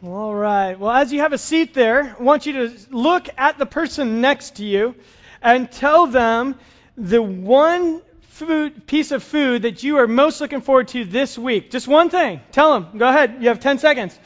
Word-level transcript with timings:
All 0.00 0.32
right. 0.32 0.78
Well, 0.78 0.92
as 0.92 1.12
you 1.12 1.18
have 1.20 1.32
a 1.32 1.38
seat 1.38 1.74
there, 1.74 2.14
I 2.16 2.22
want 2.22 2.46
you 2.46 2.52
to 2.52 2.72
look 2.90 3.28
at 3.36 3.58
the 3.58 3.66
person 3.66 4.20
next 4.20 4.56
to 4.56 4.64
you 4.64 4.94
and 5.42 5.68
tell 5.68 6.06
them 6.06 6.54
the 6.96 7.20
one 7.20 8.00
food, 8.28 8.86
piece 8.86 9.10
of 9.10 9.24
food 9.24 9.62
that 9.62 9.82
you 9.82 9.98
are 9.98 10.06
most 10.06 10.40
looking 10.40 10.60
forward 10.60 10.86
to 10.88 11.04
this 11.04 11.36
week. 11.36 11.72
Just 11.72 11.88
one 11.88 12.10
thing. 12.10 12.40
Tell 12.52 12.78
them. 12.78 12.96
Go 12.96 13.08
ahead. 13.08 13.38
You 13.40 13.48
have 13.48 13.58
10 13.58 13.78
seconds. 13.78 14.16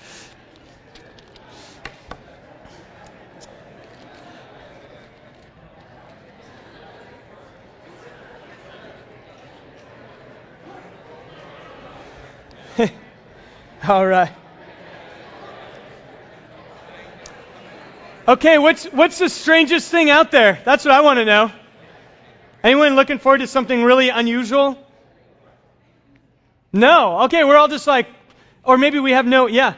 All 13.89 14.07
right. 14.07 14.33
Okay, 18.27 18.57
what's, 18.59 18.85
what's 18.85 19.19
the 19.19 19.29
strangest 19.29 19.91
thing 19.91 20.09
out 20.09 20.31
there? 20.31 20.61
That's 20.65 20.85
what 20.85 20.95
I 20.95 21.01
want 21.01 21.19
to 21.19 21.25
know. 21.25 21.51
Anyone 22.63 22.95
looking 22.95 23.19
forward 23.19 23.39
to 23.39 23.49
something 23.49 23.83
really 23.83 24.11
unusual? 24.11 24.79
No. 26.73 27.23
Okay, 27.23 27.43
we're 27.43 27.57
all 27.57 27.67
just 27.67 27.89
like, 27.89 28.07
or 28.63 28.79
maybe 28.79 29.01
we 29.01 29.11
have 29.11 29.27
no, 29.27 29.49
yeah. 29.49 29.75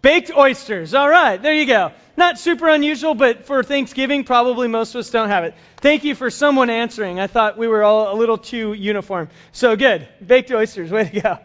Baked 0.00 0.30
oysters. 0.36 0.94
All 0.94 1.08
right, 1.08 1.42
there 1.42 1.54
you 1.54 1.66
go. 1.66 1.90
Not 2.16 2.38
super 2.38 2.68
unusual, 2.68 3.16
but 3.16 3.46
for 3.46 3.64
Thanksgiving, 3.64 4.22
probably 4.22 4.68
most 4.68 4.94
of 4.94 5.00
us 5.00 5.10
don't 5.10 5.28
have 5.28 5.42
it. 5.42 5.54
Thank 5.78 6.04
you 6.04 6.14
for 6.14 6.30
someone 6.30 6.70
answering. 6.70 7.18
I 7.18 7.26
thought 7.26 7.58
we 7.58 7.66
were 7.66 7.82
all 7.82 8.14
a 8.14 8.16
little 8.16 8.38
too 8.38 8.74
uniform. 8.74 9.28
So 9.50 9.74
good. 9.74 10.06
Baked 10.24 10.52
oysters. 10.52 10.92
Way 10.92 11.08
to 11.08 11.20
go. 11.20 11.38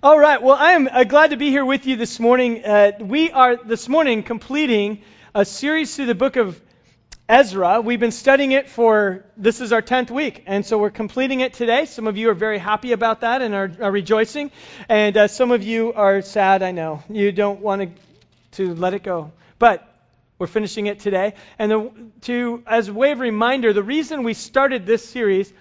All 0.00 0.16
right. 0.16 0.40
Well, 0.40 0.54
I 0.54 0.74
am 0.74 0.86
uh, 0.86 1.02
glad 1.02 1.30
to 1.30 1.36
be 1.36 1.50
here 1.50 1.64
with 1.64 1.84
you 1.84 1.96
this 1.96 2.20
morning. 2.20 2.64
Uh, 2.64 2.92
we 3.00 3.32
are 3.32 3.56
this 3.56 3.88
morning 3.88 4.22
completing 4.22 5.02
a 5.34 5.44
series 5.44 5.96
through 5.96 6.06
the 6.06 6.14
book 6.14 6.36
of 6.36 6.60
Ezra. 7.28 7.80
We've 7.80 7.98
been 7.98 8.12
studying 8.12 8.52
it 8.52 8.68
for 8.68 9.24
this 9.36 9.60
is 9.60 9.72
our 9.72 9.82
10th 9.82 10.12
week, 10.12 10.44
and 10.46 10.64
so 10.64 10.78
we're 10.78 10.90
completing 10.90 11.40
it 11.40 11.54
today. 11.54 11.84
Some 11.84 12.06
of 12.06 12.16
you 12.16 12.30
are 12.30 12.34
very 12.34 12.58
happy 12.58 12.92
about 12.92 13.22
that 13.22 13.42
and 13.42 13.56
are, 13.56 13.72
are 13.80 13.90
rejoicing, 13.90 14.52
and 14.88 15.16
uh, 15.16 15.26
some 15.26 15.50
of 15.50 15.64
you 15.64 15.92
are 15.92 16.22
sad. 16.22 16.62
I 16.62 16.70
know 16.70 17.02
you 17.10 17.32
don't 17.32 17.60
want 17.60 17.82
to 17.82 17.90
to 18.52 18.76
let 18.76 18.94
it 18.94 19.02
go, 19.02 19.32
but 19.58 19.84
we're 20.38 20.46
finishing 20.46 20.86
it 20.86 21.00
today. 21.00 21.34
And 21.58 21.72
the, 21.72 21.92
to 22.20 22.62
as 22.68 22.86
a 22.86 22.92
way 22.92 23.10
of 23.10 23.18
reminder, 23.18 23.72
the 23.72 23.82
reason 23.82 24.22
we 24.22 24.34
started 24.34 24.86
this 24.86 25.04
series 25.08 25.52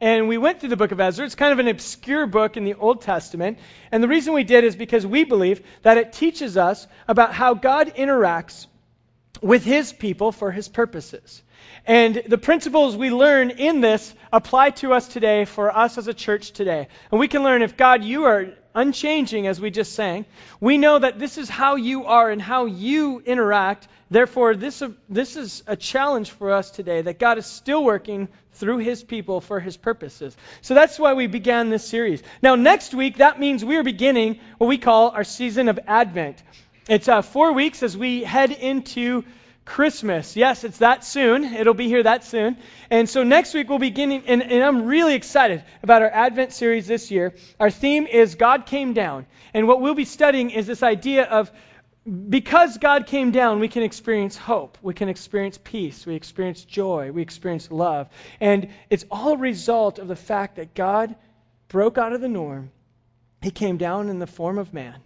and 0.00 0.28
we 0.28 0.36
went 0.36 0.60
through 0.60 0.68
the 0.68 0.76
book 0.76 0.92
of 0.92 1.00
Ezra. 1.00 1.24
It's 1.24 1.34
kind 1.34 1.52
of 1.52 1.58
an 1.58 1.68
obscure 1.68 2.26
book 2.26 2.56
in 2.56 2.64
the 2.64 2.74
Old 2.74 3.00
Testament. 3.00 3.58
And 3.90 4.02
the 4.02 4.08
reason 4.08 4.34
we 4.34 4.44
did 4.44 4.64
is 4.64 4.76
because 4.76 5.06
we 5.06 5.24
believe 5.24 5.62
that 5.82 5.96
it 5.96 6.12
teaches 6.12 6.56
us 6.56 6.86
about 7.08 7.32
how 7.32 7.54
God 7.54 7.94
interacts 7.96 8.66
with 9.40 9.64
his 9.64 9.92
people 9.92 10.32
for 10.32 10.50
his 10.50 10.68
purposes. 10.68 11.42
And 11.86 12.22
the 12.26 12.38
principles 12.38 12.96
we 12.96 13.10
learn 13.10 13.50
in 13.50 13.80
this 13.80 14.14
apply 14.32 14.70
to 14.70 14.92
us 14.92 15.08
today 15.08 15.44
for 15.44 15.74
us 15.74 15.98
as 15.98 16.08
a 16.08 16.14
church 16.14 16.52
today. 16.52 16.88
And 17.10 17.20
we 17.20 17.28
can 17.28 17.42
learn 17.42 17.62
if 17.62 17.76
God, 17.76 18.04
you 18.04 18.24
are 18.24 18.48
unchanging, 18.76 19.48
as 19.48 19.60
we 19.60 19.70
just 19.70 19.94
sang, 19.94 20.26
we 20.60 20.78
know 20.78 20.98
that 20.98 21.18
this 21.18 21.38
is 21.38 21.48
how 21.48 21.74
you 21.74 22.04
are 22.04 22.30
and 22.30 22.40
how 22.40 22.66
you 22.66 23.20
interact. 23.26 23.88
Therefore, 24.10 24.54
this, 24.54 24.82
this 25.08 25.36
is 25.36 25.64
a 25.66 25.74
challenge 25.74 26.30
for 26.30 26.52
us 26.52 26.70
today 26.70 27.02
that 27.02 27.18
God 27.18 27.38
is 27.38 27.46
still 27.46 27.82
working 27.82 28.28
through 28.52 28.78
his 28.78 29.02
people 29.02 29.40
for 29.40 29.58
his 29.58 29.76
purposes. 29.76 30.36
So 30.60 30.74
that's 30.74 30.98
why 30.98 31.14
we 31.14 31.26
began 31.26 31.70
this 31.70 31.88
series. 31.88 32.22
Now, 32.42 32.54
next 32.54 32.94
week, 32.94 33.16
that 33.16 33.40
means 33.40 33.64
we 33.64 33.76
are 33.76 33.82
beginning 33.82 34.38
what 34.58 34.68
we 34.68 34.78
call 34.78 35.10
our 35.10 35.24
season 35.24 35.68
of 35.68 35.80
Advent. 35.86 36.42
It's 36.88 37.08
uh, 37.08 37.22
four 37.22 37.52
weeks 37.52 37.82
as 37.82 37.96
we 37.96 38.22
head 38.22 38.52
into 38.52 39.24
Christmas. 39.66 40.36
Yes, 40.36 40.64
it's 40.64 40.78
that 40.78 41.04
soon. 41.04 41.44
It'll 41.44 41.74
be 41.74 41.88
here 41.88 42.04
that 42.04 42.24
soon. 42.24 42.56
And 42.88 43.08
so 43.08 43.24
next 43.24 43.52
week 43.52 43.68
we'll 43.68 43.80
begin, 43.80 44.12
and, 44.12 44.42
and, 44.42 44.62
I'm 44.62 44.86
really 44.86 45.14
excited 45.14 45.64
about 45.82 46.02
our 46.02 46.08
Advent 46.08 46.52
series 46.52 46.86
this 46.86 47.10
year. 47.10 47.34
Our 47.60 47.70
theme 47.70 48.06
is 48.06 48.36
God 48.36 48.66
Came 48.66 48.94
Down. 48.94 49.26
And 49.52 49.66
what 49.66 49.80
we'll 49.80 49.94
be 49.94 50.04
studying 50.04 50.50
is 50.50 50.66
this 50.66 50.82
idea 50.82 51.24
of 51.24 51.50
because 52.28 52.78
God 52.78 53.08
came 53.08 53.32
down, 53.32 53.58
we 53.58 53.66
can 53.66 53.82
experience 53.82 54.36
hope. 54.36 54.78
We 54.80 54.94
can 54.94 55.08
experience 55.08 55.58
peace. 55.62 56.06
We 56.06 56.14
experience 56.14 56.64
joy. 56.64 57.10
We 57.10 57.20
experience 57.20 57.68
love. 57.68 58.08
And 58.40 58.68
it's 58.88 59.04
all 59.10 59.32
a 59.32 59.36
result 59.36 59.98
of 59.98 60.06
the 60.06 60.14
fact 60.14 60.56
that 60.56 60.74
God 60.74 61.16
broke 61.66 61.98
out 61.98 62.12
of 62.12 62.20
the 62.20 62.28
norm. 62.28 62.70
He 63.42 63.50
came 63.50 63.76
down 63.76 64.08
in 64.08 64.20
the 64.20 64.26
form 64.28 64.58
of 64.58 64.72
man, 64.72 65.00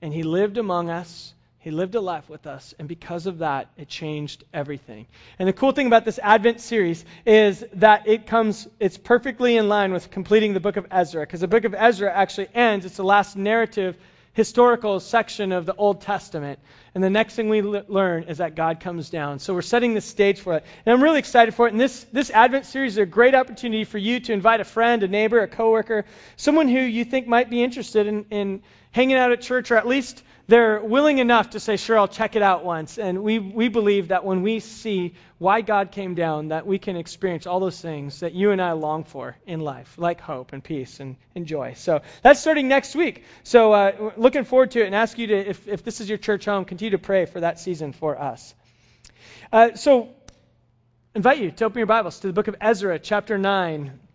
and 0.00 0.14
He 0.14 0.22
lived 0.22 0.56
among 0.56 0.88
us 0.88 1.34
he 1.66 1.72
lived 1.72 1.96
a 1.96 2.00
life 2.00 2.28
with 2.28 2.46
us, 2.46 2.76
and 2.78 2.86
because 2.86 3.26
of 3.26 3.38
that, 3.38 3.66
it 3.76 3.88
changed 3.88 4.44
everything. 4.54 5.04
And 5.36 5.48
the 5.48 5.52
cool 5.52 5.72
thing 5.72 5.88
about 5.88 6.04
this 6.04 6.20
Advent 6.22 6.60
series 6.60 7.04
is 7.26 7.64
that 7.72 8.06
it 8.06 8.28
comes, 8.28 8.68
it's 8.78 8.96
perfectly 8.96 9.56
in 9.56 9.68
line 9.68 9.92
with 9.92 10.12
completing 10.12 10.54
the 10.54 10.60
book 10.60 10.76
of 10.76 10.86
Ezra, 10.92 11.22
because 11.22 11.40
the 11.40 11.48
book 11.48 11.64
of 11.64 11.74
Ezra 11.74 12.14
actually 12.14 12.50
ends, 12.54 12.86
it's 12.86 12.98
the 12.98 13.02
last 13.02 13.36
narrative 13.36 13.96
historical 14.32 15.00
section 15.00 15.50
of 15.50 15.66
the 15.66 15.74
Old 15.74 16.02
Testament. 16.02 16.60
And 16.94 17.02
the 17.02 17.10
next 17.10 17.34
thing 17.34 17.48
we 17.48 17.62
l- 17.62 17.82
learn 17.88 18.24
is 18.24 18.38
that 18.38 18.54
God 18.54 18.78
comes 18.78 19.10
down. 19.10 19.40
So 19.40 19.52
we're 19.52 19.62
setting 19.62 19.94
the 19.94 20.00
stage 20.00 20.38
for 20.38 20.54
it. 20.54 20.64
And 20.84 20.92
I'm 20.92 21.02
really 21.02 21.18
excited 21.18 21.54
for 21.54 21.66
it. 21.66 21.72
And 21.72 21.80
this, 21.80 22.04
this 22.12 22.30
Advent 22.30 22.66
series 22.66 22.92
is 22.92 22.98
a 22.98 23.06
great 23.06 23.34
opportunity 23.34 23.84
for 23.84 23.98
you 23.98 24.20
to 24.20 24.32
invite 24.32 24.60
a 24.60 24.64
friend, 24.64 25.02
a 25.02 25.08
neighbor, 25.08 25.40
a 25.40 25.48
coworker, 25.48 26.04
someone 26.36 26.68
who 26.68 26.78
you 26.78 27.04
think 27.04 27.26
might 27.26 27.50
be 27.50 27.64
interested 27.64 28.06
in, 28.06 28.26
in 28.30 28.62
hanging 28.92 29.16
out 29.16 29.32
at 29.32 29.40
church 29.40 29.70
or 29.70 29.78
at 29.78 29.88
least 29.88 30.22
they're 30.48 30.80
willing 30.80 31.18
enough 31.18 31.50
to 31.50 31.60
say, 31.60 31.76
sure, 31.76 31.98
I'll 31.98 32.06
check 32.06 32.36
it 32.36 32.42
out 32.42 32.64
once. 32.64 32.98
And 32.98 33.22
we, 33.22 33.38
we 33.38 33.68
believe 33.68 34.08
that 34.08 34.24
when 34.24 34.42
we 34.42 34.60
see 34.60 35.14
why 35.38 35.60
God 35.60 35.90
came 35.90 36.14
down, 36.14 36.48
that 36.48 36.66
we 36.66 36.78
can 36.78 36.96
experience 36.96 37.46
all 37.46 37.58
those 37.58 37.80
things 37.80 38.20
that 38.20 38.32
you 38.32 38.52
and 38.52 38.62
I 38.62 38.72
long 38.72 39.04
for 39.04 39.36
in 39.46 39.60
life, 39.60 39.94
like 39.98 40.20
hope 40.20 40.52
and 40.52 40.62
peace 40.62 41.00
and, 41.00 41.16
and 41.34 41.46
joy. 41.46 41.74
So 41.74 42.02
that's 42.22 42.40
starting 42.40 42.68
next 42.68 42.94
week. 42.94 43.24
So 43.42 43.72
uh, 43.72 44.12
looking 44.16 44.44
forward 44.44 44.70
to 44.72 44.82
it 44.82 44.86
and 44.86 44.94
ask 44.94 45.18
you 45.18 45.26
to, 45.28 45.36
if, 45.36 45.66
if 45.66 45.82
this 45.82 46.00
is 46.00 46.08
your 46.08 46.18
church 46.18 46.44
home, 46.44 46.64
continue 46.64 46.92
to 46.92 46.98
pray 46.98 47.26
for 47.26 47.40
that 47.40 47.58
season 47.58 47.92
for 47.92 48.20
us. 48.20 48.54
Uh, 49.52 49.74
so 49.74 50.10
invite 51.14 51.38
you 51.38 51.50
to 51.50 51.64
open 51.64 51.78
your 51.78 51.86
Bibles 51.86 52.20
to 52.20 52.28
the 52.28 52.32
book 52.32 52.46
of 52.46 52.54
Ezra, 52.60 53.00
chapter 53.00 53.36
9. 53.36 54.05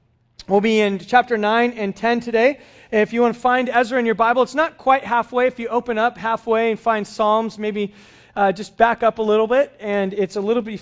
We'll 0.48 0.60
be 0.60 0.82
in 0.82 1.00
chapter 1.00 1.38
9 1.38 1.74
and 1.74 1.96
10 1.96 2.20
today. 2.20 2.60
If 2.92 3.14
you 3.14 3.22
want 3.22 3.36
to 3.36 3.40
find 3.40 3.70
Ezra 3.70 4.00
in 4.00 4.06
your 4.06 4.16
Bible, 4.16 4.42
it's 4.42 4.54
not 4.54 4.78
quite 4.78 5.06
halfway. 5.06 5.48
If 5.48 5.60
you 5.60 5.70
open 5.70 5.98
up 5.98 6.18
halfway 6.18 6.72
and 6.72 6.80
find 6.80 7.08
Psalms, 7.08 7.58
maybe 7.58 7.94
uh, 8.36 8.52
just 8.52 8.76
back 8.76 9.02
up 9.02 9.20
a 9.20 9.22
little 9.22 9.48
bit, 9.48 9.74
and 9.80 10.14
it's 10.14 10.36
a 10.36 10.42
little 10.42 10.62
bit 10.62 10.82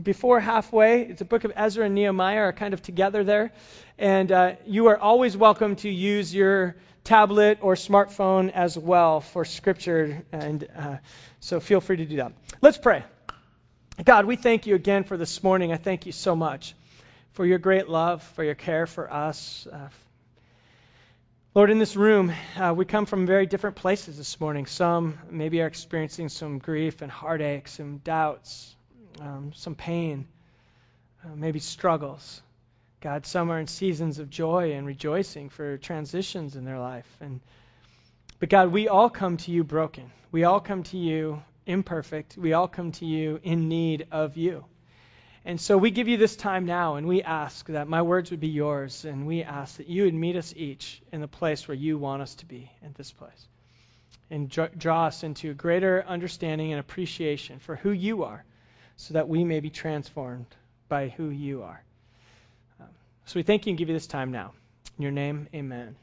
before 0.00 0.38
halfway. 0.38 1.02
It's 1.02 1.20
a 1.20 1.24
book 1.24 1.44
of 1.44 1.52
Ezra 1.56 1.86
and 1.86 1.96
Nehemiah 1.96 2.42
are 2.42 2.52
kind 2.52 2.74
of 2.74 2.82
together 2.82 3.24
there. 3.24 3.52
And 3.98 4.30
uh, 4.30 4.52
you 4.66 4.86
are 4.86 4.96
always 4.96 5.36
welcome 5.36 5.74
to 5.76 5.88
use 5.88 6.32
your 6.32 6.76
tablet 7.02 7.58
or 7.62 7.74
smartphone 7.74 8.52
as 8.52 8.78
well 8.78 9.20
for 9.20 9.44
scripture, 9.44 10.22
and 10.30 10.68
uh, 10.76 10.96
so 11.40 11.58
feel 11.58 11.80
free 11.80 11.96
to 11.96 12.04
do 12.04 12.16
that. 12.18 12.34
Let's 12.60 12.78
pray. 12.78 13.02
God, 14.04 14.26
we 14.26 14.36
thank 14.36 14.66
you 14.66 14.74
again 14.74 15.02
for 15.02 15.16
this 15.16 15.42
morning. 15.42 15.72
I 15.72 15.76
thank 15.76 16.06
you 16.06 16.12
so 16.12 16.36
much 16.36 16.74
for 17.38 17.46
your 17.46 17.58
great 17.58 17.88
love, 17.88 18.20
for 18.34 18.42
your 18.42 18.56
care 18.56 18.84
for 18.84 19.12
us, 19.12 19.68
uh, 19.72 19.90
Lord, 21.54 21.70
in 21.70 21.78
this 21.78 21.94
room, 21.94 22.32
uh, 22.56 22.74
we 22.76 22.84
come 22.84 23.06
from 23.06 23.26
very 23.26 23.46
different 23.46 23.76
places 23.76 24.16
this 24.16 24.40
morning. 24.40 24.66
Some 24.66 25.20
maybe 25.30 25.60
are 25.62 25.68
experiencing 25.68 26.30
some 26.30 26.58
grief 26.58 27.00
and 27.00 27.12
heartache, 27.12 27.68
some 27.68 27.98
doubts, 27.98 28.74
um, 29.20 29.52
some 29.54 29.76
pain, 29.76 30.26
uh, 31.24 31.36
maybe 31.36 31.60
struggles. 31.60 32.42
God, 33.00 33.24
some 33.24 33.52
are 33.52 33.60
in 33.60 33.68
seasons 33.68 34.18
of 34.18 34.30
joy 34.30 34.72
and 34.72 34.84
rejoicing 34.84 35.48
for 35.48 35.78
transitions 35.78 36.56
in 36.56 36.64
their 36.64 36.80
life. 36.80 37.06
And 37.20 37.40
but 38.40 38.48
God, 38.48 38.72
we 38.72 38.88
all 38.88 39.10
come 39.10 39.36
to 39.36 39.52
you 39.52 39.62
broken. 39.62 40.10
We 40.32 40.42
all 40.42 40.58
come 40.58 40.82
to 40.82 40.98
you 40.98 41.40
imperfect. 41.66 42.36
We 42.36 42.54
all 42.54 42.66
come 42.66 42.90
to 42.92 43.06
you 43.06 43.38
in 43.44 43.68
need 43.68 44.08
of 44.10 44.36
you. 44.36 44.64
And 45.48 45.58
so 45.58 45.78
we 45.78 45.90
give 45.90 46.08
you 46.08 46.18
this 46.18 46.36
time 46.36 46.66
now, 46.66 46.96
and 46.96 47.08
we 47.08 47.22
ask 47.22 47.66
that 47.68 47.88
my 47.88 48.02
words 48.02 48.30
would 48.30 48.38
be 48.38 48.48
yours, 48.48 49.06
and 49.06 49.26
we 49.26 49.42
ask 49.42 49.78
that 49.78 49.88
you 49.88 50.02
would 50.02 50.12
meet 50.12 50.36
us 50.36 50.52
each 50.54 51.00
in 51.10 51.22
the 51.22 51.26
place 51.26 51.66
where 51.66 51.74
you 51.74 51.96
want 51.96 52.20
us 52.20 52.34
to 52.34 52.46
be, 52.46 52.70
in 52.82 52.92
this 52.98 53.10
place. 53.12 53.48
And 54.30 54.50
draw 54.50 55.06
us 55.06 55.22
into 55.22 55.50
a 55.50 55.54
greater 55.54 56.04
understanding 56.06 56.72
and 56.72 56.80
appreciation 56.80 57.60
for 57.60 57.76
who 57.76 57.92
you 57.92 58.24
are, 58.24 58.44
so 58.96 59.14
that 59.14 59.26
we 59.26 59.42
may 59.42 59.60
be 59.60 59.70
transformed 59.70 60.54
by 60.86 61.08
who 61.08 61.30
you 61.30 61.62
are. 61.62 61.82
Um, 62.78 62.88
so 63.24 63.38
we 63.38 63.42
thank 63.42 63.64
you 63.64 63.70
and 63.70 63.78
give 63.78 63.88
you 63.88 63.94
this 63.94 64.06
time 64.06 64.30
now. 64.30 64.52
In 64.98 65.02
your 65.02 65.12
name, 65.12 65.48
amen. 65.54 65.96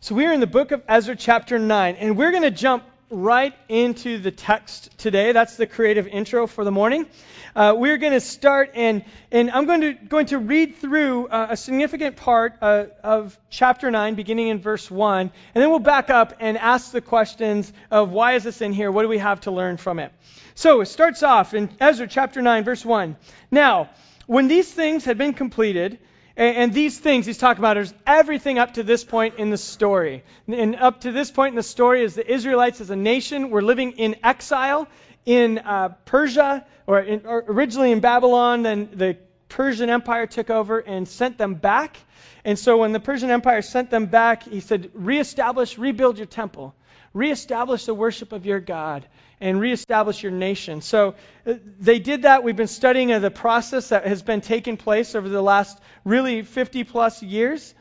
So 0.00 0.14
we 0.14 0.24
are 0.24 0.32
in 0.32 0.40
the 0.40 0.46
book 0.46 0.72
of 0.72 0.82
Ezra, 0.88 1.14
chapter 1.14 1.58
9, 1.58 1.96
and 1.96 2.16
we're 2.16 2.30
going 2.30 2.42
to 2.42 2.50
jump 2.50 2.84
right 3.12 3.54
into 3.68 4.18
the 4.18 4.30
text 4.30 4.96
today. 4.98 5.32
That's 5.32 5.56
the 5.56 5.66
creative 5.66 6.08
intro 6.08 6.46
for 6.46 6.64
the 6.64 6.70
morning. 6.70 7.06
Uh, 7.54 7.74
we're 7.76 7.98
going 7.98 8.14
to 8.14 8.20
start, 8.20 8.70
and, 8.74 9.04
and 9.30 9.50
I'm 9.50 9.66
going 9.66 9.82
to, 9.82 9.92
going 9.92 10.26
to 10.26 10.38
read 10.38 10.76
through 10.76 11.28
uh, 11.28 11.48
a 11.50 11.56
significant 11.56 12.16
part 12.16 12.54
uh, 12.62 12.86
of 13.04 13.38
chapter 13.50 13.90
9, 13.90 14.14
beginning 14.14 14.48
in 14.48 14.60
verse 14.60 14.90
1, 14.90 15.20
and 15.54 15.62
then 15.62 15.68
we'll 15.68 15.78
back 15.78 16.08
up 16.08 16.34
and 16.40 16.56
ask 16.56 16.90
the 16.90 17.02
questions 17.02 17.70
of 17.90 18.10
why 18.10 18.32
is 18.32 18.44
this 18.44 18.62
in 18.62 18.72
here? 18.72 18.90
What 18.90 19.02
do 19.02 19.08
we 19.08 19.18
have 19.18 19.42
to 19.42 19.50
learn 19.50 19.76
from 19.76 19.98
it? 19.98 20.10
So 20.54 20.80
it 20.80 20.86
starts 20.86 21.22
off 21.22 21.52
in 21.52 21.70
Ezra 21.78 22.08
chapter 22.08 22.40
9, 22.40 22.64
verse 22.64 22.84
1. 22.84 23.16
Now, 23.50 23.90
when 24.26 24.48
these 24.48 24.72
things 24.72 25.04
had 25.04 25.18
been 25.18 25.34
completed, 25.34 25.98
and, 26.36 26.56
and, 26.56 26.74
these 26.74 26.98
things 26.98 27.26
he's 27.26 27.38
talking 27.38 27.60
about 27.60 27.76
is 27.76 27.92
everything 28.06 28.58
up 28.58 28.74
to 28.74 28.82
this 28.82 29.04
point 29.04 29.36
in 29.36 29.50
the 29.50 29.58
story. 29.58 30.24
And 30.48 30.76
up 30.76 31.02
to 31.02 31.12
this 31.12 31.30
point 31.30 31.52
in 31.52 31.56
the 31.56 31.62
story 31.62 32.02
is 32.02 32.14
the 32.14 32.30
Israelites 32.30 32.80
as 32.80 32.90
a 32.90 32.96
nation 32.96 33.50
were 33.50 33.62
living 33.62 33.92
in 33.92 34.16
exile 34.22 34.88
in 35.24 35.58
uh, 35.58 35.90
Persia, 36.04 36.66
or, 36.86 37.00
in, 37.00 37.26
or 37.26 37.44
originally 37.46 37.92
in 37.92 38.00
Babylon. 38.00 38.62
Then 38.62 38.88
the 38.94 39.18
Persian 39.48 39.90
Empire 39.90 40.26
took 40.26 40.50
over 40.50 40.78
and 40.78 41.06
sent 41.06 41.38
them 41.38 41.54
back. 41.54 41.98
And 42.44 42.58
so 42.58 42.78
when 42.78 42.92
the 42.92 43.00
Persian 43.00 43.30
Empire 43.30 43.62
sent 43.62 43.90
them 43.90 44.06
back, 44.06 44.44
he 44.44 44.60
said, 44.60 44.90
reestablish, 44.94 45.78
rebuild 45.78 46.18
your 46.18 46.26
temple, 46.26 46.74
reestablish 47.12 47.84
the 47.84 47.94
worship 47.94 48.32
of 48.32 48.46
your 48.46 48.58
God 48.58 49.06
and 49.42 49.60
reestablish 49.60 50.22
your 50.22 50.32
nation. 50.32 50.80
So 50.80 51.16
uh, 51.44 51.54
they 51.80 51.98
did 51.98 52.22
that. 52.22 52.44
We've 52.44 52.56
been 52.56 52.68
studying 52.68 53.08
the 53.08 53.30
process 53.30 53.88
that 53.88 54.06
has 54.06 54.22
been 54.22 54.40
taking 54.40 54.76
place 54.76 55.16
over 55.16 55.28
the 55.28 55.42
last 55.42 55.78
really 56.04 56.42
50 56.42 56.84
plus 56.84 57.22
years. 57.22 57.74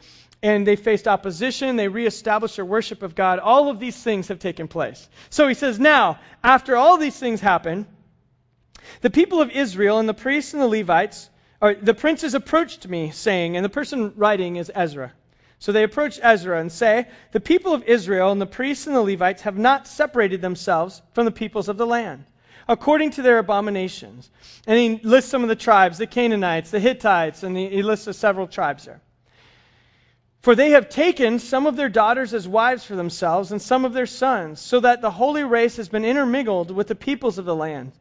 And 0.43 0.65
they 0.65 0.75
faced 0.75 1.07
opposition. 1.07 1.75
They 1.75 1.87
reestablished 1.87 2.55
their 2.55 2.65
worship 2.65 3.03
of 3.03 3.13
God. 3.13 3.37
All 3.37 3.69
of 3.69 3.79
these 3.79 3.95
things 3.95 4.29
have 4.29 4.39
taken 4.39 4.67
place. 4.67 5.07
So 5.29 5.47
he 5.47 5.53
says, 5.53 5.79
now, 5.79 6.19
after 6.43 6.75
all 6.75 6.97
these 6.97 7.17
things 7.17 7.39
happen, 7.39 7.85
the 9.01 9.11
people 9.11 9.39
of 9.39 9.51
Israel 9.51 9.99
and 9.99 10.09
the 10.09 10.15
priests 10.15 10.55
and 10.55 10.63
the 10.63 10.67
Levites, 10.67 11.29
or 11.61 11.75
the 11.75 11.93
princes 11.93 12.33
approached 12.33 12.87
me, 12.87 13.11
saying, 13.11 13.55
and 13.55 13.63
the 13.63 13.69
person 13.69 14.13
writing 14.15 14.55
is 14.55 14.71
Ezra. 14.73 15.13
So 15.61 15.71
they 15.71 15.83
approach 15.83 16.19
Ezra 16.19 16.59
and 16.59 16.71
say, 16.71 17.05
The 17.33 17.39
people 17.39 17.75
of 17.75 17.83
Israel 17.83 18.31
and 18.31 18.41
the 18.41 18.47
priests 18.47 18.87
and 18.87 18.95
the 18.95 19.01
Levites 19.01 19.43
have 19.43 19.59
not 19.59 19.85
separated 19.87 20.41
themselves 20.41 20.99
from 21.13 21.25
the 21.25 21.31
peoples 21.31 21.69
of 21.69 21.77
the 21.77 21.85
land, 21.85 22.25
according 22.67 23.11
to 23.11 23.21
their 23.21 23.37
abominations. 23.37 24.27
And 24.65 24.79
he 24.79 25.07
lists 25.07 25.29
some 25.29 25.43
of 25.43 25.49
the 25.49 25.55
tribes 25.55 25.99
the 25.99 26.07
Canaanites, 26.07 26.71
the 26.71 26.79
Hittites, 26.79 27.43
and 27.43 27.55
he 27.55 27.83
lists 27.83 28.17
several 28.17 28.47
tribes 28.47 28.85
there. 28.85 29.01
For 30.41 30.55
they 30.55 30.71
have 30.71 30.89
taken 30.89 31.37
some 31.37 31.67
of 31.67 31.75
their 31.75 31.89
daughters 31.89 32.33
as 32.33 32.47
wives 32.47 32.83
for 32.83 32.95
themselves 32.95 33.51
and 33.51 33.61
some 33.61 33.85
of 33.85 33.93
their 33.93 34.07
sons, 34.07 34.59
so 34.59 34.79
that 34.79 35.01
the 35.01 35.11
holy 35.11 35.43
race 35.43 35.77
has 35.77 35.89
been 35.89 36.05
intermingled 36.05 36.71
with 36.71 36.87
the 36.87 36.95
peoples 36.95 37.37
of 37.37 37.45
the 37.45 37.55
land. 37.55 37.91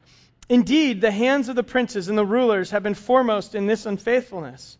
Indeed, 0.48 1.02
the 1.02 1.10
hands 1.10 1.50
of 1.50 1.56
the 1.56 1.62
princes 1.62 2.08
and 2.08 2.16
the 2.16 2.24
rulers 2.24 2.70
have 2.70 2.82
been 2.82 2.94
foremost 2.94 3.54
in 3.54 3.66
this 3.66 3.84
unfaithfulness. 3.84 4.78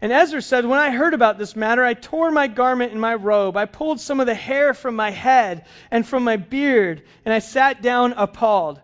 And 0.00 0.12
Ezra 0.12 0.42
said, 0.42 0.66
When 0.66 0.78
I 0.78 0.90
heard 0.90 1.14
about 1.14 1.38
this 1.38 1.56
matter, 1.56 1.84
I 1.84 1.94
tore 1.94 2.30
my 2.30 2.48
garment 2.48 2.92
and 2.92 3.00
my 3.00 3.14
robe. 3.14 3.56
I 3.56 3.64
pulled 3.64 4.00
some 4.00 4.20
of 4.20 4.26
the 4.26 4.34
hair 4.34 4.74
from 4.74 4.94
my 4.94 5.10
head 5.10 5.64
and 5.90 6.06
from 6.06 6.24
my 6.24 6.36
beard, 6.36 7.02
and 7.24 7.32
I 7.32 7.38
sat 7.38 7.80
down 7.80 8.12
appalled. 8.12 8.80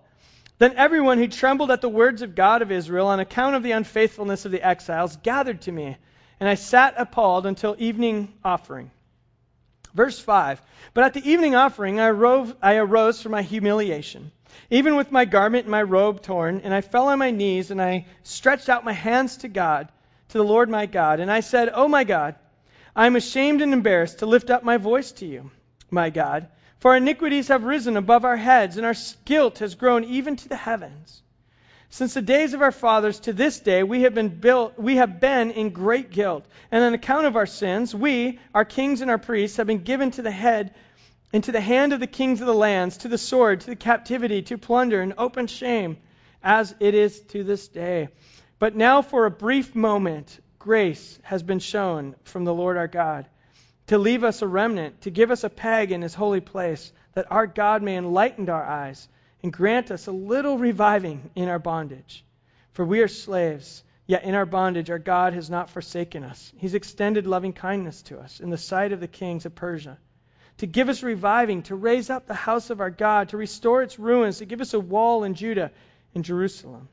Then 0.58 0.74
everyone 0.76 1.18
who 1.18 1.28
trembled 1.28 1.70
at 1.70 1.80
the 1.80 1.88
words 1.88 2.22
of 2.22 2.34
God 2.34 2.62
of 2.62 2.72
Israel 2.72 3.08
on 3.08 3.20
account 3.20 3.56
of 3.56 3.62
the 3.62 3.72
unfaithfulness 3.72 4.44
of 4.44 4.52
the 4.52 4.66
exiles 4.66 5.16
gathered 5.16 5.62
to 5.62 5.72
me, 5.72 5.96
and 6.40 6.48
I 6.48 6.54
sat 6.54 6.94
appalled 6.96 7.46
until 7.46 7.76
evening 7.78 8.32
offering. 8.44 8.90
Verse 9.92 10.18
5 10.18 10.62
But 10.94 11.04
at 11.04 11.14
the 11.14 11.30
evening 11.30 11.54
offering 11.54 12.00
I 12.00 12.06
arose, 12.06 12.54
I 12.62 12.76
arose 12.76 13.20
from 13.20 13.32
my 13.32 13.42
humiliation, 13.42 14.32
even 14.70 14.96
with 14.96 15.12
my 15.12 15.26
garment 15.26 15.64
and 15.64 15.72
my 15.72 15.82
robe 15.82 16.22
torn, 16.22 16.62
and 16.64 16.72
I 16.72 16.80
fell 16.80 17.08
on 17.08 17.18
my 17.18 17.32
knees, 17.32 17.70
and 17.70 17.82
I 17.82 18.06
stretched 18.22 18.70
out 18.70 18.84
my 18.84 18.92
hands 18.92 19.38
to 19.38 19.48
God 19.48 19.88
to 20.32 20.38
the 20.38 20.44
Lord 20.44 20.70
my 20.70 20.86
God. 20.86 21.20
And 21.20 21.30
I 21.30 21.40
said, 21.40 21.70
Oh 21.72 21.88
my 21.88 22.04
God, 22.04 22.34
I 22.96 23.06
am 23.06 23.16
ashamed 23.16 23.60
and 23.60 23.72
embarrassed 23.72 24.18
to 24.20 24.26
lift 24.26 24.50
up 24.50 24.64
my 24.64 24.78
voice 24.78 25.12
to 25.12 25.26
you, 25.26 25.50
my 25.90 26.10
God. 26.10 26.48
For 26.78 26.92
our 26.92 26.96
iniquities 26.96 27.48
have 27.48 27.64
risen 27.64 27.96
above 27.96 28.24
our 28.24 28.36
heads, 28.36 28.76
and 28.76 28.86
our 28.86 28.94
guilt 29.24 29.58
has 29.58 29.74
grown 29.74 30.04
even 30.04 30.36
to 30.36 30.48
the 30.48 30.56
heavens. 30.56 31.22
Since 31.90 32.14
the 32.14 32.22
days 32.22 32.54
of 32.54 32.62
our 32.62 32.72
fathers 32.72 33.20
to 33.20 33.34
this 33.34 33.60
day, 33.60 33.82
we 33.82 34.02
have 34.02 34.14
been 34.14 34.30
built, 34.30 34.78
we 34.78 34.96
have 34.96 35.20
been 35.20 35.50
in 35.50 35.70
great 35.70 36.10
guilt. 36.10 36.46
And 36.70 36.82
on 36.82 36.94
account 36.94 37.26
of 37.26 37.36
our 37.36 37.46
sins, 37.46 37.94
we, 37.94 38.40
our 38.54 38.64
kings 38.64 39.02
and 39.02 39.10
our 39.10 39.18
priests, 39.18 39.58
have 39.58 39.66
been 39.66 39.84
given 39.84 40.10
to 40.12 40.22
the 40.22 40.30
head, 40.30 40.74
into 41.34 41.52
the 41.52 41.60
hand 41.60 41.92
of 41.92 42.00
the 42.00 42.06
kings 42.06 42.40
of 42.40 42.46
the 42.46 42.54
lands, 42.54 42.96
to 42.98 43.08
the 43.08 43.18
sword, 43.18 43.60
to 43.60 43.66
the 43.66 43.76
captivity, 43.76 44.40
to 44.42 44.56
plunder, 44.56 45.02
and 45.02 45.12
open 45.18 45.46
shame, 45.46 45.98
as 46.42 46.74
it 46.80 46.94
is 46.94 47.20
to 47.20 47.44
this 47.44 47.68
day. 47.68 48.08
But 48.62 48.76
now, 48.76 49.02
for 49.02 49.26
a 49.26 49.30
brief 49.32 49.74
moment, 49.74 50.38
grace 50.60 51.18
has 51.24 51.42
been 51.42 51.58
shown 51.58 52.14
from 52.22 52.44
the 52.44 52.54
Lord 52.54 52.76
our 52.76 52.86
God 52.86 53.26
to 53.88 53.98
leave 53.98 54.22
us 54.22 54.40
a 54.40 54.46
remnant, 54.46 55.00
to 55.00 55.10
give 55.10 55.32
us 55.32 55.42
a 55.42 55.50
peg 55.50 55.90
in 55.90 56.00
his 56.00 56.14
holy 56.14 56.38
place, 56.38 56.92
that 57.14 57.32
our 57.32 57.48
God 57.48 57.82
may 57.82 57.96
enlighten 57.96 58.48
our 58.48 58.62
eyes 58.62 59.08
and 59.42 59.52
grant 59.52 59.90
us 59.90 60.06
a 60.06 60.12
little 60.12 60.58
reviving 60.58 61.28
in 61.34 61.48
our 61.48 61.58
bondage. 61.58 62.24
For 62.70 62.84
we 62.84 63.00
are 63.00 63.08
slaves, 63.08 63.82
yet 64.06 64.22
in 64.22 64.36
our 64.36 64.46
bondage 64.46 64.90
our 64.90 65.00
God 65.00 65.32
has 65.32 65.50
not 65.50 65.68
forsaken 65.68 66.22
us. 66.22 66.52
He's 66.56 66.74
extended 66.74 67.26
loving 67.26 67.54
kindness 67.54 68.02
to 68.02 68.20
us 68.20 68.38
in 68.38 68.50
the 68.50 68.56
sight 68.56 68.92
of 68.92 69.00
the 69.00 69.08
kings 69.08 69.44
of 69.44 69.56
Persia. 69.56 69.98
To 70.58 70.68
give 70.68 70.88
us 70.88 71.02
reviving, 71.02 71.64
to 71.64 71.74
raise 71.74 72.10
up 72.10 72.28
the 72.28 72.34
house 72.34 72.70
of 72.70 72.80
our 72.80 72.90
God, 72.90 73.30
to 73.30 73.36
restore 73.36 73.82
its 73.82 73.98
ruins, 73.98 74.38
to 74.38 74.44
give 74.44 74.60
us 74.60 74.72
a 74.72 74.78
wall 74.78 75.24
in 75.24 75.34
Judah 75.34 75.72
and 76.14 76.24
Jerusalem 76.24 76.88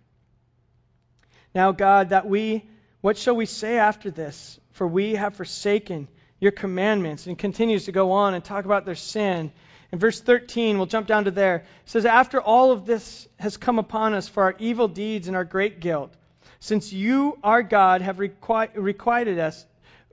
now, 1.53 1.71
God, 1.71 2.09
that 2.09 2.27
we, 2.27 2.69
what 3.01 3.17
shall 3.17 3.35
we 3.35 3.45
say 3.45 3.77
after 3.77 4.11
this? 4.11 4.59
For 4.71 4.87
we 4.87 5.15
have 5.15 5.35
forsaken 5.35 6.07
your 6.39 6.51
commandments. 6.51 7.27
And 7.27 7.37
continues 7.37 7.85
to 7.85 7.91
go 7.91 8.11
on 8.11 8.33
and 8.33 8.43
talk 8.43 8.65
about 8.65 8.85
their 8.85 8.95
sin. 8.95 9.51
In 9.91 9.99
verse 9.99 10.21
13, 10.21 10.77
we'll 10.77 10.85
jump 10.85 11.07
down 11.07 11.25
to 11.25 11.31
there. 11.31 11.57
It 11.57 11.65
says, 11.85 12.05
After 12.05 12.39
all 12.39 12.71
of 12.71 12.85
this 12.85 13.27
has 13.39 13.57
come 13.57 13.79
upon 13.79 14.13
us 14.13 14.27
for 14.27 14.43
our 14.43 14.55
evil 14.59 14.87
deeds 14.87 15.27
and 15.27 15.35
our 15.35 15.43
great 15.43 15.79
guilt, 15.79 16.13
since 16.59 16.93
you, 16.93 17.37
our 17.43 17.63
God, 17.63 18.01
have 18.01 18.17
requi- 18.17 18.69
requited 18.75 19.39
us 19.39 19.65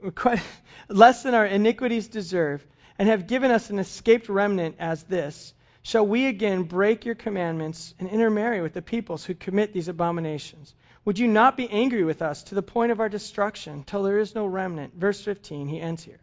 less 0.88 1.22
than 1.22 1.34
our 1.34 1.46
iniquities 1.46 2.08
deserve, 2.08 2.64
and 2.98 3.08
have 3.08 3.26
given 3.26 3.50
us 3.50 3.68
an 3.68 3.78
escaped 3.78 4.28
remnant 4.28 4.76
as 4.78 5.02
this, 5.02 5.52
shall 5.82 6.06
we 6.06 6.26
again 6.26 6.62
break 6.62 7.04
your 7.04 7.14
commandments 7.14 7.94
and 7.98 8.08
intermarry 8.08 8.62
with 8.62 8.72
the 8.72 8.82
peoples 8.82 9.24
who 9.24 9.34
commit 9.34 9.72
these 9.72 9.88
abominations? 9.88 10.74
Would 11.06 11.20
you 11.20 11.28
not 11.28 11.56
be 11.56 11.70
angry 11.70 12.02
with 12.02 12.20
us 12.20 12.42
to 12.44 12.56
the 12.56 12.62
point 12.62 12.90
of 12.90 12.98
our 12.98 13.08
destruction 13.08 13.84
till 13.84 14.02
there 14.02 14.18
is 14.18 14.34
no 14.34 14.44
remnant? 14.44 14.92
Verse 14.94 15.20
15, 15.20 15.68
he 15.68 15.80
ends 15.80 16.02
here. 16.02 16.18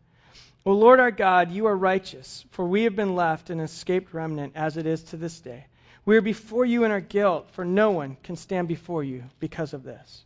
O 0.66 0.74
Lord 0.74 1.00
our 1.00 1.10
God, 1.10 1.52
you 1.52 1.68
are 1.68 1.76
righteous, 1.76 2.44
for 2.52 2.66
we 2.66 2.84
have 2.84 2.94
been 2.94 3.16
left 3.16 3.50
an 3.50 3.62
escaped 3.62 4.14
remnant 4.14 4.54
as 4.56 4.76
it 4.76 4.86
is 4.86 5.02
to 5.06 5.18
this 5.18 5.40
day. 5.40 5.66
We 6.04 6.18
are 6.18 6.22
before 6.22 6.66
you 6.66 6.84
in 6.84 6.92
our 6.92 7.00
guilt, 7.00 7.50
for 7.52 7.64
no 7.64 7.92
one 7.92 8.18
can 8.24 8.36
stand 8.36 8.68
before 8.68 9.06
you 9.06 9.24
because 9.40 9.74
of 9.74 9.84
this. 9.84 10.26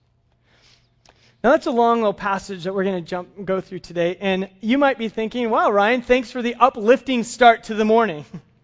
Now 1.44 1.52
that's 1.52 1.68
a 1.68 1.72
long 1.72 2.00
little 2.00 2.14
passage 2.14 2.64
that 2.64 2.74
we're 2.74 2.84
going 2.84 3.04
to 3.04 3.08
jump 3.08 3.46
go 3.46 3.62
through 3.62 3.80
today, 3.80 4.18
and 4.20 4.50
you 4.60 4.80
might 4.80 4.98
be 4.98 5.08
thinking, 5.08 5.52
"Wow, 5.52 5.70
Ryan, 5.70 6.02
thanks 6.02 6.32
for 6.32 6.42
the 6.42 6.56
uplifting 6.56 7.24
start 7.24 7.66
to 7.66 7.76
the 7.76 7.86
morning." 7.86 8.26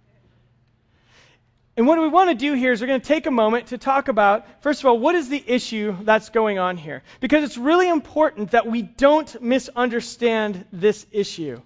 And 1.75 1.87
what 1.87 1.99
we 1.99 2.07
want 2.07 2.29
to 2.29 2.35
do 2.35 2.53
here 2.53 2.71
is 2.71 2.81
we're 2.81 2.87
going 2.87 3.01
to 3.01 3.07
take 3.07 3.25
a 3.25 3.31
moment 3.31 3.67
to 3.67 3.79
talk 3.79 4.07
about, 4.07 4.45
first 4.61 4.81
of 4.81 4.85
all, 4.85 4.99
what 4.99 5.15
is 5.15 5.27
the 5.27 5.43
issue 5.45 5.95
that's 6.03 6.29
going 6.29 6.59
on 6.59 6.77
here? 6.77 7.01
Because 7.19 7.43
it's 7.43 7.57
really 7.57 7.89
important 7.89 8.51
that 8.51 8.67
we 8.67 8.83
don't 8.83 9.41
misunderstand 9.41 10.65
this 10.71 11.07
issue. 11.11 11.59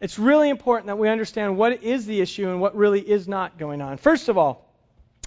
It's 0.00 0.18
really 0.18 0.48
important 0.48 0.86
that 0.86 0.98
we 0.98 1.08
understand 1.08 1.58
what 1.58 1.82
is 1.82 2.06
the 2.06 2.20
issue 2.20 2.48
and 2.48 2.60
what 2.60 2.76
really 2.76 3.00
is 3.00 3.26
not 3.26 3.58
going 3.58 3.82
on. 3.82 3.96
First 3.96 4.28
of 4.28 4.38
all, 4.38 4.69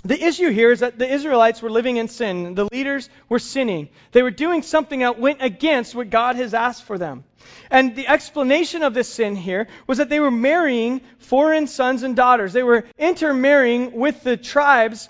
the 0.05 0.21
issue 0.21 0.49
here 0.49 0.71
is 0.71 0.81
that 0.81 0.99
the 0.99 1.11
Israelites 1.11 1.61
were 1.61 1.71
living 1.71 1.97
in 1.97 2.09
sin. 2.09 2.55
The 2.55 2.67
leaders 2.71 3.09
were 3.29 3.39
sinning. 3.39 3.89
They 4.11 4.21
were 4.21 4.31
doing 4.31 4.61
something 4.61 4.99
that 4.99 5.17
went 5.17 5.41
against 5.41 5.95
what 5.95 6.09
God 6.09 6.35
has 6.35 6.53
asked 6.53 6.83
for 6.83 6.97
them. 6.97 7.23
And 7.71 7.95
the 7.95 8.07
explanation 8.07 8.83
of 8.83 8.93
this 8.93 9.07
sin 9.07 9.35
here 9.35 9.67
was 9.87 9.99
that 9.99 10.09
they 10.09 10.19
were 10.19 10.31
marrying 10.31 11.01
foreign 11.19 11.67
sons 11.67 12.03
and 12.03 12.15
daughters. 12.15 12.51
They 12.51 12.63
were 12.63 12.85
intermarrying 12.97 13.93
with 13.93 14.23
the 14.23 14.35
tribes 14.35 15.09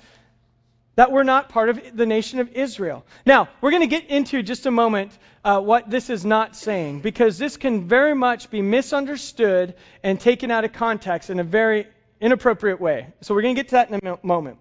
that 0.96 1.12
were 1.12 1.24
not 1.24 1.50
part 1.50 1.70
of 1.70 1.82
the 1.96 2.06
nation 2.06 2.40
of 2.40 2.50
Israel. 2.54 3.04
Now, 3.26 3.50
we're 3.62 3.72
going 3.72 3.82
to 3.82 3.88
get 3.88 4.10
into 4.10 4.44
just 4.44 4.68
a 4.68 4.72
moment 4.72 5.12
uh, 5.44 5.60
what 5.60 5.90
this 5.90 6.12
is 6.12 6.24
not 6.24 6.56
saying, 6.56 7.02
because 7.02 7.40
this 7.40 7.58
can 7.58 7.88
very 7.88 8.14
much 8.14 8.52
be 8.52 8.62
misunderstood 8.62 9.74
and 10.04 10.20
taken 10.20 10.52
out 10.52 10.66
of 10.66 10.74
context 10.74 11.32
in 11.32 11.40
a 11.40 11.44
very 11.44 11.88
inappropriate 12.22 12.80
way. 12.80 13.08
So 13.22 13.34
we're 13.34 13.42
going 13.42 13.56
to 13.56 13.60
get 13.60 13.70
to 13.70 13.76
that 13.76 13.90
in 13.90 14.08
a 14.08 14.20
moment. 14.22 14.60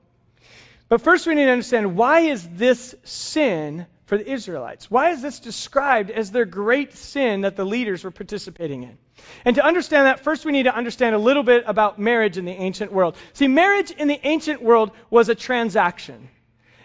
But 0.92 1.00
first, 1.00 1.26
we 1.26 1.34
need 1.34 1.46
to 1.46 1.50
understand 1.50 1.96
why 1.96 2.20
is 2.20 2.46
this 2.46 2.94
sin 3.02 3.86
for 4.04 4.18
the 4.18 4.30
Israelites? 4.30 4.90
Why 4.90 5.08
is 5.12 5.22
this 5.22 5.40
described 5.40 6.10
as 6.10 6.30
their 6.30 6.44
great 6.44 6.92
sin 6.92 7.40
that 7.40 7.56
the 7.56 7.64
leaders 7.64 8.04
were 8.04 8.10
participating 8.10 8.82
in? 8.82 8.98
And 9.46 9.56
to 9.56 9.64
understand 9.64 10.04
that, 10.04 10.20
first 10.20 10.44
we 10.44 10.52
need 10.52 10.64
to 10.64 10.76
understand 10.76 11.14
a 11.14 11.18
little 11.18 11.44
bit 11.44 11.64
about 11.66 11.98
marriage 11.98 12.36
in 12.36 12.44
the 12.44 12.52
ancient 12.52 12.92
world. 12.92 13.16
See, 13.32 13.48
marriage 13.48 13.90
in 13.90 14.06
the 14.06 14.20
ancient 14.22 14.60
world 14.60 14.90
was 15.08 15.30
a 15.30 15.34
transaction. 15.34 16.28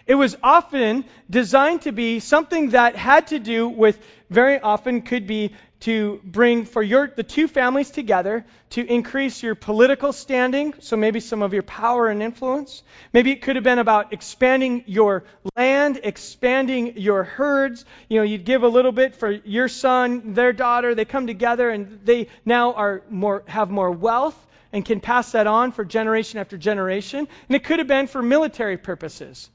It 0.06 0.14
was 0.14 0.38
often 0.42 1.04
designed 1.28 1.82
to 1.82 1.92
be 1.92 2.18
something 2.18 2.70
that 2.70 2.96
had 2.96 3.26
to 3.26 3.38
do 3.38 3.68
with, 3.68 3.98
very 4.30 4.58
often 4.58 5.02
could 5.02 5.26
be 5.26 5.54
to 5.80 6.20
bring 6.24 6.64
for 6.64 6.82
your 6.82 7.06
the 7.06 7.22
two 7.22 7.46
families 7.46 7.90
together 7.90 8.44
to 8.70 8.84
increase 8.84 9.42
your 9.42 9.54
political 9.54 10.12
standing 10.12 10.74
so 10.80 10.96
maybe 10.96 11.20
some 11.20 11.42
of 11.42 11.52
your 11.52 11.62
power 11.62 12.08
and 12.08 12.22
influence. 12.22 12.82
Maybe 13.12 13.30
it 13.30 13.42
could 13.42 13.56
have 13.56 13.64
been 13.64 13.78
about 13.78 14.12
expanding 14.12 14.84
your 14.86 15.24
land 15.56 16.00
expanding 16.02 16.98
your 16.98 17.22
herds. 17.22 17.84
You 18.08 18.18
know 18.18 18.24
you'd 18.24 18.44
give 18.44 18.62
a 18.62 18.68
little 18.68 18.92
bit 18.92 19.14
for 19.14 19.30
your 19.30 19.68
son 19.68 20.34
their 20.34 20.52
daughter. 20.52 20.94
They 20.94 21.04
come 21.04 21.26
together 21.26 21.70
and 21.70 22.00
they 22.04 22.28
now 22.44 22.72
are 22.72 23.02
more 23.08 23.44
have 23.46 23.70
more 23.70 23.90
wealth 23.90 24.36
and 24.72 24.84
can 24.84 25.00
pass 25.00 25.32
that 25.32 25.46
on 25.46 25.72
for 25.72 25.84
generation 25.84 26.40
after 26.40 26.58
generation. 26.58 27.20
And 27.20 27.56
it 27.56 27.64
could 27.64 27.78
have 27.78 27.88
been 27.88 28.06
for 28.06 28.20
military 28.20 28.76
purposes 28.76 29.48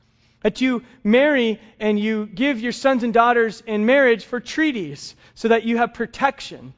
that 0.44 0.62
you 0.62 0.84
marry 1.04 1.60
and 1.80 2.00
you 2.00 2.28
give 2.28 2.60
your 2.60 2.72
sons 2.72 3.04
and 3.04 3.14
daughters 3.14 3.64
in 3.66 3.86
marriage 3.86 4.26
for 4.26 4.40
treaties 4.40 5.16
so 5.34 5.48
that 5.48 5.64
you 5.64 5.78
have 5.78 5.94
protection. 5.94 6.74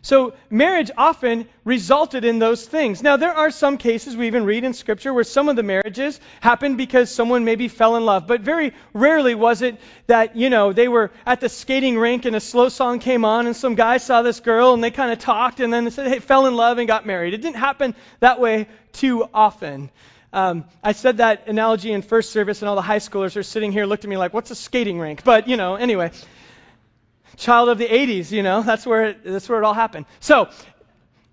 So, 0.00 0.34
marriage 0.48 0.92
often 0.96 1.48
resulted 1.64 2.24
in 2.24 2.38
those 2.38 2.64
things. 2.64 3.02
Now, 3.02 3.16
there 3.16 3.32
are 3.32 3.50
some 3.50 3.78
cases 3.78 4.16
we 4.16 4.28
even 4.28 4.44
read 4.44 4.62
in 4.62 4.72
Scripture 4.72 5.12
where 5.12 5.24
some 5.24 5.48
of 5.48 5.56
the 5.56 5.64
marriages 5.64 6.20
happened 6.40 6.78
because 6.78 7.10
someone 7.10 7.44
maybe 7.44 7.66
fell 7.66 7.96
in 7.96 8.06
love. 8.06 8.26
But 8.26 8.42
very 8.42 8.74
rarely 8.94 9.34
was 9.34 9.60
it 9.60 9.80
that, 10.06 10.36
you 10.36 10.50
know, 10.50 10.72
they 10.72 10.86
were 10.86 11.10
at 11.26 11.40
the 11.40 11.48
skating 11.48 11.98
rink 11.98 12.26
and 12.26 12.36
a 12.36 12.40
slow 12.40 12.68
song 12.68 13.00
came 13.00 13.24
on 13.24 13.46
and 13.46 13.56
some 13.56 13.74
guy 13.74 13.98
saw 13.98 14.22
this 14.22 14.38
girl 14.38 14.72
and 14.72 14.84
they 14.84 14.92
kind 14.92 15.10
of 15.10 15.18
talked 15.18 15.58
and 15.58 15.72
then 15.72 15.84
they 15.84 15.90
said, 15.90 16.06
hey, 16.06 16.20
fell 16.20 16.46
in 16.46 16.54
love 16.54 16.78
and 16.78 16.86
got 16.86 17.04
married. 17.04 17.34
It 17.34 17.42
didn't 17.42 17.56
happen 17.56 17.96
that 18.20 18.38
way 18.38 18.68
too 18.92 19.28
often. 19.34 19.90
Um, 20.32 20.64
I 20.82 20.92
said 20.92 21.18
that 21.18 21.48
analogy 21.48 21.92
in 21.92 22.02
first 22.02 22.30
service, 22.30 22.60
and 22.62 22.68
all 22.68 22.76
the 22.76 22.82
high 22.82 22.98
schoolers 22.98 23.36
are 23.36 23.42
sitting 23.42 23.72
here 23.72 23.86
looked 23.86 24.04
at 24.04 24.10
me 24.10 24.16
like, 24.16 24.34
what's 24.34 24.50
a 24.50 24.54
skating 24.54 24.98
rink? 24.98 25.24
But, 25.24 25.48
you 25.48 25.56
know, 25.56 25.76
anyway 25.76 26.10
child 27.38 27.68
of 27.68 27.78
the 27.78 27.86
80s, 27.86 28.30
you 28.30 28.42
know, 28.42 28.62
that's 28.62 28.86
where 28.86 29.06
it, 29.06 29.24
that's 29.24 29.48
where 29.48 29.58
it 29.58 29.64
all 29.64 29.74
happened. 29.74 30.06
So, 30.20 30.48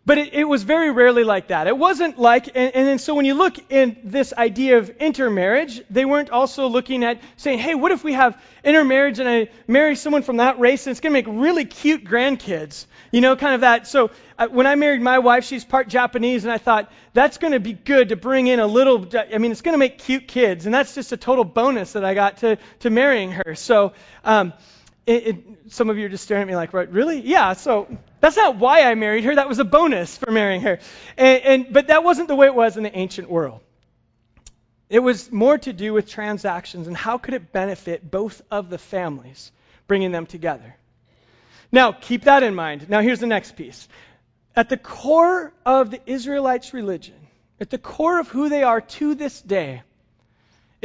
but 0.05 0.19
it, 0.19 0.33
it 0.33 0.43
was 0.43 0.63
very 0.63 0.91
rarely 0.91 1.24
like 1.24 1.47
that. 1.47 1.67
It 1.67 1.77
wasn't 1.77 2.19
like, 2.19 2.47
and, 2.55 2.75
and, 2.75 3.01
so 3.01 3.15
when 3.15 3.25
you 3.25 3.33
look 3.33 3.55
in 3.71 3.97
this 4.03 4.33
idea 4.33 4.77
of 4.77 4.89
intermarriage, 4.89 5.81
they 5.89 6.05
weren't 6.05 6.29
also 6.29 6.67
looking 6.67 7.03
at 7.03 7.21
saying, 7.38 7.57
hey, 7.57 7.74
what 7.74 7.91
if 7.91 8.03
we 8.03 8.13
have 8.13 8.39
intermarriage 8.63 9.19
and 9.19 9.27
I 9.27 9.50
marry 9.67 9.95
someone 9.95 10.21
from 10.21 10.38
that 10.38 10.59
race 10.59 10.85
and 10.85 10.91
it's 10.91 11.00
going 11.00 11.12
to 11.12 11.31
make 11.31 11.41
really 11.41 11.65
cute 11.65 12.03
grandkids? 12.05 12.85
You 13.12 13.21
know, 13.21 13.35
kind 13.35 13.55
of 13.55 13.62
that. 13.62 13.88
So 13.88 14.12
uh, 14.38 14.47
when 14.47 14.67
I 14.67 14.75
married 14.75 15.01
my 15.01 15.19
wife, 15.19 15.45
she's 15.45 15.65
part 15.65 15.88
Japanese, 15.88 16.43
and 16.43 16.53
I 16.53 16.59
thought, 16.59 16.91
that's 17.13 17.39
going 17.39 17.53
to 17.53 17.59
be 17.59 17.74
good 17.74 18.09
to 18.09 18.15
bring 18.15 18.45
in 18.45 18.59
a 18.59 18.67
little, 18.67 19.07
I 19.15 19.39
mean, 19.39 19.51
it's 19.51 19.62
going 19.62 19.74
to 19.74 19.79
make 19.79 19.97
cute 19.97 20.27
kids. 20.27 20.65
And 20.65 20.75
that's 20.75 20.93
just 20.93 21.13
a 21.13 21.17
total 21.17 21.45
bonus 21.45 21.93
that 21.93 22.05
I 22.05 22.13
got 22.13 22.38
to, 22.38 22.57
to 22.81 22.89
marrying 22.91 23.31
her. 23.31 23.55
So, 23.55 23.93
um, 24.24 24.53
it, 25.05 25.27
it, 25.27 25.35
some 25.67 25.89
of 25.89 25.97
you 25.97 26.05
are 26.05 26.09
just 26.09 26.24
staring 26.24 26.41
at 26.41 26.47
me 26.47 26.55
like, 26.55 26.74
right, 26.74 26.91
really? 26.91 27.21
Yeah, 27.21 27.53
so 27.53 27.88
that's 28.25 28.38
not 28.38 28.55
why 28.55 28.82
I 28.82 28.96
married 28.96 29.24
her. 29.25 29.36
That 29.36 29.48
was 29.48 29.60
a 29.60 29.63
bonus 29.63 30.17
for 30.17 30.32
marrying 30.32 30.62
her. 30.62 30.79
And, 31.15 31.44
and, 31.44 31.74
but 31.74 31.88
that 31.88 32.03
wasn't 32.03 32.27
the 32.27 32.36
way 32.36 32.48
it 32.48 32.55
was 32.55 32.75
in 32.75 32.82
the 32.82 32.98
ancient 32.98 33.29
world. 33.29 33.62
It 34.89 34.98
was 34.98 35.32
more 35.32 35.60
to 35.60 35.72
do 35.72 35.94
with 35.94 36.10
transactions 36.10 36.88
and 36.88 36.98
how 36.98 37.20
could 37.20 37.36
it 37.36 37.51
benefit 37.51 38.10
both 38.10 38.41
of 38.50 38.72
the 38.72 38.79
families, 38.79 39.51
bringing 39.88 40.12
them 40.12 40.25
together. 40.25 40.75
Now, 41.72 41.91
keep 41.91 42.24
that 42.24 42.41
in 42.41 42.55
mind. 42.55 42.89
Now, 42.89 43.01
here's 43.01 43.20
the 43.20 43.27
next 43.27 43.55
piece. 43.55 43.88
At 44.55 44.70
the 44.70 44.77
core 44.77 45.53
of 45.63 45.91
the 45.91 46.01
Israelites' 46.08 46.74
religion, 46.74 47.27
at 47.60 47.70
the 47.70 47.77
core 47.77 48.20
of 48.20 48.27
who 48.29 48.50
they 48.50 48.63
are 48.63 48.82
to 48.82 49.13
this 49.13 49.39
day, 49.39 49.84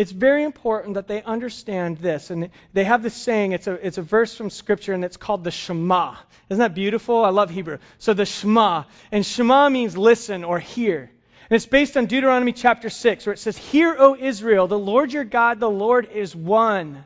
it's 0.01 0.13
very 0.13 0.45
important 0.45 0.95
that 0.95 1.09
they 1.09 1.23
understand 1.23 1.99
this. 1.99 2.31
And 2.31 2.49
they 2.73 2.85
have 2.85 3.03
this 3.03 3.15
saying, 3.15 3.53
it's 3.53 3.67
a, 3.67 3.75
it's 3.87 3.99
a 3.99 4.03
verse 4.03 4.35
from 4.35 4.49
Scripture, 4.49 4.95
and 4.95 5.05
it's 5.05 5.19
called 5.19 5.45
the 5.45 5.51
Shema. 5.51 6.15
Isn't 6.49 6.59
that 6.59 6.75
beautiful? 6.75 7.23
I 7.23 7.29
love 7.29 7.51
Hebrew. 7.51 7.77
So 7.99 8.15
the 8.15 8.25
Shema. 8.25 8.85
And 9.13 9.27
Shema 9.27 9.69
means 9.69 9.99
listen 9.99 10.43
or 10.43 10.59
hear. 10.59 11.01
And 11.03 11.57
it's 11.57 11.67
based 11.67 11.99
on 11.99 12.07
Deuteronomy 12.07 12.53
chapter 12.53 12.89
6, 12.89 13.27
where 13.27 13.35
it 13.35 13.41
says, 13.41 13.59
Hear, 13.59 13.95
O 13.99 14.17
Israel, 14.19 14.69
the 14.69 14.79
Lord 14.79 15.13
your 15.13 15.25
God, 15.25 15.61
the 15.61 15.69
Lord 15.69 16.09
is 16.11 16.35
one. 16.35 17.05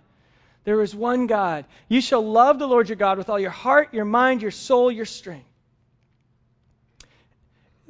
There 0.63 0.81
is 0.81 0.95
one 0.95 1.27
God. 1.27 1.65
You 1.89 2.01
shall 2.01 2.25
love 2.25 2.61
the 2.61 2.69
Lord 2.69 2.89
your 2.89 2.97
God 2.97 3.19
with 3.19 3.29
all 3.29 3.41
your 3.41 3.51
heart, 3.51 3.93
your 3.93 4.05
mind, 4.05 4.41
your 4.41 4.53
soul, 4.53 4.89
your 4.93 5.05
strength. 5.05 5.49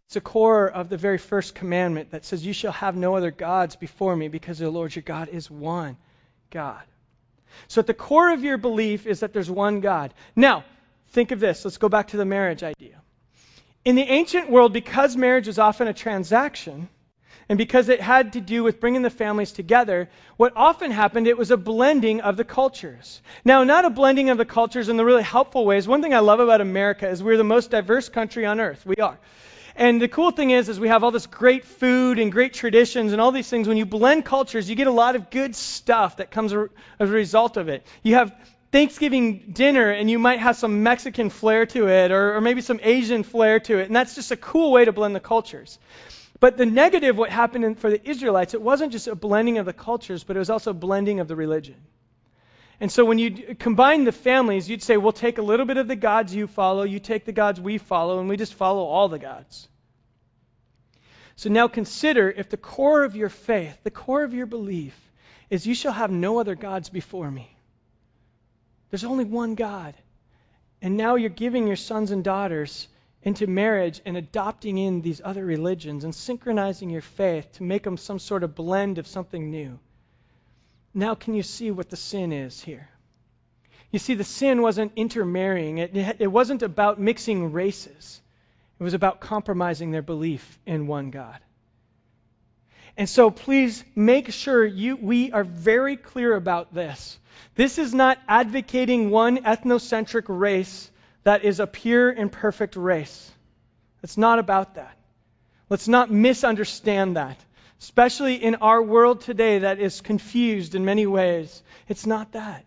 It's 0.09 0.17
a 0.17 0.21
core 0.21 0.69
of 0.69 0.89
the 0.89 0.97
very 0.97 1.19
first 1.19 1.55
commandment 1.55 2.11
that 2.11 2.25
says, 2.25 2.45
You 2.45 2.53
shall 2.53 2.73
have 2.73 2.97
no 2.97 3.17
other 3.17 3.31
gods 3.31 3.77
before 3.77 4.15
me 4.15 4.29
because 4.29 4.59
the 4.59 4.71
Lord 4.71 4.95
your 4.95 5.03
God 5.03 5.29
is 5.29 5.51
one 5.51 5.97
God. 6.51 6.83
So 7.69 7.81
at 7.81 7.87
the 7.87 7.95
core 7.95 8.33
of 8.33 8.45
your 8.45 8.59
belief 8.59 9.07
is 9.07 9.21
that 9.21 9.33
there's 9.33 9.51
one 9.51 9.81
God. 9.81 10.13
Now, 10.37 10.65
think 11.09 11.31
of 11.31 11.41
this. 11.41 11.65
Let's 11.65 11.79
go 11.79 11.89
back 11.89 12.09
to 12.09 12.17
the 12.17 12.25
marriage 12.25 12.63
idea. 12.63 13.01
In 13.85 13.97
the 13.97 14.03
ancient 14.03 14.51
world, 14.51 14.73
because 14.73 15.17
marriage 15.17 15.47
was 15.47 15.59
often 15.59 15.89
a 15.89 15.93
transaction, 15.93 16.89
and 17.49 17.59
because 17.59 17.89
it 17.91 18.01
had 18.01 18.33
to 18.33 18.41
do 18.41 18.63
with 18.63 18.81
bringing 18.81 19.03
the 19.03 19.11
families 19.11 19.53
together, 19.53 20.09
what 20.37 20.55
often 20.57 20.91
happened, 20.91 21.27
it 21.27 21.37
was 21.37 21.51
a 21.51 21.57
blending 21.57 22.23
of 22.23 22.37
the 22.37 22.45
cultures. 22.45 23.21
Now, 23.45 23.65
not 23.65 23.85
a 23.85 23.91
blending 23.91 24.31
of 24.31 24.39
the 24.39 24.47
cultures 24.47 24.89
in 24.89 24.97
the 24.97 25.05
really 25.05 25.23
helpful 25.23 25.67
ways. 25.67 25.87
One 25.87 26.03
thing 26.03 26.15
I 26.15 26.21
love 26.21 26.41
about 26.41 26.63
America 26.63 27.09
is 27.09 27.23
we're 27.23 27.37
the 27.37 27.45
most 27.45 27.71
diverse 27.71 28.09
country 28.09 28.47
on 28.47 28.61
earth. 28.61 28.87
We 28.87 28.97
are. 28.97 29.19
And 29.77 30.01
the 30.01 30.09
cool 30.09 30.31
thing 30.31 30.51
is, 30.51 30.69
is 30.69 30.79
we 30.79 30.89
have 30.89 31.03
all 31.03 31.11
this 31.11 31.27
great 31.27 31.65
food 31.65 32.19
and 32.19 32.31
great 32.31 32.55
traditions 32.55 33.13
and 33.13 33.21
all 33.21 33.33
these 33.33 33.49
things. 33.49 33.67
When 33.67 33.77
you 33.77 33.87
blend 33.87 34.25
cultures, 34.25 34.71
you 34.71 34.77
get 34.77 34.87
a 34.87 34.93
lot 34.93 35.17
of 35.17 35.31
good 35.31 35.57
stuff 35.57 36.19
that 36.19 36.31
comes 36.31 36.53
as 36.53 36.69
a 37.01 37.13
result 37.13 37.57
of 37.57 37.69
it. 37.69 37.85
You 38.03 38.15
have 38.15 38.35
Thanksgiving 38.71 39.53
dinner 39.53 39.91
and 39.91 40.09
you 40.09 40.19
might 40.19 40.39
have 40.39 40.57
some 40.57 40.83
Mexican 40.85 41.29
flair 41.31 41.67
to 41.67 41.89
it 41.89 42.13
or, 42.13 42.37
or 42.37 42.41
maybe 42.41 42.61
some 42.61 42.79
Asian 42.83 43.25
flair 43.25 43.59
to 43.61 43.79
it. 43.79 43.87
And 43.87 43.97
that's 43.97 44.15
just 44.15 44.31
a 44.31 44.37
cool 44.37 44.71
way 44.71 44.85
to 44.85 44.93
blend 44.93 45.15
the 45.17 45.21
cultures. 45.21 45.79
But 46.39 46.57
the 46.57 46.67
negative, 46.67 47.17
what 47.17 47.31
happened 47.31 47.65
in, 47.65 47.75
for 47.75 47.91
the 47.91 48.09
Israelites, 48.09 48.55
it 48.55 48.63
wasn't 48.63 48.93
just 48.93 49.09
a 49.09 49.15
blending 49.15 49.59
of 49.59 49.67
the 49.67 49.73
cultures, 49.73 50.25
but 50.25 50.37
it 50.37 50.39
was 50.39 50.51
also 50.51 50.73
a 50.73 50.75
blending 50.75 51.21
of 51.21 51.27
the 51.27 51.37
religion. 51.37 51.77
And 52.85 52.93
so 52.93 53.07
when 53.07 53.19
you 53.19 53.57
combine 53.59 54.05
the 54.05 54.13
families, 54.13 54.69
you'd 54.69 54.83
say, 54.83 54.99
we'll 54.99 55.13
take 55.13 55.39
a 55.39 55.43
little 55.43 55.65
bit 55.65 55.79
of 55.79 55.89
the 55.89 55.97
gods 55.97 56.35
you 56.35 56.47
follow, 56.47 56.83
you 56.83 56.99
take 56.99 57.25
the 57.25 57.33
gods 57.33 57.59
we 57.59 57.79
follow, 57.79 58.21
and 58.21 58.29
we 58.29 58.37
just 58.37 58.53
follow 58.53 58.85
all 58.85 59.09
the 59.09 59.19
gods. 59.19 59.67
So 61.35 61.49
now 61.49 61.67
consider 61.67 62.31
if 62.31 62.51
the 62.51 62.59
core 62.59 63.05
of 63.05 63.17
your 63.17 63.31
faith, 63.31 63.75
the 63.85 63.91
core 63.91 64.23
of 64.23 64.35
your 64.35 64.45
belief, 64.45 64.95
is 65.49 65.67
you 65.67 65.75
shall 65.75 65.93
have 65.93 66.11
no 66.11 66.39
other 66.39 66.55
gods 66.55 66.91
before 66.91 67.31
me. 67.31 67.57
There's 68.91 69.05
only 69.05 69.25
one 69.25 69.55
God. 69.55 69.95
And 70.83 70.99
now 70.99 71.15
you're 71.15 71.31
giving 71.31 71.67
your 71.67 71.77
sons 71.77 72.11
and 72.11 72.23
daughters 72.23 72.87
into 73.23 73.47
marriage 73.47 74.03
and 74.05 74.19
adopting 74.19 74.77
in 74.77 75.01
these 75.01 75.23
other 75.25 75.43
religions 75.43 76.05
and 76.05 76.15
synchronizing 76.15 76.91
your 76.91 77.01
faith 77.01 77.51
to 77.53 77.63
make 77.63 77.83
them 77.83 77.97
some 77.97 78.19
sort 78.19 78.43
of 78.43 78.55
blend 78.55 78.99
of 78.99 79.07
something 79.07 79.51
new. 79.51 79.79
Now, 80.95 81.17
can 81.17 81.35
you 81.35 81.43
see 81.43 81.73
what 81.73 81.91
the 81.91 81.97
sin 81.97 82.33
is 82.33 82.61
here? 82.63 82.89
You 83.91 83.99
see, 83.99 84.15
the 84.15 84.25
sin 84.25 84.63
wasn't 84.63 84.93
intermarrying, 84.97 85.79
it, 85.79 86.17
it 86.21 86.27
wasn't 86.29 86.63
about 86.63 87.01
mixing 87.01 87.53
races, 87.53 88.21
it 88.79 88.83
was 88.83 88.95
about 88.95 89.21
compromising 89.21 89.91
their 89.91 90.03
belief 90.03 90.59
in 90.67 90.87
one 90.87 91.11
God. 91.11 91.39
And 92.97 93.09
so 93.09 93.31
please 93.31 93.85
make 93.97 94.33
sure 94.33 94.65
you, 94.65 94.97
we 94.97 95.33
are 95.33 95.43
very 95.43 95.97
clear 95.97 96.35
about 96.35 96.73
this. 96.73 97.19
This 97.57 97.79
is 97.79 97.93
not 97.93 98.19
advocating 98.29 99.11
one 99.11 99.39
ethnocentric 99.39 100.25
race 100.29 100.91
that 101.25 101.45
is 101.45 101.59
a 101.59 101.67
pure 101.67 102.11
and 102.11 102.31
perfect 102.31 102.77
race. 102.77 103.31
It's 104.05 104.17
not 104.17 104.39
about 104.39 104.75
that. 104.75 104.97
Let's 105.69 105.89
not 105.89 106.11
misunderstand 106.11 107.17
that 107.17 107.39
especially 107.85 108.43
in 108.43 108.55
our 108.57 108.83
world 108.83 109.21
today 109.21 109.59
that 109.59 109.79
is 109.79 110.01
confused 110.01 110.75
in 110.75 110.87
many 110.87 111.07
ways. 111.07 111.63
It's 111.87 112.07
not 112.07 112.33
that. 112.33 112.65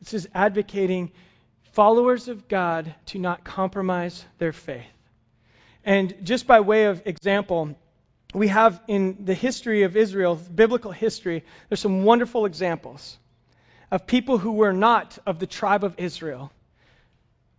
This 0.00 0.12
is 0.12 0.28
advocating 0.34 1.12
followers 1.74 2.26
of 2.26 2.48
God 2.48 2.92
to 3.06 3.20
not 3.20 3.44
compromise 3.44 4.24
their 4.38 4.52
faith. 4.52 4.92
And 5.84 6.16
just 6.24 6.48
by 6.48 6.58
way 6.58 6.86
of 6.86 7.02
example, 7.06 7.76
we 8.34 8.48
have 8.48 8.82
in 8.88 9.24
the 9.24 9.34
history 9.34 9.84
of 9.84 9.96
Israel, 9.96 10.34
biblical 10.34 10.90
history, 10.90 11.44
there's 11.68 11.78
some 11.78 12.02
wonderful 12.02 12.44
examples 12.44 13.16
of 13.92 14.04
people 14.08 14.36
who 14.36 14.50
were 14.50 14.72
not 14.72 15.16
of 15.26 15.38
the 15.38 15.46
tribe 15.46 15.84
of 15.84 15.94
Israel, 15.98 16.50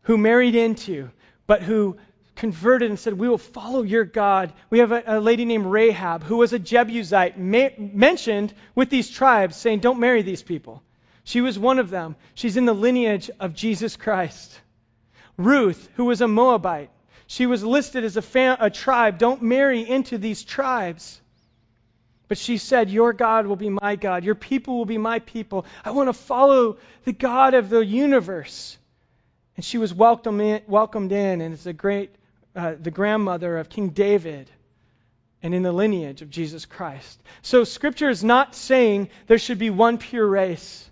who 0.02 0.18
married 0.18 0.56
into, 0.56 1.10
but 1.48 1.64
who 1.64 1.96
converted 2.36 2.90
and 2.90 3.00
said, 3.00 3.14
We 3.14 3.30
will 3.30 3.38
follow 3.38 3.82
your 3.82 4.06
God. 4.06 4.54
We 4.70 4.80
have 4.80 4.92
a, 4.92 5.04
a 5.06 5.20
lady 5.20 5.46
named 5.46 5.66
Rahab 5.66 6.24
who 6.24 6.38
was 6.38 6.54
a 6.54 6.60
Jebusite 6.60 7.38
ma- 7.38 7.70
mentioned 7.78 8.54
with 8.76 8.90
these 8.90 9.10
tribes 9.10 9.56
saying, 9.56 9.80
Don't 9.80 10.00
marry 10.00 10.22
these 10.22 10.44
people. 10.44 10.84
She 11.24 11.42
was 11.42 11.58
one 11.58 11.80
of 11.80 11.90
them. 11.90 12.16
She's 12.36 12.58
in 12.58 12.66
the 12.66 12.74
lineage 12.74 13.30
of 13.40 13.54
Jesus 13.54 13.96
Christ. 13.96 14.60
Ruth, 15.38 15.90
who 15.96 16.06
was 16.06 16.22
a 16.22 16.28
Moabite, 16.28 16.90
she 17.28 17.46
was 17.46 17.64
listed 17.64 18.04
as 18.04 18.18
a, 18.18 18.22
fam- 18.22 18.58
a 18.60 18.70
tribe. 18.70 19.18
Don't 19.18 19.42
marry 19.42 19.88
into 19.88 20.18
these 20.18 20.44
tribes. 20.44 21.20
But 22.28 22.38
she 22.38 22.58
said, 22.58 22.90
Your 22.90 23.14
God 23.14 23.48
will 23.48 23.56
be 23.56 23.70
my 23.70 23.96
God. 23.96 24.24
Your 24.24 24.36
people 24.36 24.78
will 24.78 24.86
be 24.86 24.98
my 24.98 25.20
people. 25.20 25.66
I 25.84 25.92
want 25.92 26.10
to 26.10 26.14
follow 26.14 26.78
the 27.06 27.14
God 27.14 27.54
of 27.54 27.70
the 27.70 27.86
universe. 27.86 28.78
And 29.56 29.64
she 29.64 29.78
was 29.78 29.94
welcomed 29.94 30.42
in, 30.42 30.62
welcomed 30.68 31.12
in 31.12 31.42
and 31.42 31.54
is 31.54 31.68
a 31.68 31.74
great, 31.74 32.14
uh, 32.56 32.76
the 32.80 32.92
grandmother 32.92 33.58
of 33.58 33.70
King 33.70 33.90
David 33.90 34.50
and 35.42 35.54
in 35.54 35.64
the 35.64 35.72
lineage 35.72 36.22
of 36.22 36.30
Jesus 36.30 36.66
Christ. 36.66 37.22
So 37.42 37.64
Scripture 37.64 38.10
is 38.10 38.24
not 38.24 38.56
saying 38.56 39.10
there 39.28 39.38
should 39.38 39.60
be 39.60 39.70
one 39.70 39.98
pure 39.98 40.26
race. 40.26 40.90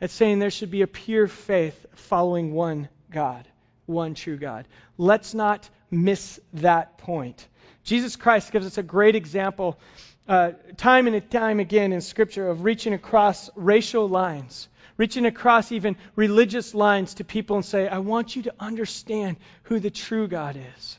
It's 0.00 0.12
saying 0.12 0.38
there 0.38 0.50
should 0.50 0.70
be 0.70 0.82
a 0.82 0.86
pure 0.86 1.26
faith 1.26 1.86
following 1.94 2.52
one 2.52 2.88
God, 3.10 3.48
one 3.86 4.14
true 4.14 4.36
God. 4.36 4.66
Let's 4.98 5.34
not 5.34 5.68
miss 5.90 6.40
that 6.54 6.98
point. 6.98 7.46
Jesus 7.84 8.16
Christ 8.16 8.52
gives 8.52 8.66
us 8.66 8.76
a 8.76 8.82
great 8.82 9.14
example, 9.14 9.78
uh, 10.28 10.52
time 10.76 11.06
and 11.06 11.30
time 11.30 11.60
again 11.60 11.92
in 11.92 12.00
Scripture, 12.00 12.48
of 12.48 12.64
reaching 12.64 12.92
across 12.92 13.50
racial 13.54 14.08
lines 14.08 14.68
reaching 14.96 15.26
across 15.26 15.72
even 15.72 15.96
religious 16.14 16.74
lines 16.74 17.14
to 17.14 17.24
people 17.24 17.56
and 17.56 17.64
say, 17.64 17.88
I 17.88 17.98
want 17.98 18.36
you 18.36 18.42
to 18.42 18.54
understand 18.60 19.36
who 19.64 19.80
the 19.80 19.90
true 19.90 20.28
God 20.28 20.56
is. 20.76 20.98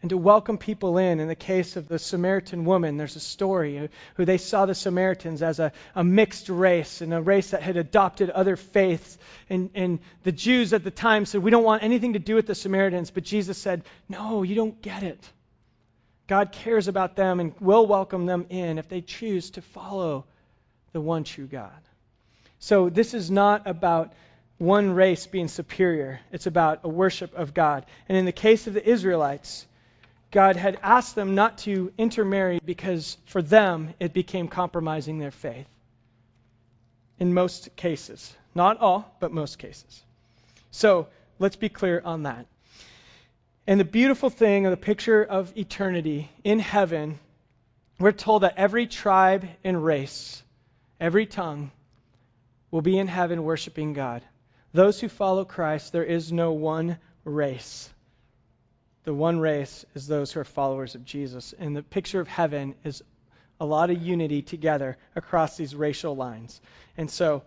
And 0.00 0.10
to 0.10 0.16
welcome 0.16 0.58
people 0.58 0.96
in. 0.96 1.18
In 1.18 1.26
the 1.26 1.34
case 1.34 1.76
of 1.76 1.88
the 1.88 1.98
Samaritan 1.98 2.64
woman, 2.64 2.96
there's 2.96 3.16
a 3.16 3.20
story 3.20 3.88
who 4.14 4.24
they 4.24 4.38
saw 4.38 4.64
the 4.64 4.74
Samaritans 4.74 5.42
as 5.42 5.58
a, 5.58 5.72
a 5.96 6.04
mixed 6.04 6.48
race 6.48 7.00
and 7.00 7.12
a 7.12 7.20
race 7.20 7.50
that 7.50 7.62
had 7.62 7.76
adopted 7.76 8.30
other 8.30 8.54
faiths. 8.54 9.18
And, 9.50 9.70
and 9.74 9.98
the 10.22 10.30
Jews 10.30 10.72
at 10.72 10.84
the 10.84 10.92
time 10.92 11.26
said, 11.26 11.42
We 11.42 11.50
don't 11.50 11.64
want 11.64 11.82
anything 11.82 12.12
to 12.12 12.20
do 12.20 12.36
with 12.36 12.46
the 12.46 12.54
Samaritans. 12.54 13.10
But 13.10 13.24
Jesus 13.24 13.58
said, 13.58 13.82
No, 14.08 14.44
you 14.44 14.54
don't 14.54 14.80
get 14.80 15.02
it. 15.02 15.28
God 16.28 16.52
cares 16.52 16.86
about 16.86 17.16
them 17.16 17.40
and 17.40 17.54
will 17.58 17.86
welcome 17.86 18.26
them 18.26 18.46
in 18.50 18.78
if 18.78 18.88
they 18.88 19.00
choose 19.00 19.50
to 19.52 19.62
follow 19.62 20.26
the 20.92 21.00
one 21.00 21.24
true 21.24 21.46
God. 21.46 21.80
So 22.60 22.88
this 22.88 23.14
is 23.14 23.30
not 23.30 23.66
about 23.66 24.12
one 24.58 24.90
race 24.90 25.26
being 25.26 25.48
superior, 25.48 26.20
it's 26.32 26.46
about 26.46 26.80
a 26.82 26.88
worship 26.88 27.34
of 27.34 27.54
God. 27.54 27.86
And 28.08 28.18
in 28.18 28.24
the 28.24 28.32
case 28.32 28.66
of 28.66 28.74
the 28.74 28.86
Israelites, 28.86 29.66
God 30.30 30.56
had 30.56 30.78
asked 30.82 31.14
them 31.14 31.34
not 31.34 31.58
to 31.58 31.92
intermarry 31.96 32.60
because 32.64 33.16
for 33.26 33.40
them 33.40 33.94
it 33.98 34.12
became 34.12 34.48
compromising 34.48 35.18
their 35.18 35.30
faith. 35.30 35.66
In 37.18 37.32
most 37.34 37.74
cases. 37.76 38.34
Not 38.54 38.78
all, 38.78 39.16
but 39.20 39.32
most 39.32 39.58
cases. 39.58 40.02
So 40.70 41.08
let's 41.38 41.56
be 41.56 41.68
clear 41.68 42.02
on 42.04 42.24
that. 42.24 42.46
And 43.66 43.78
the 43.78 43.84
beautiful 43.84 44.30
thing 44.30 44.66
of 44.66 44.70
the 44.70 44.76
picture 44.76 45.22
of 45.22 45.56
eternity 45.56 46.30
in 46.44 46.58
heaven, 46.58 47.18
we're 47.98 48.12
told 48.12 48.42
that 48.42 48.54
every 48.56 48.86
tribe 48.86 49.46
and 49.64 49.84
race, 49.84 50.42
every 51.00 51.26
tongue, 51.26 51.70
will 52.70 52.82
be 52.82 52.98
in 52.98 53.06
heaven 53.06 53.42
worshiping 53.44 53.92
God. 53.92 54.22
Those 54.72 55.00
who 55.00 55.08
follow 55.08 55.44
Christ, 55.44 55.92
there 55.92 56.04
is 56.04 56.32
no 56.32 56.52
one 56.52 56.98
race. 57.24 57.90
The 59.04 59.14
one 59.14 59.38
race 59.38 59.84
is 59.94 60.06
those 60.06 60.32
who 60.32 60.40
are 60.40 60.44
followers 60.44 60.94
of 60.94 61.04
Jesus. 61.04 61.54
And 61.58 61.76
the 61.76 61.82
picture 61.82 62.20
of 62.20 62.28
heaven 62.28 62.74
is 62.84 63.02
a 63.60 63.66
lot 63.66 63.90
of 63.90 64.00
unity 64.00 64.42
together 64.42 64.96
across 65.16 65.56
these 65.56 65.74
racial 65.74 66.14
lines. 66.14 66.60
And 66.96 67.10
so 67.10 67.42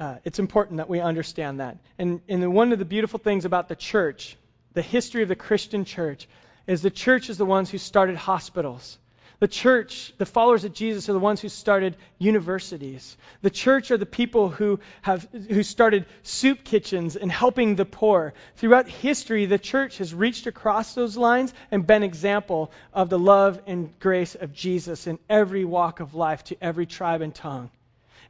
uh, 0.00 0.16
it's 0.24 0.38
important 0.38 0.78
that 0.78 0.88
we 0.88 1.00
understand 1.00 1.60
that. 1.60 1.78
And, 1.98 2.20
and 2.28 2.52
one 2.54 2.72
of 2.72 2.78
the 2.78 2.84
beautiful 2.84 3.18
things 3.18 3.44
about 3.44 3.68
the 3.68 3.76
church, 3.76 4.36
the 4.74 4.82
history 4.82 5.22
of 5.22 5.28
the 5.28 5.36
Christian 5.36 5.84
church, 5.84 6.28
is 6.66 6.82
the 6.82 6.90
church 6.90 7.30
is 7.30 7.38
the 7.38 7.46
ones 7.46 7.70
who 7.70 7.78
started 7.78 8.16
hospitals. 8.16 8.98
The 9.40 9.48
church, 9.48 10.12
the 10.18 10.26
followers 10.26 10.64
of 10.64 10.72
Jesus, 10.72 11.08
are 11.08 11.12
the 11.12 11.20
ones 11.20 11.40
who 11.40 11.48
started 11.48 11.96
universities. 12.18 13.16
The 13.42 13.50
church 13.50 13.92
are 13.92 13.96
the 13.96 14.04
people 14.04 14.48
who 14.48 14.80
have 15.02 15.28
who 15.30 15.62
started 15.62 16.06
soup 16.24 16.64
kitchens 16.64 17.14
and 17.14 17.30
helping 17.30 17.76
the 17.76 17.84
poor. 17.84 18.34
Throughout 18.56 18.88
history, 18.88 19.46
the 19.46 19.58
church 19.58 19.98
has 19.98 20.12
reached 20.12 20.48
across 20.48 20.94
those 20.94 21.16
lines 21.16 21.54
and 21.70 21.86
been 21.86 22.02
example 22.02 22.72
of 22.92 23.10
the 23.10 23.18
love 23.18 23.60
and 23.68 23.96
grace 24.00 24.34
of 24.34 24.52
Jesus 24.52 25.06
in 25.06 25.20
every 25.30 25.64
walk 25.64 26.00
of 26.00 26.14
life 26.14 26.42
to 26.44 26.56
every 26.60 26.86
tribe 26.86 27.20
and 27.20 27.32
tongue. 27.32 27.70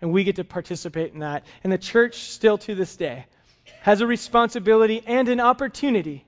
And 0.02 0.12
we 0.12 0.24
get 0.24 0.37
to 0.37 0.44
participate 0.44 1.14
in 1.14 1.20
that. 1.20 1.46
And 1.64 1.72
the 1.72 1.78
church 1.78 2.16
still 2.16 2.59
to 2.59 2.74
this 2.74 2.96
day 2.96 3.24
has 3.80 4.02
a 4.02 4.06
responsibility 4.06 5.02
and 5.06 5.30
an 5.30 5.40
opportunity 5.40 6.26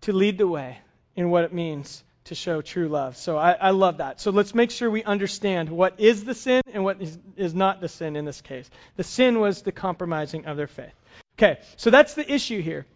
to 0.00 0.12
lead 0.12 0.36
the 0.36 0.48
way 0.48 0.78
in 1.14 1.30
what 1.30 1.44
it 1.44 1.52
means 1.52 2.02
to 2.28 2.34
show 2.34 2.62
true 2.62 2.88
love. 2.88 3.16
So 3.16 3.36
I, 3.36 3.52
I, 3.52 3.70
love 3.70 3.98
that. 3.98 4.20
So 4.20 4.30
let's 4.30 4.54
make 4.54 4.70
sure 4.70 4.90
we 4.90 5.02
understand 5.02 5.68
what 5.68 5.98
is 5.98 6.24
the 6.24 6.34
sin 6.34 6.62
and 6.72 6.84
what 6.84 7.00
is, 7.00 7.18
is 7.36 7.54
not 7.54 7.80
the 7.80 7.88
sin 7.88 8.16
in 8.16 8.24
this 8.24 8.40
case. 8.40 8.68
The 8.96 9.04
sin 9.04 9.40
was 9.40 9.62
the 9.62 9.72
compromising 9.72 10.46
of 10.46 10.56
their 10.56 10.66
faith. 10.66 10.94
Okay, 11.38 11.58
so 11.76 11.90
that's 11.90 12.14
the 12.14 12.32
issue 12.32 12.60
here. 12.62 12.86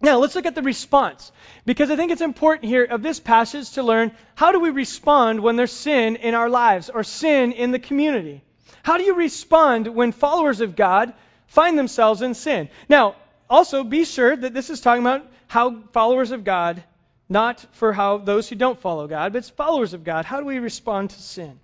Now 0.00 0.18
let's 0.18 0.34
look 0.34 0.46
at 0.46 0.54
the 0.54 0.62
response. 0.62 1.30
Because 1.66 1.90
I 1.90 1.96
think 1.96 2.10
it's 2.10 2.22
important 2.22 2.66
here 2.66 2.84
of 2.84 3.02
this 3.02 3.20
passage 3.20 3.72
to 3.72 3.82
learn 3.82 4.12
how 4.34 4.52
do 4.52 4.60
we 4.60 4.70
respond 4.70 5.40
when 5.40 5.56
there's 5.56 5.72
sin 5.72 6.16
in 6.16 6.34
our 6.34 6.48
lives 6.48 6.88
or 6.88 7.04
sin 7.04 7.52
in 7.52 7.70
the 7.70 7.78
community? 7.78 8.42
How 8.82 8.96
do 8.96 9.04
you 9.04 9.14
respond 9.14 9.88
when 9.88 10.12
followers 10.12 10.60
of 10.60 10.74
God 10.74 11.12
find 11.48 11.78
themselves 11.78 12.22
in 12.22 12.34
sin? 12.34 12.70
Now, 12.88 13.16
also 13.48 13.84
be 13.84 14.04
sure 14.04 14.34
that 14.34 14.54
this 14.54 14.70
is 14.70 14.80
talking 14.80 15.02
about 15.02 15.26
how 15.48 15.82
followers 15.92 16.30
of 16.30 16.44
God 16.44 16.82
not 17.30 17.64
for 17.72 17.92
how 17.92 18.18
those 18.18 18.48
who 18.48 18.56
don't 18.56 18.78
follow 18.78 19.06
God, 19.06 19.32
but 19.32 19.38
it's 19.38 19.48
followers 19.48 19.94
of 19.94 20.04
God. 20.04 20.24
How 20.24 20.40
do 20.40 20.46
we 20.46 20.58
respond 20.58 21.10
to 21.10 21.22
sin? 21.22 21.60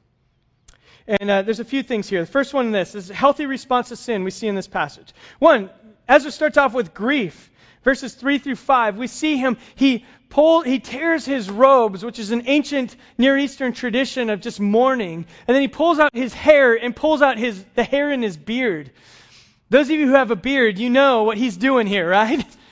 And 1.09 1.29
uh, 1.29 1.43
there's 1.43 1.61
a 1.61 1.65
few 1.65 1.83
things 1.83 2.09
here. 2.09 2.21
The 2.21 2.31
first 2.31 2.55
one 2.55 2.67
in 2.67 2.73
this 2.73 2.95
is 2.95 3.09
healthy 3.09 3.47
response 3.47 3.89
to 3.89 3.97
sin 3.97 4.25
we 4.25 4.31
see 4.31 4.47
in 4.47 4.55
this 4.55 4.69
passage. 4.69 5.13
One, 5.41 5.71
Ezra 6.09 6.31
starts 6.31 6.57
off 6.57 6.73
with 6.73 6.95
grief. 6.95 7.51
Verses 7.83 8.15
3 8.15 8.39
through 8.39 8.57
5, 8.57 8.99
we 8.99 9.07
see 9.07 9.37
him, 9.37 9.59
he 9.77 10.05
pull, 10.29 10.63
he 10.63 10.81
tears 10.81 11.25
his 11.25 11.49
robes, 11.49 12.05
which 12.05 12.19
is 12.19 12.33
an 12.33 12.43
ancient 12.47 12.97
Near 13.17 13.39
Eastern 13.39 13.73
tradition 13.73 14.29
of 14.29 14.41
just 14.41 14.59
mourning, 14.59 15.25
and 15.47 15.55
then 15.55 15.61
he 15.61 15.69
pulls 15.69 16.01
out 16.01 16.13
his 16.13 16.35
hair 16.35 16.75
and 16.75 16.97
pulls 16.97 17.23
out 17.23 17.39
his, 17.39 17.65
the 17.77 17.85
hair 17.85 18.11
in 18.11 18.23
his 18.23 18.37
beard. 18.37 18.91
Those 19.71 19.87
of 19.87 19.93
you 19.93 20.07
who 20.07 20.15
have 20.15 20.33
a 20.33 20.37
beard, 20.37 20.81
you 20.81 20.91
know 20.91 21.23
what 21.23 21.39
he's 21.39 21.57
doing 21.57 21.87
here, 21.87 22.09
right? 22.09 22.45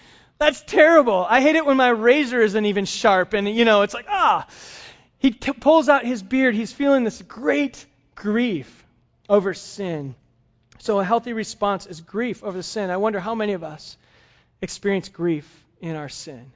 That's 0.44 0.61
terrible. 0.61 1.24
I 1.26 1.40
hate 1.40 1.57
it 1.57 1.64
when 1.64 1.78
my 1.78 1.88
razor 1.88 2.38
isn't 2.38 2.66
even 2.66 2.85
sharp 2.85 3.33
and, 3.33 3.48
you 3.48 3.64
know, 3.64 3.80
it's 3.80 3.94
like, 3.94 4.04
ah. 4.11 4.46
He 5.16 5.30
t- 5.30 5.54
pulls 5.54 5.88
out 5.88 6.04
his 6.04 6.22
beard. 6.22 6.54
He's 6.54 6.70
feeling 6.70 7.02
this 7.02 7.22
great 7.22 7.87
grief 8.14 8.85
over 9.26 9.54
sin. 9.54 10.14
So 10.80 11.00
a 11.00 11.04
healthy 11.04 11.33
response 11.33 11.87
is 11.87 12.02
grief 12.02 12.44
over 12.44 12.59
the 12.59 12.62
sin. 12.62 12.90
I 12.90 12.98
wonder 12.98 13.20
how 13.20 13.35
many 13.35 13.54
of 13.54 13.64
us 13.64 13.96
experience 14.61 15.09
grief 15.09 15.48
in 15.80 15.96
our 15.96 16.11
sin. 16.11 16.52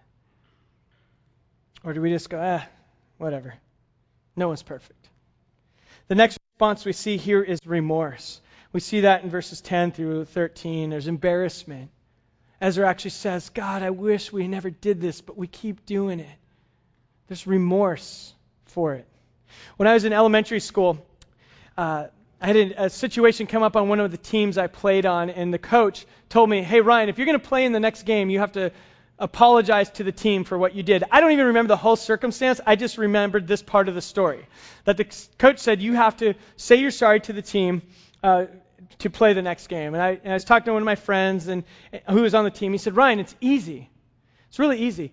Or 1.83 1.94
do 1.94 2.03
we 2.03 2.11
just 2.11 2.29
go, 2.29 2.38
ah, 2.38 2.66
whatever. 3.16 3.55
No 4.37 4.48
one's 4.48 4.62
perfect. 4.62 5.09
The 6.09 6.14
next 6.14 6.38
response 6.53 6.85
we 6.85 6.92
see 6.92 7.16
here 7.16 7.42
is 7.42 7.59
remorse. 7.64 8.42
We 8.70 8.81
see 8.81 9.01
that 9.01 9.24
in 9.24 9.31
verses 9.31 9.62
10 9.62 9.92
through 9.92 10.27
13. 10.27 10.90
There's 10.90 11.09
embarrassment. 11.09 11.90
Ezra 12.61 12.88
actually 12.88 13.11
says, 13.11 13.51
God, 13.51 13.83
I 13.83 13.90
wish 13.90 14.33
we 14.33 14.49
never 14.49 14.71
did 14.71 15.01
this, 15.01 15.21
but 15.21 15.37
we 15.37 15.47
keep 15.47 15.87
doing 15.87 16.21
it. 16.21 16.38
There's 17.29 17.47
remorse 17.47 18.33
for 18.66 18.94
it. 18.94 19.07
When 19.77 19.87
I 19.87 19.94
was 19.94 20.05
in 20.05 20.12
elementary 20.12 20.61
school, 20.61 21.05
uh, 21.77 22.07
I 22.40 22.47
had 22.47 22.57
a, 22.57 22.85
a, 22.85 22.90
situation 22.90 23.47
come 23.47 23.62
up 23.62 23.77
on 23.77 23.88
one 23.88 24.01
of 24.01 24.11
the 24.11 24.16
teams 24.16 24.59
I 24.59 24.66
played 24.66 25.07
on, 25.07 25.31
and 25.31 25.53
the 25.53 25.59
coach 25.59 26.07
told 26.29 26.49
me, 26.51 26.62
Hey, 26.62 26.81
Ryan, 26.81 27.09
if 27.09 27.18
you're 27.18 27.27
going 27.27 27.38
to 27.38 27.49
play 27.49 27.64
in 27.64 27.73
the 27.73 27.81
next 27.81 28.05
game, 28.05 28.31
you 28.31 28.40
have 28.40 28.53
to 28.53 28.73
apologize 29.18 29.90
to 29.90 30.05
the 30.05 30.12
team 30.12 30.44
for 30.44 30.57
what 30.57 30.75
you 30.75 30.83
did. 30.83 31.05
I 31.11 31.21
don't 31.21 31.33
even 31.33 31.47
remember 31.47 31.68
the 31.68 31.77
whole 31.77 31.97
circumstance. 31.97 32.61
I 32.64 32.77
just 32.77 32.99
remembered 32.99 33.47
this 33.47 33.62
part 33.62 33.88
of 33.88 33.94
the 33.94 34.01
story. 34.01 34.47
That 34.85 34.97
the 34.97 35.07
coach 35.38 35.59
said, 35.59 35.83
You 35.83 35.94
have 35.94 36.16
to 36.18 36.35
say 36.57 36.77
you're 36.77 36.90
sorry 36.90 37.21
to 37.21 37.33
the 37.33 37.42
team. 37.42 37.83
Uh, 38.23 38.47
to 39.01 39.11
play 39.11 39.33
the 39.33 39.42
next 39.42 39.68
game. 39.68 39.94
And 39.94 40.03
I, 40.03 40.11
and 40.22 40.33
I 40.33 40.35
was 40.35 40.44
talking 40.44 40.66
to 40.66 40.72
one 40.72 40.83
of 40.83 40.87
my 40.87 40.96
friends 40.96 41.48
and 41.48 41.64
uh, 41.92 42.12
who 42.12 42.22
was 42.22 42.35
on 42.35 42.44
the 42.44 42.51
team. 42.51 42.72
He 42.72 42.79
said, 42.79 42.96
Ryan, 42.96 43.20
it's 43.20 43.35
easy. 43.40 43.90
It's 44.48 44.59
really 44.59 44.79
easy. 44.79 45.12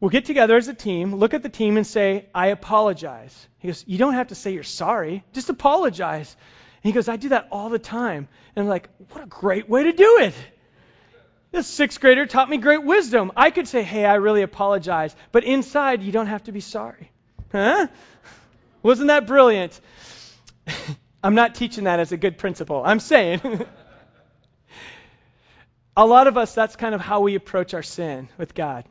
We'll 0.00 0.10
get 0.10 0.24
together 0.24 0.56
as 0.56 0.66
a 0.66 0.74
team, 0.74 1.14
look 1.14 1.32
at 1.32 1.44
the 1.44 1.48
team, 1.48 1.76
and 1.76 1.86
say, 1.86 2.26
I 2.34 2.48
apologize. 2.48 3.46
He 3.58 3.68
goes, 3.68 3.84
You 3.86 3.98
don't 3.98 4.14
have 4.14 4.28
to 4.28 4.34
say 4.34 4.52
you're 4.52 4.64
sorry. 4.64 5.22
Just 5.32 5.48
apologize. 5.48 6.36
And 6.82 6.88
he 6.90 6.92
goes, 6.92 7.08
I 7.08 7.14
do 7.14 7.28
that 7.28 7.46
all 7.52 7.68
the 7.68 7.78
time. 7.78 8.26
And 8.56 8.64
I'm 8.64 8.68
like, 8.68 8.88
What 9.10 9.22
a 9.22 9.28
great 9.28 9.68
way 9.68 9.84
to 9.84 9.92
do 9.92 10.18
it. 10.22 10.34
this 11.52 11.68
sixth 11.68 12.00
grader 12.00 12.26
taught 12.26 12.50
me 12.50 12.56
great 12.56 12.82
wisdom. 12.82 13.30
I 13.36 13.50
could 13.50 13.68
say, 13.68 13.84
hey, 13.84 14.04
I 14.04 14.14
really 14.14 14.42
apologize. 14.42 15.14
But 15.30 15.44
inside, 15.44 16.02
you 16.02 16.10
don't 16.10 16.26
have 16.26 16.42
to 16.44 16.52
be 16.52 16.60
sorry. 16.60 17.12
Huh? 17.52 17.86
Wasn't 18.82 19.06
that 19.06 19.28
brilliant? 19.28 19.78
I'm 21.22 21.34
not 21.34 21.54
teaching 21.54 21.84
that 21.84 22.00
as 22.00 22.12
a 22.12 22.16
good 22.16 22.38
principle. 22.38 22.82
I'm 22.84 23.00
saying. 23.00 23.40
a 25.96 26.06
lot 26.06 26.26
of 26.26 26.36
us, 26.36 26.54
that's 26.54 26.76
kind 26.76 26.94
of 26.94 27.00
how 27.00 27.20
we 27.20 27.34
approach 27.34 27.74
our 27.74 27.82
sin 27.82 28.28
with 28.38 28.54
God. 28.54 28.84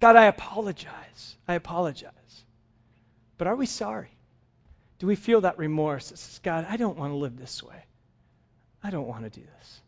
God, 0.00 0.16
I 0.16 0.26
apologize. 0.26 1.36
I 1.46 1.54
apologize. 1.54 2.12
But 3.38 3.46
are 3.46 3.56
we 3.56 3.66
sorry? 3.66 4.10
Do 4.98 5.06
we 5.06 5.16
feel 5.16 5.42
that 5.42 5.58
remorse 5.58 6.10
that 6.10 6.18
says, 6.18 6.40
God, 6.42 6.66
I 6.68 6.76
don't 6.76 6.96
want 6.96 7.12
to 7.12 7.16
live 7.16 7.36
this 7.36 7.62
way? 7.62 7.84
I 8.82 8.90
don't 8.90 9.06
want 9.06 9.24
to 9.24 9.30
do 9.30 9.44
this. 9.58 9.80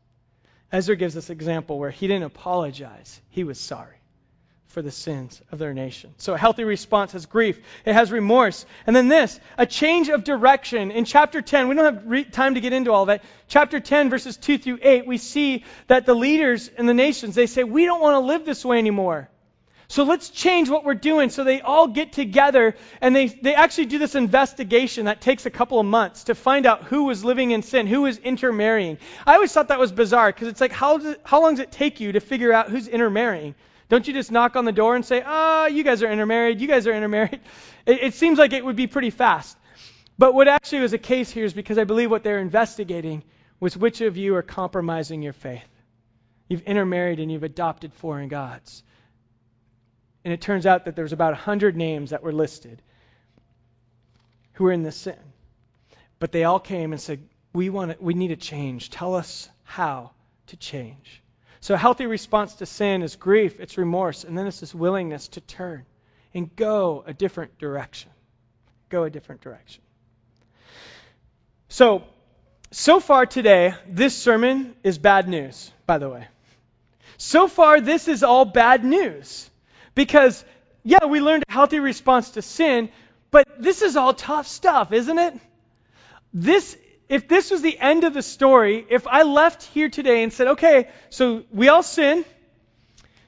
Ezra 0.71 0.97
gives 0.97 1.15
this 1.15 1.31
example 1.31 1.79
where 1.79 1.91
he 1.91 2.07
didn't 2.09 2.25
apologize, 2.25 3.21
he 3.31 3.45
was 3.45 3.61
sorry 3.61 3.97
for 4.69 4.83
the 4.83 4.91
sins 4.91 5.41
of 5.53 5.59
their 5.59 5.73
nation. 5.73 6.13
So 6.19 6.35
a 6.35 6.39
healthy 6.39 6.65
response 6.65 7.13
has 7.13 7.27
grief, 7.27 7.61
it 7.85 7.93
has 7.93 8.11
remorse. 8.11 8.67
And 8.87 8.95
then 8.95 9.09
this, 9.09 9.39
a 9.57 9.67
change 9.67 10.09
of 10.09 10.25
direction. 10.25 10.91
In 10.91 11.05
chapter 11.05 11.41
10, 11.43 11.69
we 11.69 11.77
don't 11.77 11.95
have 11.95 12.05
re- 12.07 12.25
time 12.25 12.55
to 12.55 12.61
get 12.61 12.73
into 12.73 12.93
all 12.93 13.09
it. 13.11 13.23
Chapter 13.47 13.79
10, 13.79 14.11
verses 14.11 14.37
2 14.37 14.59
through 14.59 14.79
8, 14.83 15.07
we 15.07 15.19
see 15.19 15.65
that 15.87 16.07
the 16.07 16.15
leaders 16.15 16.69
in 16.69 16.87
the 16.87 16.95
nations, 16.95 17.35
they 17.35 17.47
say, 17.47 17.63
we 17.63 17.85
don't 17.85 18.01
want 18.01 18.15
to 18.15 18.27
live 18.27 18.45
this 18.45 18.65
way 18.65 18.79
anymore. 18.79 19.29
So 19.89 20.05
let's 20.05 20.31
change 20.31 20.71
what 20.71 20.85
we're 20.85 20.95
doing. 20.95 21.31
So 21.31 21.45
they 21.45 21.61
all 21.61 21.89
get 21.89 22.13
together 22.13 22.75
and 23.01 23.15
they, 23.15 23.29
they 23.29 23.55
actually 23.55 23.87
do 23.87 23.99
this 23.99 24.15
investigation 24.15 25.05
that 25.05 25.21
takes 25.21 25.47
a 25.47 25.51
couple 25.51 25.79
of 25.79 25.87
months 25.87 26.25
to 26.25 26.35
find 26.35 26.67
out 26.67 26.85
who 26.85 27.05
was 27.05 27.25
living 27.25 27.51
in 27.51 27.63
sin, 27.63 27.87
who 27.87 28.03
was 28.03 28.19
intermarrying. 28.19 28.99
I 29.27 29.35
always 29.35 29.53
thought 29.53 29.69
that 29.69 29.79
was 29.79 29.93
bizarre 29.93 30.33
because 30.33 30.49
it's 30.49 30.61
like, 30.61 30.73
how, 30.73 30.99
how 31.23 31.43
long 31.43 31.53
does 31.53 31.61
it 31.61 31.71
take 31.71 32.01
you 32.01 32.13
to 32.13 32.21
figure 32.21 32.53
out 32.53 32.71
who's 32.71 32.89
intermarrying? 32.89 33.55
Don't 33.89 34.07
you 34.07 34.15
just 34.15 34.33
knock 34.33 34.57
on 34.57 34.65
the 34.65 34.73
door 34.73 34.97
and 34.97 35.05
say, 35.05 35.23
ah, 35.25 35.65
oh, 35.65 35.67
you 35.67 35.85
guys 35.85 36.03
are 36.03 36.11
intermarried, 36.11 36.61
you 36.61 36.69
guys 36.69 36.87
are 36.87 36.95
intermarried? 36.95 37.41
It, 37.87 38.03
it 38.03 38.15
seems 38.15 38.39
like 38.39 38.55
it 38.55 38.65
would 38.65 38.77
be 38.77 38.87
pretty 38.87 39.11
fast. 39.11 39.59
But 40.17 40.33
what 40.33 40.49
actually 40.49 40.81
was 40.81 40.93
the 40.93 40.99
case 40.99 41.31
here 41.31 41.45
is 41.45 41.53
because 41.53 41.77
I 41.77 41.85
believe 41.85 42.11
what 42.11 42.23
they're 42.23 42.39
investigating 42.39 43.23
was 43.61 43.77
which 43.77 44.01
of 44.01 44.17
you 44.17 44.37
are 44.37 44.43
compromising 44.43 45.21
your 45.21 45.35
faith. 45.35 45.69
You've 46.49 46.63
intermarried 46.63 47.21
and 47.21 47.31
you've 47.31 47.43
adopted 47.43 47.93
foreign 47.93 48.29
gods. 48.29 48.83
And 50.25 50.33
it 50.33 50.41
turns 50.41 50.65
out 50.65 50.87
that 50.87 50.97
there's 50.97 51.13
about 51.13 51.33
100 51.33 51.77
names 51.77 52.11
that 52.11 52.23
were 52.23 52.33
listed 52.33 52.81
who 54.55 54.65
were 54.65 54.73
in 54.73 54.83
this 54.83 54.97
sin. 54.97 55.19
But 56.19 56.33
they 56.33 56.45
all 56.45 56.61
came 56.61 56.93
and 56.93 57.01
said, 57.01 57.21
we, 57.53 57.69
want 57.71 57.93
to, 57.93 58.03
we 58.03 58.15
need 58.15 58.31
a 58.31 58.37
change. 58.37 58.91
Tell 58.91 59.15
us 59.15 59.49
how 59.63 60.13
to 60.47 60.57
change. 60.57 61.23
So 61.65 61.73
a 61.73 61.79
healthy 61.79 62.05
response 62.05 62.57
to 62.57 62.67
sin 62.67 63.03
is 63.03 63.17
grief, 63.17 63.59
it's 63.59 63.79
remorse, 63.79 64.25
and 64.25 64.37
then 64.37 64.47
it's 64.47 64.61
this 64.61 64.75
willingness 64.75 65.29
to 65.29 65.41
turn 65.41 65.87
and 66.35 66.55
go 66.55 67.03
a 67.07 67.15
different 67.15 67.59
direction. 67.59 68.11
Go 68.91 69.05
a 69.05 69.09
different 69.09 69.41
direction. 69.41 69.81
So, 71.71 72.05
so 72.71 73.01
far 73.01 73.25
today, 73.25 73.73
this 73.89 74.15
sermon 74.15 74.75
is 74.83 74.99
bad 74.99 75.27
news, 75.27 75.73
by 75.87 75.97
the 75.97 76.11
way. 76.11 76.27
So 77.17 77.49
far, 77.49 77.81
this 77.81 78.09
is 78.09 78.23
all 78.23 78.45
bad 78.45 78.85
news. 78.85 79.49
Because, 79.95 80.45
yeah, 80.83 81.07
we 81.07 81.23
learned 81.23 81.45
a 81.49 81.53
healthy 81.53 81.79
response 81.79 82.33
to 82.33 82.43
sin, 82.43 82.91
but 83.31 83.49
this 83.59 83.81
is 83.81 83.97
all 83.97 84.13
tough 84.13 84.47
stuff, 84.49 84.93
isn't 84.93 85.19
it? 85.19 85.33
This, 86.35 86.77
if 87.09 87.29
this 87.29 87.51
was 87.51 87.63
the 87.63 87.79
end 87.79 88.05
of 88.05 88.15
the 88.15 88.23
story, 88.23 88.85
if 88.89 89.07
I 89.07 89.23
left 89.23 89.63
here 89.63 89.89
today 89.89 90.23
and 90.23 90.33
said, 90.33 90.49
okay, 90.49 90.89
so 91.11 91.45
we 91.51 91.69
all 91.69 91.83
sin, 91.83 92.25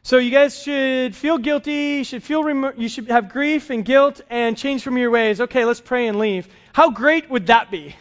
so 0.02 0.18
you 0.18 0.30
guys 0.30 0.60
should 0.60 1.14
feel 1.14 1.38
guilty, 1.38 1.98
you 1.98 2.04
should 2.04 2.22
feel 2.22 2.42
rem- 2.44 2.74
you 2.76 2.88
should 2.88 3.08
have 3.08 3.30
grief 3.30 3.70
and 3.70 3.84
guilt 3.84 4.20
and 4.30 4.56
change 4.56 4.82
from 4.82 4.96
your 4.96 5.10
ways. 5.10 5.40
Okay, 5.40 5.64
let's 5.64 5.80
pray 5.80 6.06
and 6.06 6.18
leave. 6.18 6.48
How 6.72 6.90
great 6.90 7.28
would 7.28 7.48
that 7.48 7.70
be? 7.70 7.96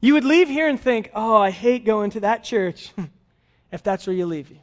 You 0.00 0.14
would 0.14 0.24
leave 0.24 0.48
here 0.48 0.68
and 0.68 0.80
think, 0.80 1.10
"Oh, 1.14 1.36
I 1.36 1.50
hate 1.50 1.84
going 1.84 2.10
to 2.10 2.20
that 2.20 2.44
church." 2.44 2.92
if 3.72 3.82
that's 3.82 4.06
where 4.06 4.14
you 4.14 4.26
leave 4.26 4.50
you 4.50 4.58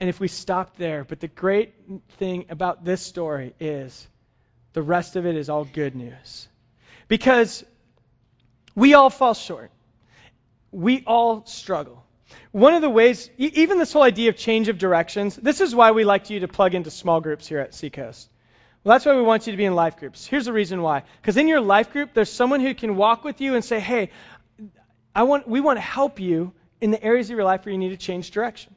and 0.00 0.08
if 0.08 0.20
we 0.20 0.28
stopped 0.28 0.78
there. 0.78 1.04
But 1.04 1.20
the 1.20 1.28
great 1.28 1.74
thing 2.18 2.46
about 2.50 2.84
this 2.84 3.02
story 3.02 3.54
is 3.58 4.06
the 4.72 4.82
rest 4.82 5.16
of 5.16 5.26
it 5.26 5.36
is 5.36 5.48
all 5.48 5.64
good 5.64 5.94
news. 5.94 6.48
Because 7.08 7.64
we 8.78 8.94
all 8.94 9.10
fall 9.10 9.34
short. 9.34 9.72
We 10.70 11.02
all 11.04 11.44
struggle. 11.46 12.04
One 12.52 12.74
of 12.74 12.82
the 12.82 12.90
ways, 12.90 13.28
even 13.36 13.78
this 13.78 13.92
whole 13.92 14.02
idea 14.02 14.28
of 14.28 14.36
change 14.36 14.68
of 14.68 14.78
directions, 14.78 15.34
this 15.34 15.60
is 15.60 15.74
why 15.74 15.90
we 15.90 16.04
like 16.04 16.30
you 16.30 16.40
to 16.40 16.48
plug 16.48 16.74
into 16.74 16.90
small 16.90 17.20
groups 17.20 17.48
here 17.48 17.58
at 17.58 17.74
Seacoast. 17.74 18.30
Well, 18.84 18.94
that's 18.94 19.04
why 19.04 19.16
we 19.16 19.22
want 19.22 19.46
you 19.46 19.52
to 19.52 19.56
be 19.56 19.64
in 19.64 19.74
life 19.74 19.96
groups. 19.96 20.26
Here's 20.26 20.44
the 20.44 20.52
reason 20.52 20.80
why. 20.80 21.02
Because 21.20 21.36
in 21.36 21.48
your 21.48 21.60
life 21.60 21.92
group, 21.92 22.14
there's 22.14 22.30
someone 22.30 22.60
who 22.60 22.72
can 22.74 22.96
walk 22.96 23.24
with 23.24 23.40
you 23.40 23.56
and 23.56 23.64
say, 23.64 23.80
hey, 23.80 24.10
I 25.12 25.24
want, 25.24 25.48
we 25.48 25.60
want 25.60 25.78
to 25.78 25.82
help 25.82 26.20
you 26.20 26.52
in 26.80 26.92
the 26.92 27.02
areas 27.02 27.28
of 27.30 27.36
your 27.36 27.44
life 27.44 27.66
where 27.66 27.72
you 27.72 27.78
need 27.78 27.90
to 27.90 27.96
change 27.96 28.30
direction. 28.30 28.72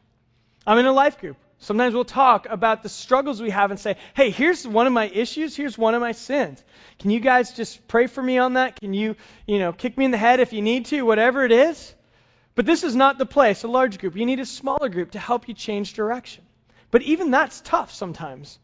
I'm 0.65 0.79
in 0.79 0.87
a 0.87 0.93
life 0.93 1.19
group. 1.19 1.37
Sometimes 1.61 1.93
we'll 1.93 2.05
talk 2.05 2.47
about 2.49 2.81
the 2.81 2.89
struggles 2.89 3.39
we 3.39 3.51
have 3.51 3.69
and 3.69 3.79
say, 3.79 3.97
hey, 4.15 4.31
here's 4.31 4.67
one 4.67 4.87
of 4.87 4.93
my 4.93 5.07
issues, 5.07 5.55
here's 5.55 5.77
one 5.77 5.93
of 5.93 6.01
my 6.01 6.11
sins. 6.11 6.61
Can 6.97 7.11
you 7.11 7.19
guys 7.19 7.53
just 7.53 7.87
pray 7.87 8.07
for 8.07 8.21
me 8.21 8.39
on 8.39 8.53
that? 8.53 8.79
Can 8.79 8.95
you, 8.95 9.15
you 9.45 9.59
know, 9.59 9.71
kick 9.71 9.95
me 9.95 10.05
in 10.05 10.09
the 10.09 10.17
head 10.17 10.39
if 10.39 10.53
you 10.53 10.63
need 10.63 10.87
to, 10.87 11.03
whatever 11.03 11.45
it 11.45 11.51
is? 11.51 11.93
But 12.55 12.65
this 12.65 12.83
is 12.83 12.95
not 12.95 13.19
the 13.19 13.27
place, 13.27 13.63
a 13.63 13.67
large 13.67 13.99
group. 13.99 14.15
You 14.15 14.25
need 14.25 14.39
a 14.39 14.45
smaller 14.45 14.89
group 14.89 15.11
to 15.11 15.19
help 15.19 15.47
you 15.47 15.53
change 15.53 15.93
direction. 15.93 16.43
But 16.89 17.03
even 17.03 17.29
that's 17.29 17.61
tough 17.61 17.93
sometimes. 17.93 18.57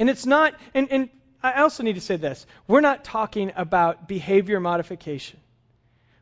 And 0.00 0.10
it's 0.10 0.26
not, 0.26 0.54
and, 0.74 0.90
and 0.90 1.10
I 1.44 1.62
also 1.62 1.84
need 1.84 1.94
to 1.94 2.00
say 2.00 2.16
this 2.16 2.44
we're 2.66 2.80
not 2.80 3.04
talking 3.04 3.52
about 3.54 4.08
behavior 4.08 4.58
modification. 4.58 5.38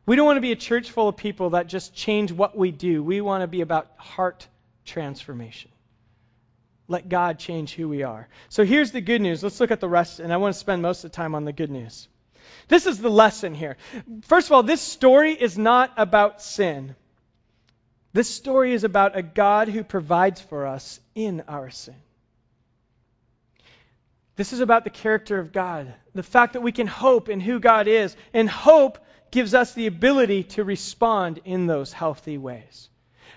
We 0.05 0.17
don't 0.17 0.27
want 0.27 0.37
to 0.37 0.43
be 0.43 0.53
a 0.53 0.57
church 0.57 0.91
full 0.91 1.09
of 1.09 1.17
people 1.17 1.51
that 1.51 1.67
just 1.67 1.95
change 1.95 2.31
what 2.31 2.55
we 2.55 2.73
do. 2.73 3.03
We 3.03 3.23
want 3.23 3.43
to 3.43 3.47
be 3.47 3.63
about 3.63 3.89
heart 3.97 4.47
transformation. 4.91 5.71
Let 6.89 7.09
God 7.09 7.39
change 7.39 7.75
who 7.75 7.89
we 7.89 8.03
are. 8.03 8.29
So 8.49 8.65
here's 8.65 8.91
the 8.91 9.01
good 9.01 9.21
news. 9.21 9.43
Let's 9.43 9.61
look 9.61 9.71
at 9.71 9.81
the 9.81 9.89
rest, 9.89 10.19
and 10.19 10.33
I 10.33 10.39
want 10.39 10.55
to 10.55 10.61
spend 10.61 10.83
most 10.83 11.05
of 11.05 11.13
the 11.13 11.17
time 11.17 11.35
on 11.35 11.45
the 11.45 11.53
good 11.53 11.71
news. 11.71 12.09
This 12.67 12.87
is 12.87 12.99
the 12.99 13.11
lesson 13.11 13.55
here. 13.55 13.77
First 14.23 14.49
of 14.49 14.53
all, 14.53 14.65
this 14.65 14.81
story 14.81 15.33
is 15.33 15.57
not 15.57 15.93
about 15.97 16.43
sin. 16.43 16.97
This 18.13 18.29
story 18.29 18.73
is 18.73 18.83
about 18.83 19.17
a 19.17 19.23
God 19.23 19.69
who 19.69 19.85
provides 19.85 20.41
for 20.41 20.67
us 20.67 20.99
in 21.15 21.45
our 21.47 21.71
sin. 21.71 21.95
This 24.35 24.53
is 24.53 24.61
about 24.61 24.85
the 24.85 24.91
character 24.91 25.39
of 25.39 25.53
God, 25.53 25.95
the 26.15 26.23
fact 26.25 26.55
that 26.55 26.63
we 26.63 26.73
can 26.73 26.89
hope 26.89 27.29
in 27.29 27.41
who 27.41 27.61
God 27.61 27.87
is, 27.87 28.17
and 28.33 28.51
hope 28.51 28.99
gives 29.31 29.55
us 29.55 29.75
the 29.75 29.87
ability 29.87 30.45
to 30.55 30.65
respond 30.65 31.41
in 31.45 31.67
those 31.67 31.93
healthy 31.93 32.37
ways. 32.37 32.89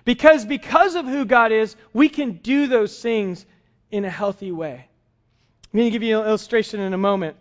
Because 0.06 0.46
because 0.46 0.96
of 0.96 1.06
who 1.06 1.26
God 1.26 1.52
is, 1.52 1.76
we 1.94 2.10
can 2.10 2.34
do 2.34 2.68
those 2.68 3.02
things 3.02 3.46
in 3.92 4.06
a 4.06 4.10
healthy 4.10 4.52
way. 4.52 4.88
I'm 5.74 5.78
going 5.78 5.88
to 5.88 5.92
give 5.92 6.04
you 6.04 6.20
an 6.20 6.28
illustration 6.28 6.80
in 6.80 6.94
a 6.94 6.98
moment. 6.98 7.38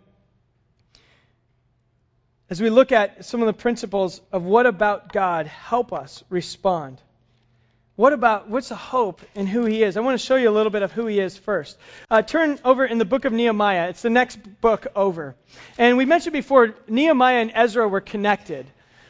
As 2.49 2.61
we 2.61 2.69
look 2.69 2.91
at 2.91 3.25
some 3.25 3.41
of 3.41 3.47
the 3.47 3.53
principles 3.53 4.21
of 4.31 4.43
what 4.43 4.65
about 4.65 5.11
God 5.11 5.47
help 5.47 5.91
us 5.91 6.23
respond. 6.29 7.01
What 7.95 8.11
about, 8.11 8.49
what's 8.49 8.69
the 8.69 8.75
hope 8.75 9.21
in 9.35 9.45
who 9.45 9.65
he 9.65 9.83
is? 9.83 9.97
I 9.97 9.99
want 9.99 10.19
to 10.19 10.25
show 10.25 10.35
you 10.35 10.49
a 10.49 10.51
little 10.51 10.71
bit 10.71 10.81
of 10.81 10.91
who 10.91 11.05
he 11.05 11.19
is 11.19 11.37
first. 11.37 11.77
Uh, 12.09 12.23
turn 12.23 12.59
over 12.65 12.85
in 12.85 12.97
the 12.97 13.05
book 13.05 13.25
of 13.25 13.33
Nehemiah. 13.33 13.89
It's 13.89 14.01
the 14.01 14.09
next 14.09 14.39
book 14.61 14.87
over. 14.95 15.35
And 15.77 15.95
we 15.95 16.05
mentioned 16.05 16.33
before, 16.33 16.73
Nehemiah 16.87 17.41
and 17.41 17.51
Ezra 17.53 17.87
were 17.87 18.01
connected. 18.01 18.65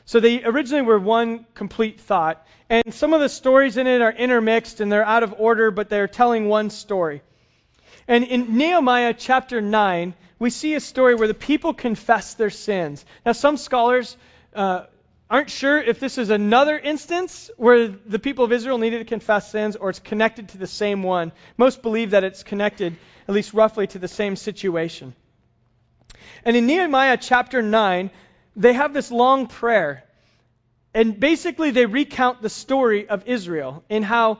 So 0.06 0.20
they 0.20 0.44
originally 0.44 0.82
were 0.82 1.00
one 1.00 1.46
complete 1.54 2.00
thought. 2.00 2.46
And 2.70 2.94
some 2.94 3.14
of 3.14 3.22
the 3.22 3.30
stories 3.30 3.78
in 3.78 3.88
it 3.88 4.02
are 4.02 4.12
intermixed 4.12 4.82
and 4.82 4.92
they're 4.92 5.06
out 5.06 5.24
of 5.24 5.36
order, 5.38 5.72
but 5.72 5.90
they're 5.90 6.08
telling 6.08 6.48
one 6.48 6.70
story. 6.70 7.22
And 8.08 8.24
in 8.24 8.58
Nehemiah 8.58 9.14
chapter 9.14 9.62
9, 9.62 10.14
we 10.40 10.50
see 10.50 10.74
a 10.74 10.80
story 10.80 11.16
where 11.16 11.28
the 11.28 11.34
people 11.34 11.74
confess 11.74 12.34
their 12.34 12.50
sins. 12.50 13.06
Now, 13.26 13.32
some 13.32 13.56
scholars 13.56 14.18
uh, 14.54 14.86
aren't 15.30 15.50
sure 15.50 15.80
if 15.80 16.00
this 16.00 16.18
is 16.18 16.30
another 16.30 16.78
instance 16.78 17.50
where 17.56 17.88
the 17.88 18.20
people 18.20 18.44
of 18.44 18.52
Israel 18.52 18.78
needed 18.78 19.00
to 19.00 19.06
confess 19.06 19.52
sins 19.52 19.78
or 19.78 19.90
it's 19.90 20.00
connected 20.00 20.50
to 20.50 20.58
the 20.58 20.68
same 20.68 21.02
one. 21.02 21.32
Most 21.56 21.82
believe 21.82 22.12
that 22.12 22.26
it's 22.26 22.44
connected, 22.44 22.98
at 23.28 23.34
least 23.34 23.54
roughly, 23.54 23.88
to 23.88 24.00
the 24.00 24.08
same 24.10 24.36
situation. 24.36 25.16
And 26.44 26.58
in 26.58 26.66
Nehemiah 26.66 27.18
chapter 27.18 27.62
9, 27.62 28.12
they 28.56 28.74
have 28.74 28.94
this 28.94 29.12
long 29.12 29.48
prayer. 29.48 30.04
And 30.94 31.20
basically, 31.20 31.72
they 31.72 31.86
recount 31.86 32.42
the 32.42 32.50
story 32.50 33.10
of 33.10 33.28
Israel 33.28 33.84
and 33.90 34.06
how 34.06 34.40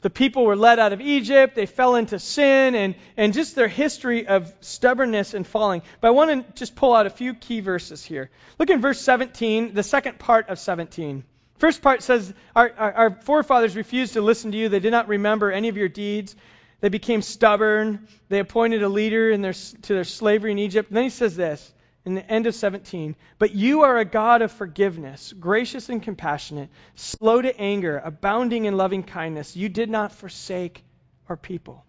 the 0.00 0.10
people 0.10 0.44
were 0.44 0.56
led 0.56 0.78
out 0.78 0.92
of 0.92 1.00
Egypt, 1.00 1.54
they 1.54 1.66
fell 1.66 1.96
into 1.96 2.18
sin, 2.18 2.74
and, 2.74 2.94
and 3.16 3.32
just 3.32 3.54
their 3.54 3.68
history 3.68 4.26
of 4.26 4.52
stubbornness 4.60 5.34
and 5.34 5.46
falling. 5.46 5.82
But 6.00 6.08
I 6.08 6.10
want 6.12 6.30
to 6.30 6.52
just 6.54 6.76
pull 6.76 6.94
out 6.94 7.06
a 7.06 7.10
few 7.10 7.34
key 7.34 7.60
verses 7.60 8.04
here. 8.04 8.30
Look 8.58 8.70
in 8.70 8.80
verse 8.80 9.00
17, 9.00 9.74
the 9.74 9.82
second 9.82 10.18
part 10.18 10.48
of 10.48 10.58
17. 10.58 11.24
First 11.58 11.82
part 11.82 12.02
says, 12.02 12.32
our, 12.54 12.70
our, 12.76 12.92
our, 12.92 13.10
forefathers 13.22 13.74
refused 13.76 14.12
to 14.12 14.20
listen 14.20 14.52
to 14.52 14.58
you. 14.58 14.68
They 14.68 14.80
did 14.80 14.92
not 14.92 15.08
remember 15.08 15.50
any 15.50 15.68
of 15.68 15.76
your 15.76 15.88
deeds. 15.88 16.36
They 16.80 16.90
became 16.90 17.22
stubborn. 17.22 18.06
They 18.28 18.38
appointed 18.38 18.82
a 18.82 18.88
leader 18.88 19.30
in 19.30 19.40
their, 19.40 19.54
to 19.54 19.94
their 19.94 20.04
slavery 20.04 20.52
in 20.52 20.58
Egypt. 20.58 20.90
And 20.90 20.96
then 20.96 21.04
he 21.04 21.10
says 21.10 21.34
this 21.34 21.72
in 22.06 22.14
the 22.14 22.30
end 22.30 22.46
of 22.46 22.54
17 22.54 23.16
But 23.38 23.54
you 23.54 23.82
are 23.82 23.98
a 23.98 24.04
God 24.06 24.40
of 24.40 24.52
forgiveness, 24.52 25.34
gracious 25.38 25.90
and 25.90 26.02
compassionate, 26.02 26.70
slow 26.94 27.42
to 27.42 27.60
anger, 27.60 28.00
abounding 28.02 28.64
in 28.64 28.76
loving 28.76 29.02
kindness. 29.02 29.56
You 29.56 29.68
did 29.68 29.90
not 29.90 30.12
forsake 30.12 30.82
our 31.28 31.36
people. 31.36 31.84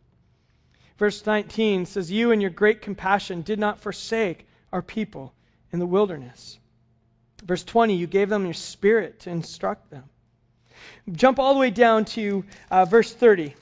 Verse 0.97 1.23
19 1.25 1.85
says, 1.85 2.11
You 2.11 2.31
in 2.31 2.41
your 2.41 2.49
great 2.49 2.81
compassion 2.81 3.43
did 3.43 3.59
not 3.59 3.79
forsake 3.79 4.47
our 4.73 4.81
people 4.81 5.33
in 5.71 5.77
the 5.79 5.85
wilderness. 5.85 6.57
Verse 7.43 7.63
20, 7.63 7.95
you 7.95 8.07
gave 8.07 8.29
them 8.29 8.45
your 8.45 8.55
spirit 8.55 9.19
to 9.21 9.29
instruct 9.29 9.91
them. 9.91 10.03
Jump 11.11 11.37
all 11.37 11.53
the 11.53 11.59
way 11.59 11.69
down 11.69 12.05
to 12.05 12.43
uh, 12.71 12.85
verse 12.85 13.13
30. 13.13 13.53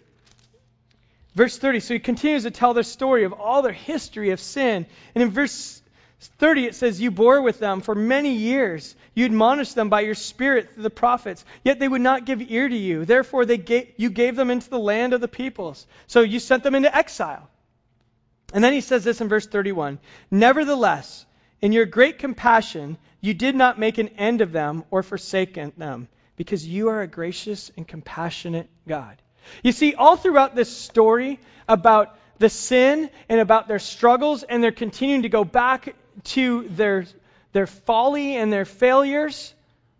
Verse 1.36 1.58
30, 1.58 1.82
so 1.82 1.94
he 1.94 2.00
continues 2.00 2.44
to 2.44 2.52
tell 2.52 2.74
their 2.74 2.84
story 2.84 3.26
of 3.26 3.34
all 3.34 3.62
their 3.62 3.74
history 3.74 4.30
of 4.30 4.40
sin. 4.40 4.86
And 5.14 5.22
in 5.22 5.32
verse 5.32 5.82
30, 6.28 6.66
it 6.66 6.76
says, 6.76 7.02
You 7.02 7.12
bore 7.12 7.42
with 7.42 7.60
them 7.60 7.82
for 7.82 7.96
many 7.96 8.34
years. 8.34 8.96
You 9.14 9.26
admonished 9.26 9.76
them 9.76 9.90
by 9.90 10.02
your 10.02 10.16
spirit 10.16 10.74
through 10.74 10.84
the 10.84 10.90
prophets. 10.90 11.44
Yet 11.64 11.80
they 11.80 11.88
would 11.88 12.02
not 12.02 12.26
give 12.26 12.42
ear 12.42 12.68
to 12.68 12.76
you. 12.76 13.06
Therefore, 13.06 13.46
they 13.46 13.58
gave, 13.58 13.94
you 13.98 14.10
gave 14.10 14.36
them 14.36 14.52
into 14.52 14.70
the 14.70 14.80
land 14.80 15.14
of 15.14 15.22
the 15.22 15.28
peoples. 15.28 15.86
So 16.08 16.22
you 16.22 16.40
sent 16.40 16.64
them 16.64 16.76
into 16.76 16.96
exile. 16.96 17.50
And 18.54 18.64
then 18.64 18.74
he 18.74 18.82
says 18.82 19.04
this 19.04 19.22
in 19.22 19.28
verse 19.28 19.48
31 19.48 20.00
Nevertheless, 20.32 21.26
in 21.62 21.72
your 21.72 21.86
great 21.86 22.20
compassion, 22.20 22.98
you 23.22 23.34
did 23.34 23.56
not 23.56 23.80
make 23.80 23.98
an 23.98 24.10
end 24.10 24.42
of 24.42 24.52
them 24.52 24.84
or 24.92 25.04
forsake 25.04 25.56
them, 25.78 26.08
because 26.36 26.68
you 26.68 26.90
are 26.90 27.02
a 27.02 27.08
gracious 27.08 27.72
and 27.76 27.88
compassionate 27.88 28.70
God. 28.88 29.22
You 29.64 29.72
see, 29.72 29.96
all 29.96 30.16
throughout 30.16 30.56
this 30.56 30.76
story 30.76 31.40
about 31.68 32.18
the 32.38 32.50
sin 32.50 33.10
and 33.30 33.40
about 33.40 33.68
their 33.68 33.80
struggles, 33.80 34.44
and 34.44 34.64
they're 34.64 34.72
continuing 34.72 35.24
to 35.24 35.30
go 35.30 35.44
back 35.44 35.96
to 36.24 36.68
their, 36.70 37.06
their 37.54 37.68
folly 37.68 38.36
and 38.36 38.52
their 38.52 38.66
failures, 38.66 39.54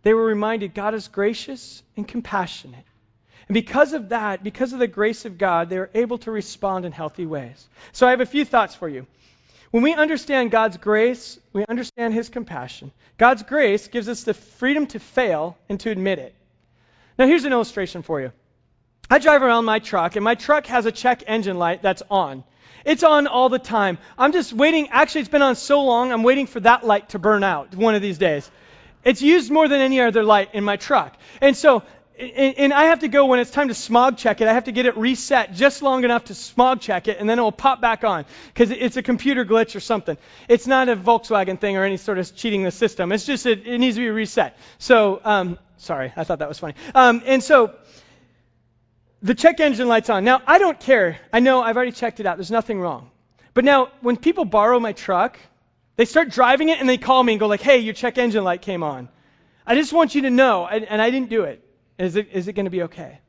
they 0.04 0.14
were 0.14 0.26
reminded 0.26 0.74
God 0.74 0.94
is 0.94 1.08
gracious 1.08 1.84
and 1.98 2.08
compassionate. 2.08 2.86
And 3.48 3.54
because 3.54 3.94
of 3.94 4.10
that, 4.10 4.44
because 4.44 4.74
of 4.74 4.80
the 4.80 4.88
grace 4.88 5.26
of 5.26 5.38
God, 5.38 5.70
they 5.70 5.78
were 5.78 5.92
able 5.94 6.18
to 6.20 6.32
respond 6.32 6.86
in 6.86 6.92
healthy 6.92 7.26
ways. 7.26 7.68
So 7.92 8.08
I 8.08 8.12
have 8.12 8.22
a 8.22 8.26
few 8.26 8.46
thoughts 8.46 8.74
for 8.74 8.90
you. 8.90 9.06
When 9.72 9.84
we 9.84 9.94
understand 9.94 10.52
God's 10.52 10.78
grace, 10.78 11.40
we 11.54 11.66
understand 11.66 12.14
His 12.14 12.30
compassion. 12.30 12.92
God's 13.18 13.44
grace 13.44 13.88
gives 13.88 14.10
us 14.10 14.24
the 14.24 14.34
freedom 14.34 14.88
to 14.88 15.00
fail 15.00 15.58
and 15.70 15.80
to 15.82 15.92
admit 15.92 16.20
it. 16.20 16.34
Now, 17.18 17.28
here's 17.28 17.46
an 17.46 17.54
illustration 17.54 18.02
for 18.02 18.20
you. 18.20 18.32
I 19.10 19.20
drive 19.20 19.44
around 19.44 19.66
my 19.66 19.80
truck, 19.80 20.16
and 20.16 20.24
my 20.24 20.36
truck 20.36 20.66
has 20.68 20.86
a 20.86 20.92
check 20.92 21.24
engine 21.28 21.58
light 21.58 21.82
that's 21.82 22.04
on. 22.10 22.44
It's 22.86 23.04
on 23.04 23.28
all 23.28 23.50
the 23.50 23.60
time. 23.60 23.98
I'm 24.18 24.32
just 24.32 24.54
waiting. 24.54 24.90
Actually, 24.90 25.22
it's 25.22 25.30
been 25.30 25.42
on 25.42 25.56
so 25.56 25.84
long, 25.84 26.12
I'm 26.12 26.24
waiting 26.24 26.48
for 26.48 26.60
that 26.62 26.86
light 26.86 27.10
to 27.10 27.20
burn 27.20 27.44
out 27.44 27.76
one 27.76 27.96
of 27.96 28.02
these 28.02 28.18
days. 28.18 28.50
It's 29.04 29.22
used 29.22 29.52
more 29.52 29.68
than 29.68 29.82
any 29.82 30.02
other 30.02 30.24
light 30.24 30.50
in 30.54 30.64
my 30.64 30.78
truck. 30.78 31.16
And 31.42 31.56
so 31.56 31.84
and 32.18 32.74
I 32.74 32.86
have 32.86 33.00
to 33.00 33.10
go 33.10 33.26
when 33.26 33.40
it's 33.40 33.52
time 33.52 33.68
to 33.68 33.74
smog 33.74 34.18
check 34.18 34.40
it. 34.40 34.48
I 34.48 34.54
have 34.54 34.66
to 34.66 34.72
get 34.72 34.86
it 34.86 34.96
reset 34.96 35.54
just 35.54 35.82
long 35.82 36.06
enough 36.06 36.26
to 36.26 36.36
smog 36.36 36.80
check 36.80 37.08
it, 37.10 37.20
and 37.20 37.30
then 37.30 37.40
it 37.40 37.42
will 37.42 37.52
pop 37.52 37.82
back 37.82 38.04
on 38.04 38.26
because 38.48 38.72
it's 38.72 38.96
a 38.96 39.04
computer 39.04 39.44
glitch 39.44 39.76
or 39.76 39.82
something. 39.82 40.18
It's 40.48 40.66
not 40.66 40.88
a 40.88 40.96
Volkswagen 40.96 41.60
thing 41.60 41.76
or 41.76 41.84
any 41.84 41.98
sort 41.98 42.18
of 42.18 42.34
cheating 42.36 42.64
the 42.64 42.72
system. 42.72 43.12
It's 43.12 43.26
just 43.26 43.46
it, 43.46 43.68
it 43.68 43.80
needs 43.80 43.98
to 43.98 44.02
be 44.02 44.10
reset. 44.10 44.58
So, 44.78 45.20
um, 45.26 45.60
sorry, 45.78 46.14
I 46.16 46.24
thought 46.24 46.40
that 46.40 46.48
was 46.48 46.58
funny. 46.58 46.76
Um, 46.94 47.22
and 47.26 47.44
so 47.44 47.74
the 49.26 49.34
check 49.34 49.60
engine 49.60 49.88
light's 49.88 50.10
on. 50.10 50.24
Now 50.24 50.42
I 50.46 50.60
don't 50.60 50.80
care. 50.80 51.18
I 51.34 51.40
know 51.40 51.62
I've 51.62 51.76
already 51.76 51.92
checked 51.92 52.20
it 52.20 52.28
out. 52.28 52.38
There's 52.38 52.52
nothing 52.52 52.80
wrong. 52.80 53.10
But 53.56 53.66
now 53.66 53.90
when 54.02 54.18
people 54.18 54.46
borrow 54.46 54.80
my 54.80 54.94
truck, 54.94 55.40
they 55.96 56.06
start 56.06 56.30
driving 56.30 56.70
it 56.70 56.80
and 56.80 56.88
they 56.88 56.98
call 56.98 57.24
me 57.24 57.34
and 57.34 57.40
go 57.40 57.48
like, 57.48 57.62
"Hey, 57.62 57.80
your 57.80 57.96
check 57.96 58.20
engine 58.20 58.44
light 58.44 58.62
came 58.62 58.84
on." 58.84 59.10
I 59.66 59.74
just 59.74 59.92
want 59.94 60.14
you 60.14 60.22
to 60.24 60.30
know, 60.30 60.68
and, 60.68 60.86
and 60.86 61.02
I 61.02 61.10
didn't 61.10 61.30
do 61.30 61.44
it. 61.44 61.68
Is 61.98 62.16
it, 62.16 62.30
is 62.34 62.48
it 62.48 62.54
going 62.54 62.66
to 62.66 62.72
be 62.72 62.84
okay? 62.84 63.20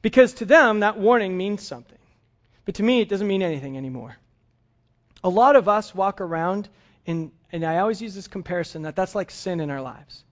Because 0.00 0.34
to 0.34 0.44
them, 0.44 0.80
that 0.80 0.96
warning 0.96 1.36
means 1.36 1.66
something. 1.66 1.98
But 2.64 2.76
to 2.76 2.84
me, 2.84 3.00
it 3.00 3.08
doesn't 3.08 3.26
mean 3.26 3.42
anything 3.42 3.76
anymore. 3.76 4.16
A 5.24 5.28
lot 5.28 5.56
of 5.56 5.68
us 5.68 5.92
walk 5.94 6.20
around, 6.20 6.68
and, 7.06 7.32
and 7.50 7.64
I 7.64 7.78
always 7.78 8.00
use 8.00 8.14
this 8.14 8.28
comparison 8.28 8.82
that 8.82 8.94
that's 8.94 9.14
like 9.14 9.30
sin 9.30 9.60
in 9.60 9.70
our 9.70 9.82
lives. 9.82 10.22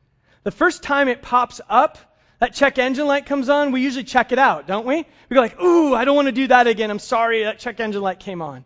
The 0.44 0.50
first 0.52 0.82
time 0.82 1.08
it 1.08 1.20
pops 1.20 1.60
up, 1.68 1.98
that 2.38 2.54
check 2.54 2.78
engine 2.78 3.06
light 3.06 3.26
comes 3.26 3.48
on, 3.48 3.72
we 3.72 3.82
usually 3.82 4.04
check 4.04 4.32
it 4.32 4.38
out, 4.38 4.66
don't 4.66 4.86
we? 4.86 5.04
We 5.28 5.34
go 5.34 5.40
like, 5.40 5.60
ooh, 5.60 5.94
I 5.94 6.04
don't 6.04 6.16
want 6.16 6.26
to 6.26 6.32
do 6.32 6.46
that 6.48 6.66
again. 6.66 6.90
I'm 6.90 6.98
sorry 6.98 7.44
that 7.44 7.58
check 7.58 7.80
engine 7.80 8.02
light 8.02 8.20
came 8.20 8.42
on. 8.42 8.64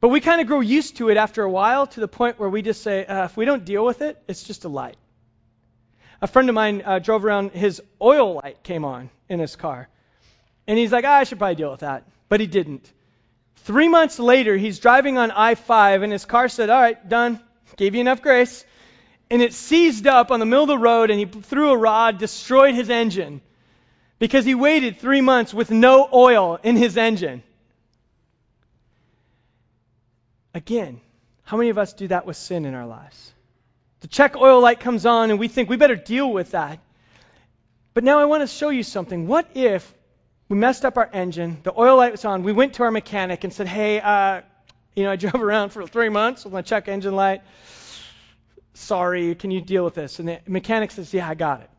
But 0.00 0.08
we 0.08 0.20
kind 0.20 0.40
of 0.40 0.46
grow 0.46 0.60
used 0.60 0.98
to 0.98 1.08
it 1.08 1.16
after 1.16 1.42
a 1.42 1.50
while 1.50 1.86
to 1.86 2.00
the 2.00 2.08
point 2.08 2.38
where 2.38 2.50
we 2.50 2.62
just 2.62 2.82
say, 2.82 3.06
uh, 3.06 3.24
if 3.24 3.36
we 3.36 3.46
don't 3.46 3.64
deal 3.64 3.84
with 3.84 4.02
it, 4.02 4.22
it's 4.28 4.42
just 4.42 4.64
a 4.64 4.68
light. 4.68 4.96
A 6.20 6.26
friend 6.26 6.48
of 6.48 6.54
mine 6.54 6.82
uh, 6.84 6.98
drove 6.98 7.24
around, 7.24 7.52
his 7.52 7.82
oil 8.00 8.34
light 8.34 8.62
came 8.62 8.84
on 8.84 9.10
in 9.28 9.38
his 9.38 9.56
car. 9.56 9.88
And 10.66 10.78
he's 10.78 10.92
like, 10.92 11.04
ah, 11.04 11.16
I 11.16 11.24
should 11.24 11.38
probably 11.38 11.54
deal 11.54 11.70
with 11.70 11.80
that. 11.80 12.04
But 12.28 12.40
he 12.40 12.46
didn't. 12.46 12.90
Three 13.66 13.88
months 13.88 14.18
later, 14.18 14.56
he's 14.56 14.78
driving 14.78 15.18
on 15.18 15.30
I 15.30 15.54
5, 15.54 16.02
and 16.02 16.12
his 16.12 16.24
car 16.24 16.48
said, 16.48 16.70
All 16.70 16.80
right, 16.80 17.08
done. 17.08 17.40
Gave 17.76 17.94
you 17.96 18.00
enough 18.00 18.22
grace. 18.22 18.64
And 19.30 19.42
it 19.42 19.52
seized 19.52 20.06
up 20.06 20.30
on 20.30 20.40
the 20.40 20.46
middle 20.46 20.64
of 20.64 20.68
the 20.68 20.78
road, 20.78 21.10
and 21.10 21.18
he 21.18 21.26
threw 21.26 21.70
a 21.70 21.76
rod, 21.76 22.18
destroyed 22.18 22.74
his 22.74 22.90
engine 22.90 23.40
because 24.18 24.44
he 24.44 24.54
waited 24.54 24.98
three 24.98 25.20
months 25.20 25.52
with 25.52 25.70
no 25.70 26.08
oil 26.12 26.58
in 26.62 26.76
his 26.76 26.96
engine. 26.96 27.42
Again, 30.54 31.00
how 31.42 31.56
many 31.56 31.70
of 31.70 31.78
us 31.78 31.92
do 31.92 32.08
that 32.08 32.26
with 32.26 32.36
sin 32.36 32.64
in 32.64 32.74
our 32.74 32.86
lives? 32.86 33.32
The 34.00 34.08
check 34.08 34.36
oil 34.36 34.60
light 34.60 34.80
comes 34.80 35.06
on, 35.06 35.30
and 35.30 35.38
we 35.38 35.48
think 35.48 35.68
we 35.68 35.76
better 35.76 35.96
deal 35.96 36.32
with 36.32 36.52
that. 36.52 36.78
But 37.94 38.04
now 38.04 38.18
I 38.18 38.26
want 38.26 38.42
to 38.42 38.46
show 38.46 38.68
you 38.68 38.82
something. 38.82 39.26
What 39.26 39.48
if 39.54 39.92
we 40.48 40.56
messed 40.56 40.84
up 40.84 40.96
our 40.96 41.08
engine, 41.12 41.58
the 41.62 41.72
oil 41.76 41.96
light 41.96 42.12
was 42.12 42.24
on, 42.24 42.42
we 42.42 42.52
went 42.52 42.74
to 42.74 42.84
our 42.84 42.90
mechanic 42.90 43.42
and 43.42 43.52
said, 43.52 43.66
hey, 43.66 44.00
uh, 44.00 44.42
you 44.94 45.04
know, 45.04 45.10
I 45.10 45.16
drove 45.24 45.42
around 45.42 45.70
for 45.70 45.86
three 45.86 46.08
months 46.08 46.44
with 46.44 46.52
my 46.52 46.62
check 46.62 46.88
engine 46.88 47.16
light. 47.16 47.42
Sorry, 48.76 49.34
can 49.34 49.50
you 49.50 49.62
deal 49.62 49.84
with 49.84 49.94
this? 49.94 50.18
And 50.18 50.28
the 50.28 50.40
mechanic 50.46 50.90
says, 50.90 51.12
yeah, 51.14 51.26
I 51.26 51.34
got 51.34 51.62
it. 51.62 51.70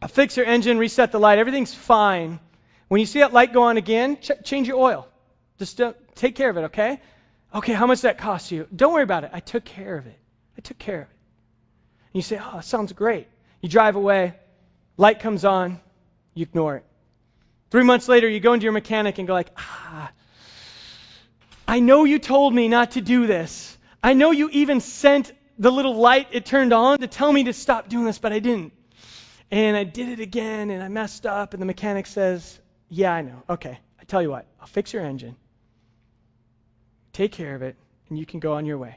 I'll 0.00 0.08
fix 0.08 0.34
your 0.36 0.46
engine, 0.46 0.78
reset 0.78 1.12
the 1.12 1.20
light, 1.20 1.38
everything's 1.38 1.74
fine. 1.74 2.40
When 2.88 3.00
you 3.00 3.06
see 3.06 3.18
that 3.18 3.34
light 3.34 3.52
go 3.52 3.64
on 3.64 3.76
again, 3.76 4.16
ch- 4.16 4.42
change 4.42 4.66
your 4.66 4.78
oil. 4.78 5.06
Just 5.58 5.78
uh, 5.80 5.92
take 6.14 6.34
care 6.34 6.48
of 6.48 6.56
it, 6.56 6.64
okay? 6.64 7.00
Okay, 7.54 7.74
how 7.74 7.86
much 7.86 8.00
that 8.00 8.16
cost 8.16 8.50
you? 8.50 8.66
Don't 8.74 8.94
worry 8.94 9.02
about 9.02 9.24
it. 9.24 9.30
I 9.34 9.40
took 9.40 9.62
care 9.64 9.98
of 9.98 10.06
it. 10.06 10.18
I 10.56 10.62
took 10.62 10.78
care 10.78 11.02
of 11.02 11.08
it. 11.08 11.16
And 12.14 12.14
you 12.14 12.22
say, 12.22 12.40
oh, 12.42 12.60
sounds 12.60 12.94
great. 12.94 13.28
You 13.60 13.68
drive 13.68 13.96
away, 13.96 14.34
light 14.96 15.20
comes 15.20 15.44
on, 15.44 15.80
you 16.32 16.44
ignore 16.44 16.76
it. 16.76 16.84
Three 17.70 17.84
months 17.84 18.08
later, 18.08 18.26
you 18.26 18.40
go 18.40 18.54
into 18.54 18.64
your 18.64 18.72
mechanic 18.72 19.18
and 19.18 19.28
go 19.28 19.34
like, 19.34 19.50
ah, 19.58 20.10
I 21.68 21.80
know 21.80 22.04
you 22.04 22.18
told 22.18 22.54
me 22.54 22.68
not 22.68 22.92
to 22.92 23.02
do 23.02 23.26
this. 23.26 23.76
I 24.02 24.14
know 24.14 24.30
you 24.30 24.48
even 24.50 24.80
sent 24.80 25.30
the 25.62 25.70
little 25.70 25.94
light 25.94 26.26
it 26.32 26.44
turned 26.44 26.72
on 26.72 26.98
to 26.98 27.06
tell 27.06 27.32
me 27.32 27.44
to 27.44 27.52
stop 27.52 27.88
doing 27.88 28.04
this, 28.04 28.18
but 28.18 28.32
I 28.32 28.40
didn't. 28.40 28.72
And 29.52 29.76
I 29.76 29.84
did 29.84 30.08
it 30.08 30.18
again 30.18 30.70
and 30.70 30.82
I 30.82 30.88
messed 30.88 31.24
up. 31.24 31.54
And 31.54 31.62
the 31.62 31.66
mechanic 31.66 32.06
says, 32.06 32.58
Yeah, 32.88 33.12
I 33.12 33.22
know. 33.22 33.44
Okay. 33.48 33.78
I 34.00 34.04
tell 34.04 34.20
you 34.20 34.30
what, 34.30 34.44
I'll 34.60 34.66
fix 34.66 34.92
your 34.92 35.04
engine, 35.04 35.36
take 37.12 37.30
care 37.30 37.54
of 37.54 37.62
it, 37.62 37.76
and 38.08 38.18
you 38.18 38.26
can 38.26 38.40
go 38.40 38.54
on 38.54 38.66
your 38.66 38.76
way. 38.76 38.96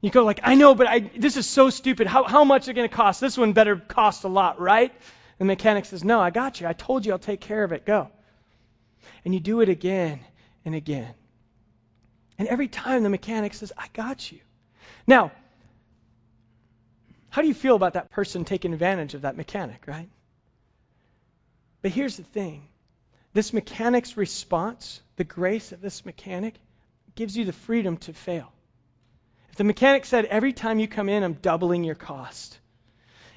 You 0.00 0.08
go 0.08 0.24
like, 0.24 0.40
I 0.42 0.54
know, 0.54 0.74
but 0.74 0.86
I, 0.86 1.00
this 1.00 1.36
is 1.36 1.46
so 1.46 1.68
stupid. 1.68 2.06
How, 2.06 2.24
how 2.24 2.44
much 2.44 2.62
is 2.62 2.68
it 2.68 2.72
going 2.72 2.88
to 2.88 2.94
cost? 2.94 3.20
This 3.20 3.36
one 3.36 3.52
better 3.52 3.76
cost 3.76 4.24
a 4.24 4.28
lot, 4.28 4.58
right? 4.58 4.90
And 5.38 5.48
the 5.48 5.52
mechanic 5.52 5.84
says, 5.84 6.02
No, 6.02 6.18
I 6.18 6.30
got 6.30 6.62
you. 6.62 6.66
I 6.66 6.72
told 6.72 7.04
you 7.04 7.12
I'll 7.12 7.18
take 7.18 7.40
care 7.40 7.62
of 7.62 7.72
it. 7.72 7.84
Go. 7.84 8.08
And 9.26 9.34
you 9.34 9.40
do 9.40 9.60
it 9.60 9.68
again 9.68 10.20
and 10.64 10.74
again. 10.74 11.12
And 12.38 12.48
every 12.48 12.68
time 12.68 13.02
the 13.02 13.10
mechanic 13.10 13.52
says, 13.52 13.70
I 13.76 13.88
got 13.92 14.32
you. 14.32 14.38
Now, 15.06 15.32
how 17.30 17.42
do 17.42 17.48
you 17.48 17.54
feel 17.54 17.76
about 17.76 17.94
that 17.94 18.10
person 18.10 18.44
taking 18.44 18.72
advantage 18.72 19.14
of 19.14 19.22
that 19.22 19.36
mechanic, 19.36 19.84
right? 19.86 20.08
But 21.82 21.92
here's 21.92 22.16
the 22.16 22.24
thing 22.24 22.68
this 23.32 23.52
mechanic's 23.52 24.16
response, 24.16 25.00
the 25.16 25.24
grace 25.24 25.72
of 25.72 25.80
this 25.80 26.04
mechanic, 26.04 26.54
gives 27.14 27.36
you 27.36 27.44
the 27.44 27.52
freedom 27.52 27.96
to 27.98 28.12
fail. 28.12 28.52
If 29.50 29.56
the 29.56 29.64
mechanic 29.64 30.04
said, 30.04 30.24
every 30.26 30.52
time 30.52 30.78
you 30.78 30.88
come 30.88 31.08
in, 31.08 31.22
I'm 31.22 31.34
doubling 31.34 31.84
your 31.84 31.94
cost 31.94 32.58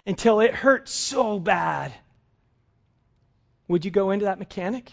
until 0.05 0.39
it 0.41 0.53
hurts 0.53 0.91
so 0.91 1.39
bad, 1.39 1.93
would 3.67 3.85
you 3.85 3.91
go 3.91 4.11
into 4.11 4.25
that 4.25 4.39
mechanic? 4.39 4.91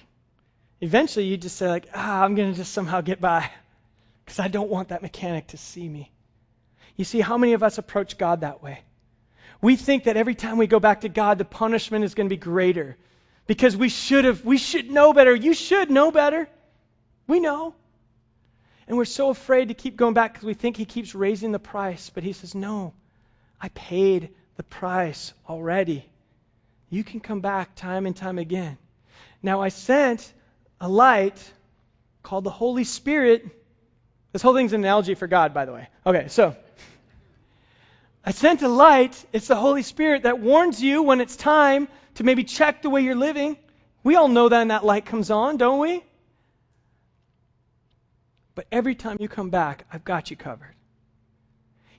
Eventually, 0.81 1.27
you'd 1.27 1.43
just 1.43 1.57
say, 1.57 1.69
like, 1.69 1.89
ah, 1.95 2.23
I'm 2.23 2.35
going 2.35 2.53
to 2.53 2.57
just 2.57 2.73
somehow 2.73 3.01
get 3.01 3.21
by 3.21 3.51
because 4.25 4.39
I 4.39 4.49
don't 4.49 4.71
want 4.71 4.89
that 4.89 5.03
mechanic 5.03 5.49
to 5.49 5.57
see 5.57 5.89
me. 5.89 6.11
You 6.97 7.05
see, 7.05 7.21
how 7.21 7.37
many 7.39 7.55
of 7.55 7.63
us 7.63 7.79
approach 7.79 8.17
God 8.17 8.43
that 8.43 8.63
way? 8.63 8.81
We 9.61 9.77
think 9.77 10.05
that 10.05 10.17
every 10.17 10.35
time 10.35 10.57
we 10.57 10.67
go 10.67 10.81
back 10.81 11.03
to 11.03 11.09
God, 11.09 11.39
the 11.39 11.45
punishment 11.45 12.05
is 12.05 12.15
going 12.15 12.29
to 12.29 12.35
be 12.35 12.41
greater 12.41 12.97
because 13.47 13.77
we 13.77 13.89
should 13.89 14.25
have, 14.25 14.45
we 14.45 14.59
should 14.59 14.91
know 14.91 15.13
better. 15.13 15.35
You 15.35 15.55
should 15.55 15.91
know 15.91 16.11
better. 16.11 16.49
We 17.27 17.41
know. 17.41 17.75
And 18.89 18.97
we're 18.97 19.05
so 19.05 19.31
afraid 19.31 19.69
to 19.69 19.75
keep 19.75 19.97
going 19.97 20.15
back 20.15 20.33
because 20.33 20.47
we 20.47 20.55
think 20.55 20.77
He 20.77 20.85
keeps 20.85 21.15
raising 21.15 21.53
the 21.53 21.59
price. 21.59 22.11
But 22.11 22.23
He 22.25 22.33
says, 22.33 22.55
No, 22.55 22.95
I 23.61 23.69
paid 23.69 24.31
the 24.57 24.63
price 24.63 25.33
already. 25.49 26.05
You 26.89 27.05
can 27.05 27.21
come 27.21 27.41
back 27.41 27.75
time 27.77 28.07
and 28.07 28.17
time 28.17 28.39
again. 28.39 28.79
Now, 29.43 29.63
I 29.63 29.69
sent 29.69 30.33
a 30.81 30.89
light 30.89 31.53
called 32.23 32.45
the 32.45 32.51
Holy 32.51 32.85
Spirit. 32.85 33.49
This 34.33 34.43
whole 34.43 34.55
thing's 34.55 34.73
an 34.73 34.81
analogy 34.81 35.15
for 35.15 35.27
God, 35.27 35.55
by 35.55 35.65
the 35.65 35.73
way. 35.73 35.89
Okay, 36.05 36.29
so 36.29 36.57
I 38.25 38.33
sent 38.33 38.63
a 38.63 38.69
light. 38.69 39.25
It's 39.33 39.49
the 39.49 39.57
Holy 39.57 39.83
Spirit 39.83 40.25
that 40.25 40.41
warns 40.41 40.83
you 40.83 41.03
when 41.03 41.21
it's 41.21 41.37
time 41.37 41.89
to 42.17 42.25
maybe 42.25 42.45
check 42.45 42.83
the 42.83 42.91
way 42.91 43.03
you're 43.03 43.15
living. 43.15 43.57
We 44.03 44.17
all 44.17 44.29
know 44.29 44.49
that 44.49 44.59
when 44.59 44.69
that 44.69 44.85
light 44.85 45.07
comes 45.07 45.31
on, 45.31 45.57
don't 45.57 45.79
we? 45.79 46.03
But 48.55 48.67
every 48.71 48.95
time 48.95 49.17
you 49.21 49.29
come 49.29 49.51
back, 49.51 49.87
I've 49.93 50.05
got 50.05 50.31
you 50.31 50.37
covered. 50.37 50.75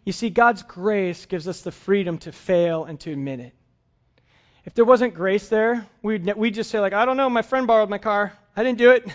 You 0.06 0.14
see, 0.14 0.30
God's 0.30 0.64
grace 0.64 1.26
gives 1.26 1.48
us 1.48 1.62
the 1.62 1.72
freedom 1.72 2.18
to 2.20 2.32
fail 2.32 2.86
and 2.86 3.00
to 3.02 3.12
admit 3.12 3.40
it. 3.40 3.54
If 4.66 4.76
there 4.76 4.86
wasn't 4.86 5.16
grace 5.16 5.48
there, 5.50 5.88
we'd, 6.04 6.32
we'd 6.36 6.54
just 6.54 6.70
say, 6.70 6.80
like, 6.80 6.94
I 6.94 7.06
don't 7.06 7.18
know, 7.18 7.30
my 7.30 7.42
friend 7.42 7.66
borrowed 7.66 7.90
my 7.90 7.98
car. 7.98 8.34
I 8.56 8.64
didn't 8.64 8.78
do 8.78 8.92
it. 8.92 9.08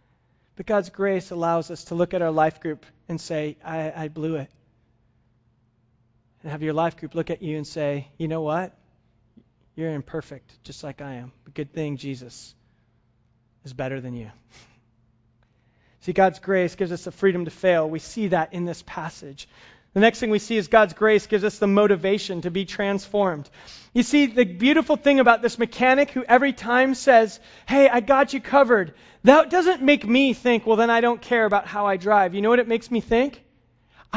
but 0.56 0.66
God's 0.66 0.88
grace 0.88 1.30
allows 1.30 1.70
us 1.70 1.84
to 1.86 1.94
look 1.94 2.14
at 2.14 2.22
our 2.22 2.30
life 2.30 2.60
group 2.60 2.86
and 3.08 3.20
say, 3.20 3.56
I, 3.64 3.92
I 3.94 4.08
blew 4.08 4.36
it. 4.36 4.50
And 6.46 6.52
have 6.52 6.62
your 6.62 6.74
life 6.74 6.96
group 6.96 7.16
look 7.16 7.30
at 7.30 7.42
you 7.42 7.56
and 7.56 7.66
say, 7.66 8.06
you 8.18 8.28
know 8.28 8.40
what? 8.40 8.72
You're 9.74 9.92
imperfect, 9.92 10.62
just 10.62 10.84
like 10.84 11.02
I 11.02 11.14
am. 11.14 11.32
But 11.42 11.54
good 11.54 11.72
thing 11.72 11.96
Jesus 11.96 12.54
is 13.64 13.72
better 13.72 14.00
than 14.00 14.14
you. 14.14 14.30
See, 16.02 16.12
God's 16.12 16.38
grace 16.38 16.76
gives 16.76 16.92
us 16.92 17.02
the 17.02 17.10
freedom 17.10 17.46
to 17.46 17.50
fail. 17.50 17.90
We 17.90 17.98
see 17.98 18.28
that 18.28 18.52
in 18.52 18.64
this 18.64 18.80
passage. 18.86 19.48
The 19.92 19.98
next 19.98 20.20
thing 20.20 20.30
we 20.30 20.38
see 20.38 20.56
is 20.56 20.68
God's 20.68 20.92
grace 20.92 21.26
gives 21.26 21.42
us 21.42 21.58
the 21.58 21.66
motivation 21.66 22.42
to 22.42 22.50
be 22.52 22.64
transformed. 22.64 23.50
You 23.92 24.04
see, 24.04 24.26
the 24.26 24.44
beautiful 24.44 24.94
thing 24.94 25.18
about 25.18 25.42
this 25.42 25.58
mechanic 25.58 26.12
who 26.12 26.22
every 26.22 26.52
time 26.52 26.94
says, 26.94 27.40
Hey, 27.66 27.88
I 27.88 27.98
got 27.98 28.34
you 28.34 28.40
covered, 28.40 28.94
that 29.24 29.50
doesn't 29.50 29.82
make 29.82 30.06
me 30.06 30.32
think, 30.32 30.64
Well, 30.64 30.76
then 30.76 30.90
I 30.90 31.00
don't 31.00 31.20
care 31.20 31.44
about 31.44 31.66
how 31.66 31.86
I 31.86 31.96
drive. 31.96 32.36
You 32.36 32.40
know 32.40 32.50
what 32.50 32.60
it 32.60 32.68
makes 32.68 32.88
me 32.88 33.00
think? 33.00 33.42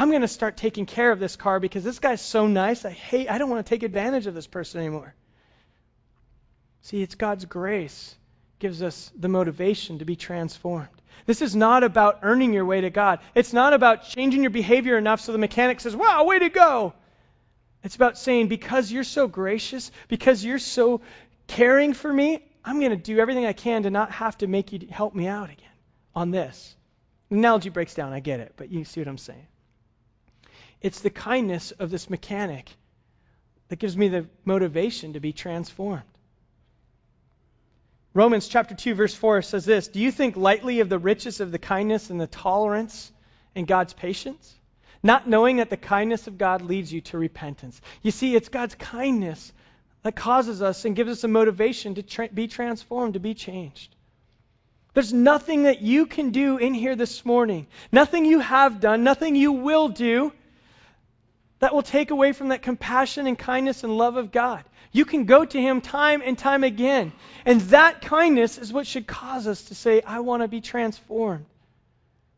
I'm 0.00 0.08
going 0.08 0.22
to 0.22 0.28
start 0.28 0.56
taking 0.56 0.86
care 0.86 1.12
of 1.12 1.20
this 1.20 1.36
car 1.36 1.60
because 1.60 1.84
this 1.84 1.98
guy's 1.98 2.22
so 2.22 2.46
nice. 2.46 2.86
I 2.86 2.90
hate, 2.90 3.30
I 3.30 3.36
don't 3.36 3.50
want 3.50 3.66
to 3.66 3.68
take 3.68 3.82
advantage 3.82 4.26
of 4.26 4.32
this 4.32 4.46
person 4.46 4.80
anymore. 4.80 5.14
See, 6.80 7.02
it's 7.02 7.16
God's 7.16 7.44
grace 7.44 8.16
gives 8.60 8.82
us 8.82 9.12
the 9.14 9.28
motivation 9.28 9.98
to 9.98 10.06
be 10.06 10.16
transformed. 10.16 10.88
This 11.26 11.42
is 11.42 11.54
not 11.54 11.84
about 11.84 12.20
earning 12.22 12.54
your 12.54 12.64
way 12.64 12.80
to 12.80 12.88
God. 12.88 13.18
It's 13.34 13.52
not 13.52 13.74
about 13.74 14.04
changing 14.04 14.40
your 14.40 14.50
behavior 14.50 14.96
enough 14.96 15.20
so 15.20 15.32
the 15.32 15.38
mechanic 15.38 15.80
says, 15.80 15.94
wow, 15.94 16.24
way 16.24 16.38
to 16.38 16.48
go. 16.48 16.94
It's 17.84 17.96
about 17.96 18.16
saying, 18.16 18.48
because 18.48 18.90
you're 18.90 19.04
so 19.04 19.28
gracious, 19.28 19.92
because 20.08 20.42
you're 20.42 20.58
so 20.58 21.02
caring 21.46 21.92
for 21.92 22.10
me, 22.10 22.42
I'm 22.64 22.80
going 22.80 22.92
to 22.92 22.96
do 22.96 23.18
everything 23.18 23.44
I 23.44 23.52
can 23.52 23.82
to 23.82 23.90
not 23.90 24.12
have 24.12 24.38
to 24.38 24.46
make 24.46 24.72
you 24.72 24.88
help 24.90 25.14
me 25.14 25.26
out 25.26 25.50
again 25.50 25.76
on 26.14 26.30
this. 26.30 26.74
The 27.28 27.36
analogy 27.36 27.68
breaks 27.68 27.92
down, 27.92 28.14
I 28.14 28.20
get 28.20 28.40
it, 28.40 28.54
but 28.56 28.70
you 28.70 28.86
see 28.86 29.02
what 29.02 29.08
I'm 29.08 29.18
saying. 29.18 29.46
It's 30.80 31.00
the 31.00 31.10
kindness 31.10 31.72
of 31.72 31.90
this 31.90 32.08
mechanic 32.08 32.70
that 33.68 33.78
gives 33.78 33.96
me 33.96 34.08
the 34.08 34.26
motivation 34.44 35.12
to 35.12 35.20
be 35.20 35.32
transformed. 35.32 36.02
Romans 38.12 38.48
chapter 38.48 38.74
2 38.74 38.94
verse 38.94 39.14
4 39.14 39.42
says 39.42 39.64
this, 39.64 39.88
"Do 39.88 40.00
you 40.00 40.10
think 40.10 40.36
lightly 40.36 40.80
of 40.80 40.88
the 40.88 40.98
riches 40.98 41.40
of 41.40 41.52
the 41.52 41.58
kindness 41.58 42.10
and 42.10 42.20
the 42.20 42.26
tolerance 42.26 43.12
and 43.54 43.66
God's 43.66 43.92
patience, 43.92 44.54
not 45.02 45.28
knowing 45.28 45.58
that 45.58 45.70
the 45.70 45.76
kindness 45.76 46.26
of 46.26 46.38
God 46.38 46.62
leads 46.62 46.92
you 46.92 47.02
to 47.02 47.18
repentance?" 47.18 47.80
You 48.02 48.10
see, 48.10 48.34
it's 48.34 48.48
God's 48.48 48.74
kindness 48.74 49.52
that 50.02 50.16
causes 50.16 50.60
us 50.62 50.84
and 50.84 50.96
gives 50.96 51.10
us 51.10 51.24
a 51.24 51.28
motivation 51.28 51.94
to 51.96 52.02
tra- 52.02 52.28
be 52.28 52.48
transformed, 52.48 53.14
to 53.14 53.20
be 53.20 53.34
changed. 53.34 53.94
There's 54.94 55.12
nothing 55.12 55.64
that 55.64 55.82
you 55.82 56.06
can 56.06 56.30
do 56.30 56.56
in 56.56 56.74
here 56.74 56.96
this 56.96 57.24
morning, 57.24 57.68
nothing 57.92 58.24
you 58.24 58.40
have 58.40 58.80
done, 58.80 59.04
nothing 59.04 59.36
you 59.36 59.52
will 59.52 59.88
do 59.88 60.32
that 61.60 61.74
will 61.74 61.82
take 61.82 62.10
away 62.10 62.32
from 62.32 62.48
that 62.48 62.62
compassion 62.62 63.26
and 63.26 63.38
kindness 63.38 63.84
and 63.84 63.96
love 63.96 64.16
of 64.16 64.32
God. 64.32 64.64
You 64.92 65.04
can 65.04 65.24
go 65.24 65.44
to 65.44 65.60
Him 65.60 65.80
time 65.80 66.22
and 66.24 66.36
time 66.36 66.64
again. 66.64 67.12
And 67.44 67.60
that 67.72 68.00
kindness 68.00 68.58
is 68.58 68.72
what 68.72 68.86
should 68.86 69.06
cause 69.06 69.46
us 69.46 69.62
to 69.64 69.74
say, 69.74 70.02
I 70.02 70.20
want 70.20 70.42
to 70.42 70.48
be 70.48 70.60
transformed. 70.60 71.46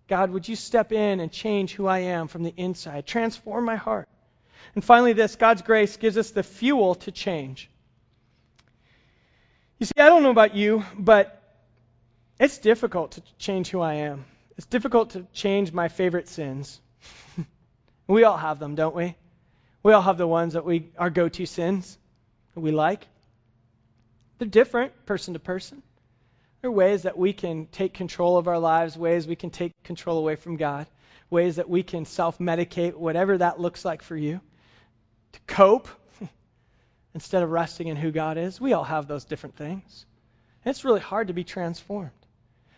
God, 0.08 0.30
would 0.30 0.46
you 0.46 0.56
step 0.56 0.92
in 0.92 1.20
and 1.20 1.32
change 1.32 1.72
who 1.72 1.86
I 1.86 2.00
am 2.00 2.28
from 2.28 2.42
the 2.42 2.52
inside? 2.56 3.06
Transform 3.06 3.64
my 3.64 3.76
heart. 3.76 4.08
And 4.74 4.84
finally, 4.84 5.12
this 5.12 5.36
God's 5.36 5.62
grace 5.62 5.96
gives 5.96 6.18
us 6.18 6.30
the 6.30 6.42
fuel 6.42 6.96
to 6.96 7.12
change. 7.12 7.70
You 9.78 9.86
see, 9.86 9.94
I 9.98 10.08
don't 10.08 10.22
know 10.22 10.30
about 10.30 10.54
you, 10.54 10.84
but 10.98 11.40
it's 12.38 12.58
difficult 12.58 13.12
to 13.12 13.22
change 13.38 13.68
who 13.68 13.80
I 13.80 13.94
am. 13.94 14.24
It's 14.56 14.66
difficult 14.66 15.10
to 15.10 15.26
change 15.32 15.72
my 15.72 15.88
favorite 15.88 16.28
sins. 16.28 16.80
we 18.06 18.24
all 18.24 18.36
have 18.36 18.58
them, 18.58 18.74
don't 18.74 18.94
we? 18.94 19.16
We 19.82 19.92
all 19.92 20.02
have 20.02 20.18
the 20.18 20.26
ones 20.26 20.54
that 20.54 20.64
we 20.64 20.90
our 20.96 21.10
go-to 21.10 21.46
sins 21.46 21.98
that 22.54 22.60
we 22.60 22.70
like. 22.70 23.06
They're 24.38 24.48
different 24.48 25.06
person 25.06 25.34
to 25.34 25.40
person. 25.40 25.82
There 26.60 26.70
are 26.70 26.74
ways 26.74 27.02
that 27.02 27.18
we 27.18 27.32
can 27.32 27.66
take 27.66 27.94
control 27.94 28.36
of 28.36 28.46
our 28.46 28.58
lives, 28.58 28.96
ways 28.96 29.26
we 29.26 29.36
can 29.36 29.50
take 29.50 29.72
control 29.82 30.18
away 30.18 30.36
from 30.36 30.56
God, 30.56 30.86
ways 31.30 31.56
that 31.56 31.68
we 31.68 31.82
can 31.82 32.04
self 32.04 32.38
medicate, 32.38 32.94
whatever 32.94 33.38
that 33.38 33.60
looks 33.60 33.84
like 33.84 34.02
for 34.02 34.16
you, 34.16 34.40
to 35.32 35.40
cope 35.46 35.88
instead 37.14 37.42
of 37.42 37.50
resting 37.50 37.88
in 37.88 37.96
who 37.96 38.12
God 38.12 38.38
is. 38.38 38.60
We 38.60 38.72
all 38.72 38.84
have 38.84 39.08
those 39.08 39.24
different 39.24 39.56
things. 39.56 40.06
And 40.64 40.70
it's 40.70 40.84
really 40.84 41.00
hard 41.00 41.28
to 41.28 41.32
be 41.32 41.44
transformed. 41.44 42.10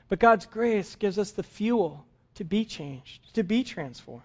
But 0.09 0.19
God's 0.19 0.47
grace 0.47 0.97
gives 0.97 1.19
us 1.19 1.33
the 1.33 1.43
fuel 1.43 2.07
to 2.37 2.45
be 2.45 2.65
changed, 2.65 3.35
to 3.35 3.43
be 3.43 3.65
transformed. 3.65 4.23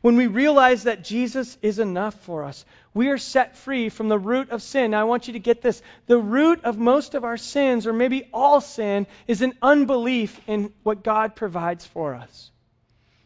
When 0.00 0.16
we 0.16 0.26
realize 0.26 0.84
that 0.84 1.04
Jesus 1.04 1.58
is 1.62 1.78
enough 1.78 2.14
for 2.22 2.44
us, 2.44 2.64
we 2.94 3.08
are 3.08 3.18
set 3.18 3.56
free 3.56 3.88
from 3.88 4.08
the 4.08 4.18
root 4.18 4.50
of 4.50 4.62
sin. 4.62 4.92
Now, 4.92 5.00
I 5.00 5.04
want 5.04 5.26
you 5.26 5.34
to 5.34 5.38
get 5.38 5.62
this. 5.62 5.82
The 6.06 6.18
root 6.18 6.64
of 6.64 6.78
most 6.78 7.14
of 7.14 7.24
our 7.24 7.36
sins, 7.36 7.86
or 7.86 7.92
maybe 7.92 8.28
all 8.32 8.60
sin, 8.60 9.06
is 9.26 9.42
an 9.42 9.54
unbelief 9.62 10.40
in 10.46 10.72
what 10.82 11.04
God 11.04 11.36
provides 11.36 11.86
for 11.86 12.14
us. 12.14 12.50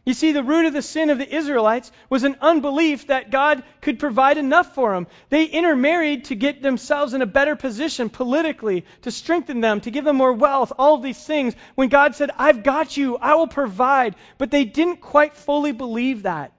You 0.05 0.13
see, 0.13 0.33
the 0.33 0.43
root 0.43 0.67
of 0.67 0.75
the 0.75 0.83
sin 0.83 1.09
of 1.09 1.17
the 1.17 1.35
Israelites 1.35 1.91
was 2.11 2.25
an 2.25 2.37
unbelief 2.43 3.07
that 3.07 3.31
God 3.31 3.63
could 3.81 3.99
provide 3.99 4.37
enough 4.37 4.75
for 4.75 4.93
them. 4.93 5.07
They 5.31 5.45
intermarried 5.47 6.27
to 6.27 6.35
get 6.35 6.61
themselves 6.61 7.15
in 7.15 7.23
a 7.23 7.27
better 7.27 7.57
position 7.57 8.11
politically, 8.11 8.85
to 9.03 9.11
strengthen 9.11 9.63
them, 9.63 9.81
to 9.81 9.91
give 9.91 10.05
them 10.05 10.17
more 10.17 10.35
wealth, 10.35 10.73
all 10.79 10.97
of 10.97 11.03
these 11.03 11.25
things. 11.25 11.57
When 11.75 11.89
God 11.89 12.15
said, 12.15 12.31
I've 12.37 12.63
got 12.63 12.99
you, 12.99 13.17
I 13.17 13.37
will 13.37 13.47
provide. 13.47 14.15
But 14.37 14.51
they 14.51 14.67
didn't 14.67 15.01
quite 15.01 15.37
fully 15.37 15.73
believe 15.73 16.25
that. 16.25 16.53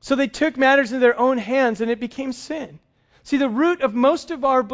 So 0.00 0.14
they 0.14 0.28
took 0.28 0.56
matters 0.56 0.92
in 0.92 1.00
their 1.00 1.18
own 1.18 1.38
hands 1.38 1.80
and 1.80 1.90
it 1.90 1.98
became 1.98 2.32
sin. 2.32 2.78
See, 3.24 3.38
the 3.38 3.48
root 3.48 3.80
of 3.80 3.94
most 3.94 4.30
of 4.30 4.44
our 4.44 4.64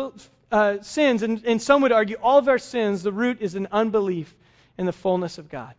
uh, 0.52 0.82
sins, 0.82 1.22
and, 1.22 1.42
and 1.44 1.62
some 1.62 1.82
would 1.82 1.92
argue 1.92 2.16
all 2.16 2.36
of 2.36 2.48
our 2.48 2.58
sins, 2.58 3.02
the 3.02 3.12
root 3.12 3.40
is 3.40 3.54
an 3.54 3.68
unbelief 3.72 4.34
in 4.76 4.84
the 4.84 4.92
fullness 4.92 5.38
of 5.38 5.48
God. 5.48 5.74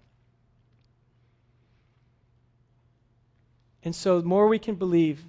And 3.83 3.95
so, 3.95 4.21
the 4.21 4.27
more 4.27 4.47
we 4.47 4.59
can 4.59 4.75
believe 4.75 5.23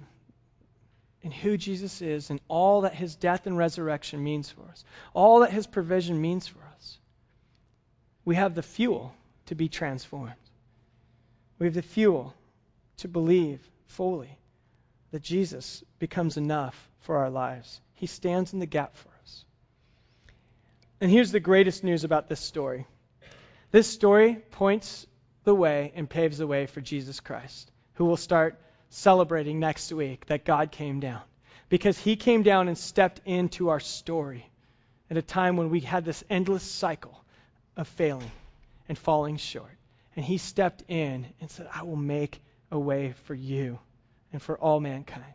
in 1.21 1.31
who 1.31 1.57
Jesus 1.57 2.01
is 2.01 2.29
and 2.29 2.39
all 2.47 2.81
that 2.81 2.93
his 2.93 3.15
death 3.15 3.47
and 3.47 3.57
resurrection 3.57 4.23
means 4.23 4.49
for 4.49 4.61
us, 4.69 4.83
all 5.13 5.39
that 5.39 5.51
his 5.51 5.65
provision 5.65 6.21
means 6.21 6.47
for 6.47 6.59
us, 6.75 6.99
we 8.25 8.35
have 8.35 8.53
the 8.53 8.61
fuel 8.61 9.13
to 9.47 9.55
be 9.55 9.69
transformed. 9.69 10.33
We 11.59 11.65
have 11.65 11.73
the 11.73 11.81
fuel 11.81 12.35
to 12.97 13.07
believe 13.07 13.59
fully 13.87 14.37
that 15.11 15.21
Jesus 15.21 15.83
becomes 15.99 16.37
enough 16.37 16.89
for 17.01 17.17
our 17.17 17.29
lives. 17.29 17.79
He 17.93 18.05
stands 18.05 18.53
in 18.53 18.59
the 18.59 18.65
gap 18.65 18.95
for 18.95 19.09
us. 19.23 19.45
And 20.99 21.09
here's 21.09 21.31
the 21.31 21.39
greatest 21.39 21.83
news 21.83 22.03
about 22.03 22.27
this 22.27 22.39
story 22.39 22.85
this 23.71 23.87
story 23.87 24.35
points 24.51 25.07
the 25.43 25.55
way 25.55 25.91
and 25.95 26.09
paves 26.09 26.37
the 26.37 26.47
way 26.47 26.67
for 26.67 26.79
Jesus 26.79 27.19
Christ 27.19 27.71
who 27.95 28.05
will 28.05 28.17
start 28.17 28.59
celebrating 28.89 29.59
next 29.59 29.91
week 29.91 30.25
that 30.27 30.45
God 30.45 30.71
came 30.71 30.99
down. 30.99 31.21
Because 31.69 31.97
he 31.97 32.15
came 32.15 32.43
down 32.43 32.67
and 32.67 32.77
stepped 32.77 33.21
into 33.25 33.69
our 33.69 33.79
story 33.79 34.47
at 35.09 35.17
a 35.17 35.21
time 35.21 35.57
when 35.57 35.69
we 35.69 35.79
had 35.79 36.05
this 36.05 36.23
endless 36.29 36.63
cycle 36.63 37.23
of 37.75 37.87
failing 37.87 38.31
and 38.87 38.97
falling 38.97 39.37
short. 39.37 39.71
And 40.15 40.23
he 40.23 40.37
stepped 40.37 40.83
in 40.87 41.25
and 41.41 41.49
said, 41.49 41.67
I 41.73 41.83
will 41.83 41.95
make 41.95 42.39
a 42.71 42.77
way 42.77 43.13
for 43.25 43.33
you 43.33 43.79
and 44.31 44.41
for 44.41 44.57
all 44.57 44.79
mankind. 44.79 45.33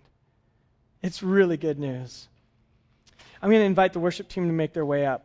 It's 1.03 1.23
really 1.23 1.57
good 1.57 1.79
news. 1.79 2.29
I'm 3.41 3.51
going 3.51 3.61
to 3.63 3.67
invite 3.67 3.93
the 3.93 4.01
worship 4.01 4.29
team 4.29 4.47
to 4.47 4.53
make 4.53 4.73
their 4.73 4.87
way 4.87 5.07
up. 5.07 5.25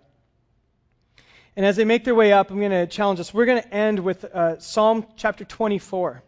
And 1.55 1.65
as 1.65 1.75
they 1.75 1.85
make 1.85 2.03
their 2.03 2.15
way 2.15 2.33
up, 2.33 2.49
I'm 2.49 2.59
going 2.59 2.71
to 2.71 2.87
challenge 2.87 3.19
us. 3.19 3.33
We're 3.33 3.45
going 3.45 3.61
to 3.61 3.73
end 3.73 3.99
with 3.99 4.23
uh, 4.25 4.59
Psalm 4.59 5.05
chapter 5.17 5.45
24. 5.45 6.23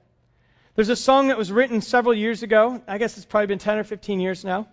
There's 0.76 0.90
a 0.90 0.96
song 0.96 1.30
that 1.30 1.38
was 1.38 1.52
written 1.52 1.82
several 1.82 2.14
years 2.14 2.44
ago. 2.44 2.82
I 2.86 2.98
guess 2.98 3.16
it's 3.16 3.26
probably 3.26 3.48
been 3.48 3.60
10 3.60 3.78
or 3.78 3.84
15 3.86 4.20
years 4.20 4.44
now. 4.44 4.68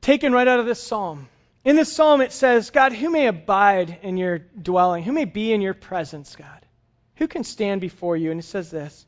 Taken 0.00 0.32
right 0.32 0.46
out 0.46 0.60
of 0.60 0.66
this 0.66 0.80
psalm. 0.80 1.28
In 1.64 1.76
this 1.76 1.92
psalm, 1.92 2.20
it 2.20 2.32
says, 2.32 2.70
God, 2.70 2.92
who 2.92 3.10
may 3.10 3.26
abide 3.26 3.98
in 4.02 4.16
your 4.16 4.38
dwelling? 4.38 5.02
Who 5.02 5.12
may 5.12 5.24
be 5.24 5.52
in 5.52 5.60
your 5.62 5.74
presence, 5.74 6.36
God? 6.36 6.66
Who 7.16 7.26
can 7.26 7.44
stand 7.44 7.80
before 7.80 8.16
you? 8.16 8.30
And 8.30 8.38
it 8.38 8.44
says 8.44 8.70
this 8.70 9.06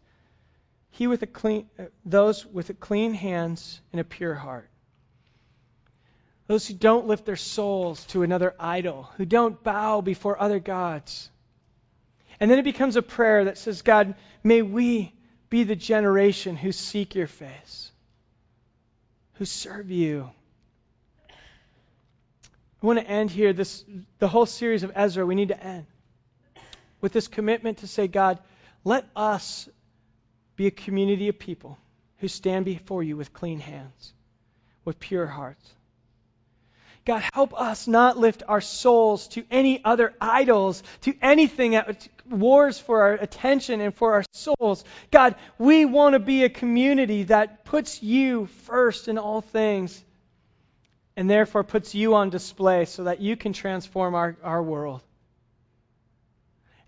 He 0.90 1.06
with 1.06 1.22
a 1.22 1.26
clean, 1.26 1.68
those 2.04 2.44
with 2.44 2.78
clean 2.80 3.14
hands 3.14 3.80
and 3.92 4.00
a 4.00 4.04
pure 4.04 4.34
heart. 4.34 4.68
Those 6.46 6.66
who 6.66 6.74
don't 6.74 7.06
lift 7.06 7.24
their 7.24 7.36
souls 7.36 8.04
to 8.06 8.22
another 8.22 8.54
idol, 8.58 9.08
who 9.16 9.24
don't 9.24 9.62
bow 9.62 10.00
before 10.00 10.40
other 10.40 10.58
gods. 10.58 11.30
And 12.38 12.50
then 12.50 12.58
it 12.58 12.64
becomes 12.64 12.96
a 12.96 13.02
prayer 13.02 13.44
that 13.44 13.56
says, 13.56 13.82
God, 13.82 14.14
may 14.42 14.60
we 14.60 15.12
be 15.50 15.64
the 15.64 15.76
generation 15.76 16.56
who 16.56 16.72
seek 16.72 17.14
your 17.14 17.26
face, 17.26 17.90
who 19.34 19.44
serve 19.44 19.90
you. 19.90 20.30
I 21.30 22.86
want 22.86 22.98
to 22.98 23.06
end 23.06 23.30
here 23.30 23.52
this 23.52 23.84
the 24.18 24.28
whole 24.28 24.46
series 24.46 24.82
of 24.82 24.92
Ezra 24.94 25.24
we 25.24 25.34
need 25.34 25.48
to 25.48 25.62
end 25.62 25.86
with 27.00 27.12
this 27.12 27.28
commitment 27.28 27.78
to 27.78 27.86
say 27.86 28.08
God 28.08 28.38
let 28.84 29.06
us 29.16 29.68
be 30.56 30.66
a 30.66 30.70
community 30.70 31.28
of 31.28 31.38
people 31.38 31.78
who 32.18 32.28
stand 32.28 32.66
before 32.66 33.02
you 33.02 33.16
with 33.16 33.32
clean 33.32 33.58
hands 33.58 34.12
with 34.84 35.00
pure 35.00 35.26
hearts 35.26 35.74
God, 37.04 37.22
help 37.34 37.58
us 37.58 37.86
not 37.86 38.16
lift 38.16 38.42
our 38.48 38.62
souls 38.62 39.28
to 39.28 39.44
any 39.50 39.84
other 39.84 40.14
idols, 40.20 40.82
to 41.02 41.14
anything 41.20 41.76
wars 42.30 42.78
for 42.78 43.02
our 43.02 43.12
attention 43.12 43.80
and 43.80 43.94
for 43.94 44.14
our 44.14 44.24
souls. 44.32 44.84
God, 45.10 45.34
we 45.58 45.84
want 45.84 46.14
to 46.14 46.18
be 46.18 46.44
a 46.44 46.48
community 46.48 47.24
that 47.24 47.64
puts 47.64 48.02
you 48.02 48.46
first 48.66 49.08
in 49.08 49.18
all 49.18 49.40
things 49.40 50.02
and 51.16 51.28
therefore 51.28 51.64
puts 51.64 51.94
you 51.94 52.14
on 52.14 52.30
display 52.30 52.84
so 52.86 53.04
that 53.04 53.20
you 53.20 53.36
can 53.36 53.52
transform 53.52 54.14
our, 54.14 54.36
our 54.42 54.62
world. 54.62 55.00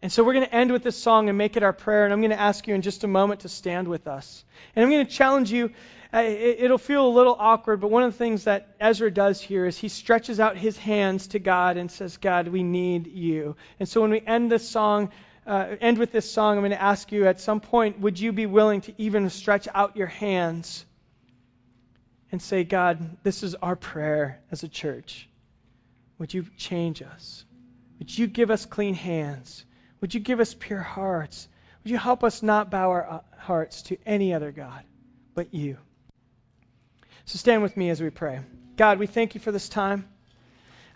And 0.03 0.12
so 0.12 0.22
we're 0.22 0.34
going 0.34 0.47
to 0.47 0.55
end 0.55 0.72
with 0.72 0.82
this 0.82 0.97
song 0.97 1.28
and 1.28 1.39
make 1.39 1.57
it 1.57 1.62
our 1.62 1.72
prayer. 1.72 2.05
And 2.05 2.12
I'm 2.12 2.20
going 2.20 2.30
to 2.30 2.41
ask 2.41 2.66
you 2.68 2.74
in 2.74 2.82
just 2.82 3.05
a 3.05 3.09
moment 3.09 3.41
to 3.41 3.49
stand 3.49 3.89
with 3.89 4.07
us. 4.07 4.45
And 4.74 4.84
I'm 4.84 4.91
going 4.91 5.07
to 5.07 5.12
challenge 5.12 5.51
you 5.51 5.72
it'll 6.12 6.78
feel 6.78 7.07
a 7.07 7.09
little 7.09 7.37
awkward, 7.39 7.80
but 7.80 7.91
one 7.91 8.03
of 8.03 8.12
the 8.12 8.18
things 8.18 8.45
that 8.45 8.74
Ezra 8.80 9.11
does 9.11 9.41
here 9.41 9.66
is 9.66 9.76
he 9.76 9.89
stretches 9.89 10.41
out 10.41 10.57
his 10.57 10.76
hands 10.76 11.28
to 11.28 11.39
God 11.39 11.76
and 11.76 11.91
says, 11.91 12.16
God, 12.16 12.49
we 12.49 12.62
need 12.62 13.07
you. 13.07 13.57
And 13.78 13.89
so 13.89 14.01
when 14.01 14.11
we 14.11 14.20
end 14.20 14.51
this 14.51 14.68
song, 14.68 15.11
uh, 15.47 15.76
end 15.80 15.99
with 15.99 16.12
this 16.12 16.30
song, 16.30 16.57
I'm 16.57 16.62
going 16.62 16.70
to 16.72 16.82
ask 16.82 17.12
you 17.12 17.26
at 17.26 17.40
some 17.40 17.61
point, 17.61 18.01
would 18.01 18.18
you 18.18 18.32
be 18.32 18.47
willing 18.47 18.80
to 18.82 18.94
even 18.99 19.30
stretch 19.30 19.68
out 19.72 19.97
your 19.97 20.09
hands 20.09 20.84
and 22.32 22.42
say, 22.42 22.64
God, 22.64 23.16
this 23.22 23.42
is 23.42 23.55
our 23.55 23.76
prayer 23.76 24.40
as 24.51 24.62
a 24.62 24.68
church. 24.68 25.28
Would 26.18 26.34
you 26.34 26.47
change 26.57 27.03
us? 27.03 27.44
Would 27.99 28.16
you 28.16 28.26
give 28.26 28.51
us 28.51 28.66
clean 28.66 28.94
hands? 28.94 29.64
Would 30.01 30.14
you 30.14 30.20
give 30.20 30.40
us 30.40 30.55
pure 30.55 30.80
hearts? 30.80 31.49
Would 31.82 31.90
you 31.90 31.99
help 31.99 32.24
us 32.24 32.42
not 32.42 32.70
bow 32.70 32.90
our 32.90 33.11
uh, 33.11 33.20
hearts 33.38 33.82
to 33.82 33.97
any 34.05 34.34
other 34.34 34.53
God 34.53 34.82
but 35.34 35.55
you? 35.55 35.78
So 37.26 37.38
stand 37.38 37.62
with 37.62 37.76
me 37.76 37.90
as 37.90 38.01
we 38.01 38.11
pray. 38.11 38.40
God, 38.76 38.99
we 38.99 39.07
thank 39.07 39.34
you 39.34 39.40
for 39.40 39.53
this 39.53 39.68
time. 39.68 40.09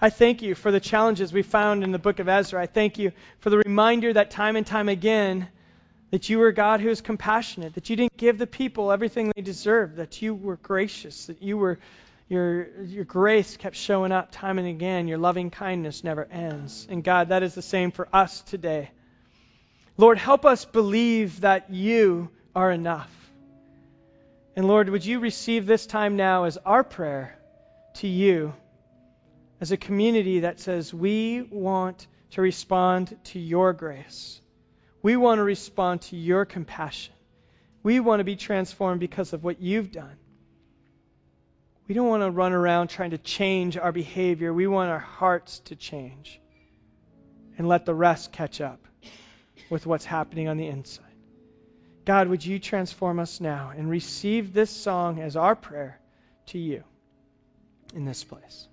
I 0.02 0.08
thank 0.08 0.40
you 0.40 0.54
for 0.54 0.72
the 0.72 0.80
challenges 0.80 1.30
we 1.30 1.42
found 1.42 1.84
in 1.84 1.92
the 1.92 1.98
book 1.98 2.20
of 2.20 2.28
Ezra. 2.28 2.62
I 2.62 2.66
thank 2.66 2.98
you 2.98 3.12
for 3.40 3.50
the 3.50 3.58
reminder 3.58 4.10
that 4.14 4.30
time 4.30 4.56
and 4.56 4.66
time 4.66 4.88
again 4.88 5.46
that 6.10 6.30
you 6.30 6.38
were 6.38 6.52
God 6.52 6.80
who 6.80 6.88
is 6.88 7.02
compassionate, 7.02 7.74
that 7.74 7.90
you 7.90 7.96
didn't 7.96 8.16
give 8.16 8.38
the 8.38 8.46
people 8.46 8.92
everything 8.92 9.30
they 9.36 9.42
deserved, 9.42 9.96
that 9.96 10.22
you 10.22 10.34
were 10.34 10.56
gracious, 10.56 11.26
that 11.26 11.42
you 11.42 11.58
were 11.58 11.78
your 12.30 12.82
your 12.84 13.04
grace 13.04 13.58
kept 13.58 13.76
showing 13.76 14.10
up 14.10 14.30
time 14.30 14.58
and 14.58 14.66
again. 14.66 15.06
Your 15.06 15.18
loving 15.18 15.50
kindness 15.50 16.02
never 16.02 16.24
ends. 16.24 16.86
And 16.88 17.04
God, 17.04 17.28
that 17.28 17.42
is 17.42 17.54
the 17.54 17.62
same 17.62 17.90
for 17.90 18.08
us 18.10 18.40
today. 18.40 18.90
Lord, 19.98 20.16
help 20.16 20.46
us 20.46 20.64
believe 20.64 21.42
that 21.42 21.68
you 21.68 22.30
are 22.56 22.70
enough. 22.70 23.10
And 24.56 24.66
Lord, 24.66 24.88
would 24.88 25.04
you 25.04 25.20
receive 25.20 25.66
this 25.66 25.86
time 25.86 26.16
now 26.16 26.44
as 26.44 26.56
our 26.56 26.84
prayer 26.84 27.38
to 27.96 28.08
you 28.08 28.54
as 29.60 29.72
a 29.72 29.76
community 29.76 30.40
that 30.40 30.60
says 30.60 30.92
we 30.92 31.42
want 31.42 32.06
to 32.30 32.42
respond 32.42 33.16
to 33.24 33.38
your 33.38 33.72
grace. 33.72 34.40
We 35.02 35.16
want 35.16 35.38
to 35.38 35.44
respond 35.44 36.02
to 36.02 36.16
your 36.16 36.44
compassion. 36.44 37.14
We 37.82 38.00
want 38.00 38.20
to 38.20 38.24
be 38.24 38.36
transformed 38.36 39.00
because 39.00 39.32
of 39.32 39.42
what 39.44 39.60
you've 39.60 39.92
done. 39.92 40.16
We 41.88 41.94
don't 41.94 42.08
want 42.08 42.22
to 42.22 42.30
run 42.30 42.52
around 42.52 42.88
trying 42.88 43.10
to 43.10 43.18
change 43.18 43.76
our 43.76 43.90
behavior. 43.90 44.52
We 44.54 44.66
want 44.66 44.90
our 44.90 44.98
hearts 44.98 45.58
to 45.66 45.76
change 45.76 46.40
and 47.58 47.66
let 47.68 47.84
the 47.84 47.94
rest 47.94 48.32
catch 48.32 48.60
up 48.60 48.80
with 49.70 49.86
what's 49.86 50.04
happening 50.04 50.48
on 50.48 50.56
the 50.56 50.66
inside. 50.66 51.04
God, 52.04 52.28
would 52.28 52.44
you 52.44 52.58
transform 52.58 53.18
us 53.18 53.40
now 53.40 53.72
and 53.76 53.90
receive 53.90 54.52
this 54.52 54.70
song 54.70 55.20
as 55.20 55.36
our 55.36 55.56
prayer 55.56 56.00
to 56.46 56.58
you 56.58 56.84
in 57.94 58.04
this 58.04 58.24
place? 58.24 58.68